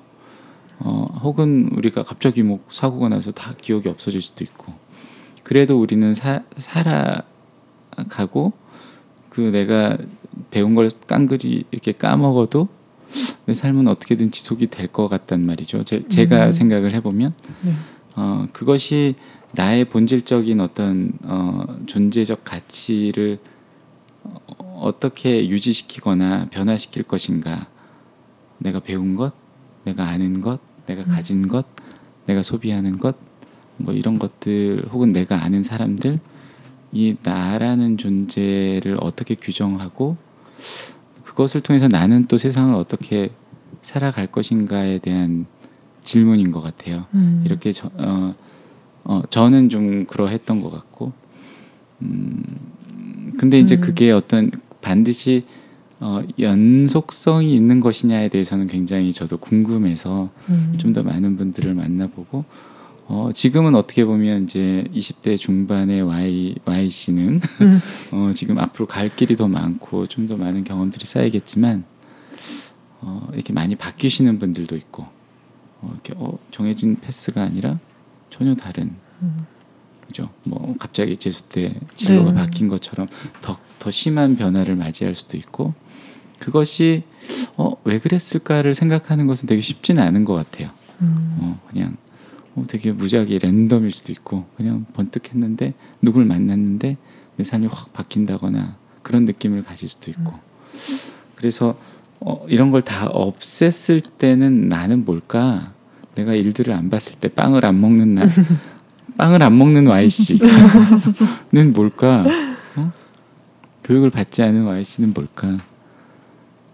[0.80, 4.74] 어, 혹은 우리가 갑자기 뭐 사고가 나서 다 기억이 없어질 수도 있고,
[5.44, 6.42] 그래도 우리는 사,
[7.98, 8.54] 살아가고
[9.30, 9.98] 그 내가
[10.52, 12.68] 배운 걸 깡그리 이렇게 까먹어도
[13.46, 15.84] 내 삶은 어떻게든 지속이 될 것 같단 말이죠.
[15.84, 16.52] 제, 제가 음.
[16.52, 17.74] 생각을 해보면 네.
[18.16, 19.16] 어, 그것이
[19.54, 23.40] 나의 본질적인 어떤 어, 존재적 가치를
[24.24, 27.68] 어, 어떻게 유지시키거나 변화시킬 것인가.
[28.58, 29.34] 내가 배운 것,
[29.84, 31.66] 내가 아는 것, 내가 가진 것,
[32.26, 33.16] 내가 소비하는 것,
[33.78, 36.20] 뭐 이런 것들 혹은 내가 아는 사람들
[36.92, 40.16] 이 나라는 존재를 어떻게 규정하고
[41.24, 43.32] 그것을 통해서 나는 또 세상을 어떻게
[43.82, 45.48] 살아갈 것인가에 대한
[46.04, 47.06] 질문인 것 같아요.
[47.14, 47.42] 음.
[47.46, 48.36] 이렇게 저, 어,
[49.04, 51.14] 어, 저는 좀 그러했던 것 같고,
[52.02, 52.44] 음,
[53.38, 53.82] 근데 이제 음.
[53.82, 54.52] 그게 어떤
[54.82, 55.46] 반드시
[56.00, 60.74] 어, 연속성이 있는 것이냐에 대해서는 굉장히 저도 궁금해서 음.
[60.78, 62.44] 좀더 많은 분들을 만나보고,
[63.08, 67.80] 어, 지금은 어떻게 보면 이제 20대 중반의 Y, Y 씨는 음.
[68.14, 71.84] 어, 지금 앞으로 갈 길이 더 많고 좀 더 많은 경험들이 쌓이겠지만
[73.02, 75.06] 어, 이렇게 많이 바뀌시는 분들도 있고
[75.84, 77.80] 어, 이렇게 어, 정해진 패스가 아니라
[78.30, 79.46] 전혀 다른 음.
[80.08, 80.30] 그죠?
[80.44, 82.38] 뭐 갑자기 재수 때 진로가 네.
[82.38, 83.08] 바뀐 것처럼
[83.42, 85.74] 더, 더 심한 변화를 맞이할 수도 있고
[86.40, 87.04] 그것이
[87.58, 90.72] 어, 왜 그랬을까를 생각하는 것은 되게 쉽지는 않은 것 같아요.
[91.02, 91.38] 음.
[91.40, 91.96] 어, 그냥
[92.56, 96.98] 어, 되게 무지하게 랜덤일 수도 있고 그냥 번뜩 했는데 누굴 만났는데
[97.36, 100.34] 내 삶이 확 바뀐다거나 그런 느낌을 가질 수도 있고
[101.36, 101.78] 그래서
[102.26, 105.74] 어, 이런 걸 다 없앴을 때는 나는 뭘까
[106.16, 108.30] 내가 일들을 안 봤을 때 빵을 안 먹는 날
[109.18, 112.24] 빵을 안 먹는 Y 씨는 뭘까
[112.76, 112.92] 어?
[113.84, 115.60] 교육을 받지 않은 Y 씨는 뭘까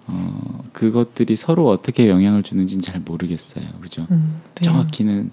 [0.07, 4.41] 어, 그것들이 서로 어떻게 영향을 주는지는 잘 모르겠어요 그죠 음.
[4.55, 4.65] 네.
[4.65, 5.31] 정확히는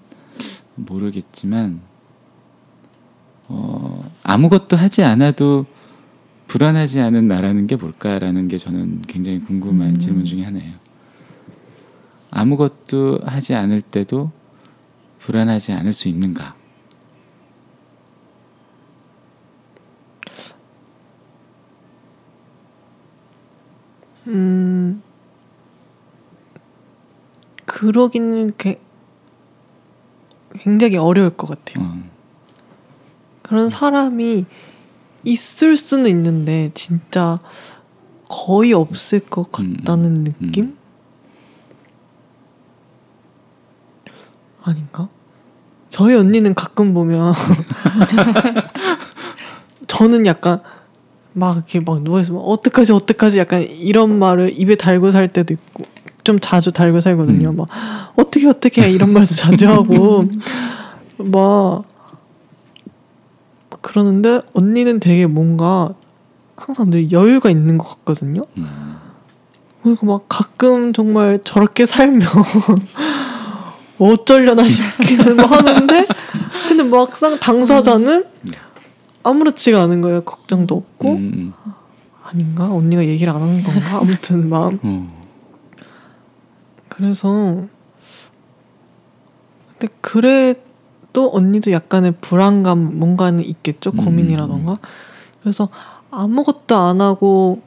[0.75, 1.81] 모르겠지만
[3.49, 5.65] 어, 아무것도 하지 않아도
[6.47, 9.99] 불안하지 않은 나라는 게 뭘까라는 게 저는 굉장히 궁금한 음.
[9.99, 10.75] 질문 중에 하나예요.
[12.31, 14.31] 아무것도 하지 않을 때도
[15.19, 16.55] 불안하지 않을 수 있는가?
[24.27, 25.01] 음,
[27.65, 28.79] 그러기는 게
[30.53, 31.85] 굉장히 어려울 것 같아요.
[31.85, 31.93] 어,
[33.41, 34.45] 그런 사람이
[35.23, 37.37] 있을 수는 있는데 진짜
[38.29, 40.75] 거의 없을 것 같다는 느낌?
[44.63, 45.07] 아닌가?
[45.89, 47.33] 저희 언니는 가끔 보면
[49.87, 50.61] 저는 약간
[51.33, 55.85] 막 이렇게 막 누워있으면 어떡하지 어떡하지 약간 이런 말을 입에 달고 살 때도 있고
[56.23, 57.51] 좀 자주 달고 살거든요.
[57.51, 57.55] 음.
[57.55, 57.67] 막
[58.17, 60.25] 어떻게 어떻게 이런 말도 자주 하고
[61.17, 61.85] 막
[63.87, 65.93] 그러는데 언니는 되게 뭔가
[66.57, 68.41] 항상 늘 여유가 있는 것 같거든요.
[68.57, 68.97] 음,
[69.81, 72.27] 그리고 막 가끔 정말 저렇게 살면
[73.97, 76.05] 어쩌려나 싶기는 하는데
[76.67, 78.25] 근데 막상 당사자는
[79.23, 80.21] 아무렇지가 않은 거예요.
[80.25, 81.53] 걱정도 없고 음,
[82.25, 82.69] 아닌가?
[82.69, 83.99] 언니가 얘기를 안 하는 건가?
[84.01, 85.21] 아무튼 막 어,
[86.89, 87.65] 그래서
[89.71, 90.55] 근데 그래
[91.13, 93.97] 도 언니도 약간의 불안감 뭔가는 있겠죠 음.
[93.97, 94.75] 고민이라던가
[95.41, 95.69] 그래서
[96.11, 97.61] 아무것도 안 하고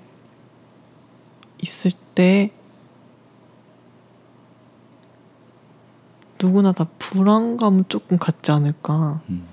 [1.63, 2.53] 있을 때
[6.43, 9.47] 누구나 다 불안감은 조금 갖지 않을까 음.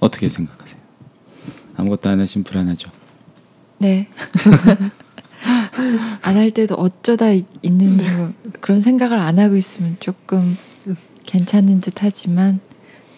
[0.00, 0.78] 어떻게 생각하세요?
[1.76, 2.90] 아무것도 안 하시면 불안하죠.
[3.78, 4.08] 네.
[6.22, 10.56] 안 할 때도 어쩌다 이- 있는 거, 그런 생각을 안 하고 있으면 조금
[11.26, 12.60] 괜찮은 듯 하지만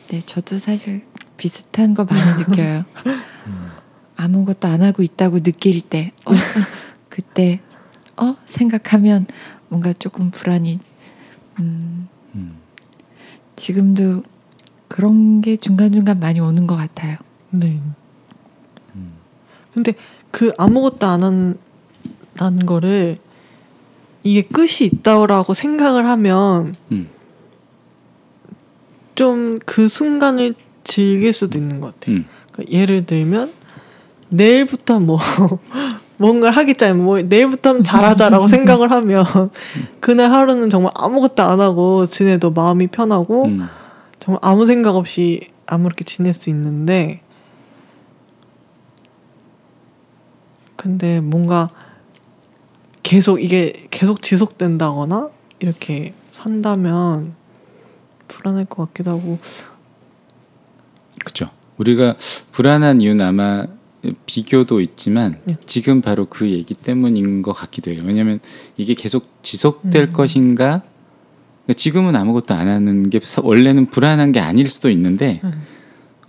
[0.09, 1.02] 네, 저도 사실
[1.36, 2.85] 비슷한 거 많이 느껴요.
[4.16, 6.32] 아무것도 안 하고 있다고 느낄 때 어,
[7.09, 7.61] 그때
[8.16, 9.27] 어 생각하면
[9.69, 10.78] 뭔가 조금 불안이
[11.61, 12.59] 음, 음.
[13.57, 14.23] 지금도
[14.89, 17.16] 그런 게 중간중간 많이 오는 것 같아요.
[17.51, 17.81] 네
[18.94, 19.15] 음.
[19.73, 19.94] 근데
[20.31, 21.59] 그 아무것도 안 한
[22.41, 23.19] 다는 거를
[24.23, 27.11] 이게 끝이 있다고 생각을 하면 음.
[29.15, 32.17] 좀그 순간을 즐길 수도 있는 것 같아요.
[32.17, 32.25] 음.
[32.51, 33.53] 그러니까 예를 들면
[34.31, 35.19] 내일부터 뭐
[36.17, 36.95] 뭔가를 하겠잖아요.
[37.03, 39.51] 뭐 내일부터는 잘하자라고 생각을 하면
[40.01, 43.69] 그날 하루는 정말 아무것도 안 하고 지내도 마음이 편하고 음.
[44.19, 47.21] 정말 아무 생각 없이 아무렇게 지낼 수 있는데
[50.77, 51.69] 근데 뭔가
[53.03, 57.35] 계속 이게 계속 지속된다거나 이렇게 산다면
[58.29, 59.39] 불안할 것 같기도 하고
[61.19, 61.51] 그렇죠.
[61.77, 62.17] 우리가
[62.53, 63.67] 불안한 이유는 아마
[64.27, 65.57] 비교도 있지만 네.
[65.67, 68.03] 지금 바로 그 얘기 때문인 것 같기도 해요.
[68.05, 68.41] 왜냐하면
[68.77, 70.13] 이게 계속 지속될 음.
[70.13, 70.83] 것인가?
[71.65, 75.53] 그러니까 지금은 아무것도 안 하는 게 사- 원래는 불안한 게 아닐 수도 있는데 음.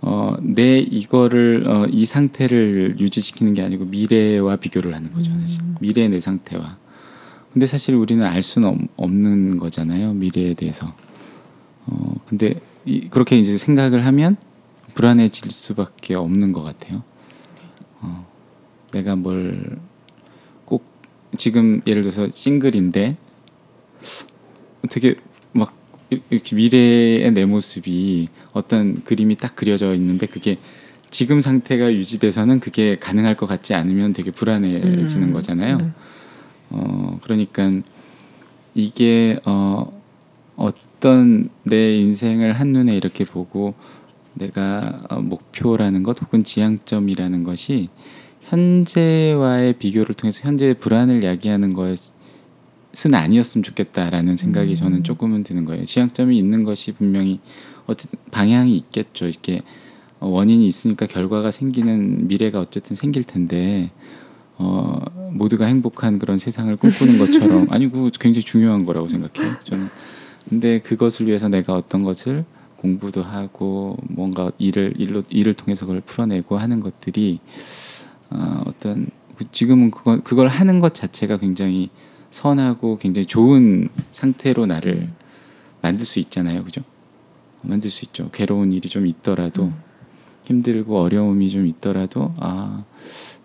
[0.02, 5.32] 어, 내 이거를 어, 이 상태를 유지시키는 게 아니고 미래와 비교를 하는 거죠.
[5.40, 5.62] 사실.
[5.62, 5.76] 음.
[5.80, 6.76] 미래의 내 상태와.
[7.52, 10.14] 근데 사실 우리는 알 수는 없, 없는 거잖아요.
[10.14, 10.94] 미래에 대해서.
[11.86, 12.54] 어, 근데
[12.84, 14.36] 이, 그렇게 이제 생각을 하면
[14.94, 17.02] 불안해질 수밖에 없는 것 같아요.
[18.00, 18.26] 어,
[18.92, 19.92] 내가 뭘
[20.64, 20.84] 꼭
[21.36, 23.16] 지금 예를 들어서 싱글인데
[24.90, 25.16] 되게
[25.52, 25.74] 막
[26.30, 30.58] 이렇게 미래의 내 모습이 어떤 그림이 딱 그려져 있는데 그게
[31.10, 35.32] 지금 상태가 유지돼서는 그게 가능할 것 같지 않으면 되게 불안해지는 음.
[35.32, 35.78] 거잖아요.
[35.82, 35.94] 음.
[36.70, 37.70] 어 그러니까
[38.74, 39.92] 이게 어
[40.56, 43.74] 어떤 내 인생을 한눈에 이렇게 보고
[44.34, 47.90] 내가 어, 목표라는 것 혹은 지향점이라는 것이
[48.42, 51.98] 현재와의 비교를 통해서 현재의 불안을 야기하는 것
[53.06, 54.74] 은 아니었으면 좋겠다라는 생각이 음.
[54.74, 55.84] 저는 조금은 드는 거예요.
[55.84, 57.40] 지향점이 있는 것이 분명히
[57.86, 59.28] 어쨌든 방향이 있겠죠.
[59.28, 59.62] 이게
[60.20, 63.90] 어, 원인이 있으니까 결과가 생기는 미래가 어쨌든 생길 텐데
[64.58, 65.00] 어,
[65.32, 69.56] 모두가 행복한 그런 세상을 꿈꾸는 것처럼 아니 그 굉장히 중요한 거라고 생각해요.
[69.64, 69.88] 저는
[70.48, 72.44] 근데 그것을 위해서 내가 어떤 것을
[72.76, 77.40] 공부도 하고 뭔가 일을 일로 일을 통해서 그걸 풀어내고 하는 것들이
[78.30, 79.06] 어, 어떤
[79.36, 81.90] 그- 지금은 그거, 그걸 하는 것 자체가 굉장히
[82.32, 85.08] 선하고 굉장히 좋은 상태로 나를
[85.80, 86.82] 만들 수 있잖아요, 그죠?
[87.62, 88.30] 만들 수 있죠.
[88.32, 89.92] 괴로운 일이 좀 있더라도 음.
[90.44, 92.84] 힘들고 어려움이 좀 있더라도 아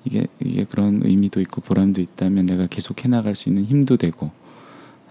[0.03, 4.31] 이게 이게 그런 의미도 있고 보람도 있다면 내가 계속 해나갈 수 있는 힘도 되고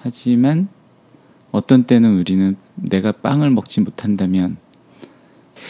[0.01, 0.69] 하지만
[1.53, 4.57] 어떤 때는 우리는 내가 빵을 먹지 못한다면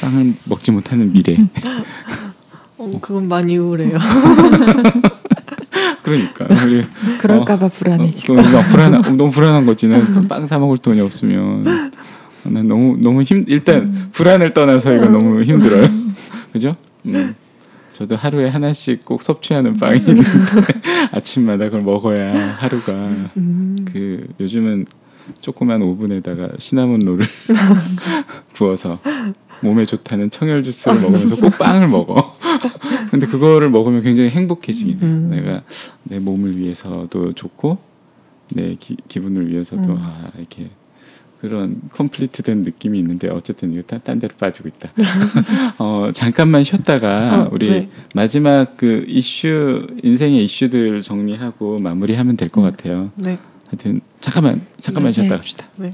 [0.00, 1.36] 빵을 먹지 못하는 미래.
[2.78, 3.98] 어, 그건 많이 우울해요.
[6.06, 6.46] 그러니까
[7.18, 8.34] 그럴까봐 불안해지고.
[8.34, 9.88] 어, 너무 불안한 너무 불안한 거지.
[9.88, 11.90] 난빵 사 먹을 돈이 없으면
[12.44, 14.08] 난 너무 너무 힘 일단 음.
[14.12, 15.88] 불안을 떠나서 이거 너무 힘들어요.
[16.52, 16.76] 그죠?
[17.06, 17.34] 음.
[17.90, 20.22] 저도 하루에 하나씩 꼭 섭취하는 빵이 있는데
[21.12, 22.92] 아침마다 그걸 먹어야 하루가
[23.36, 23.76] 음.
[23.90, 24.86] 그 요즘은
[25.40, 27.24] 조그만 오븐에다가 시나몬 롤을
[28.54, 29.00] 구워서
[29.60, 32.35] 몸에 좋다는 청열 주스를 먹으면서 꼭 빵을 먹어.
[33.10, 35.04] 근데 그거를 먹으면 굉장히 행복해지긴 해.
[35.04, 35.30] 음.
[35.30, 35.62] 내가
[36.02, 37.78] 내 몸을 위해서도 좋고
[38.52, 39.96] 내 기, 기분을 위해서도 음.
[39.98, 40.70] 아 이렇게
[41.40, 44.90] 그런 컴플리트된 느낌이 있는데 어쨌든 이거 딴, 딴 데로 빠지고 있다.
[45.78, 47.88] 어 잠깐만 쉬었다가 어, 우리 네.
[48.14, 52.70] 마지막 그 이슈 인생의 이슈들 정리하고 마무리하면 될것 음.
[52.70, 53.10] 같아요.
[53.16, 53.38] 네.
[53.66, 55.20] 하여튼 잠깐만 잠깐만 네.
[55.20, 55.66] 쉬었다 갑시다.
[55.76, 55.90] 네.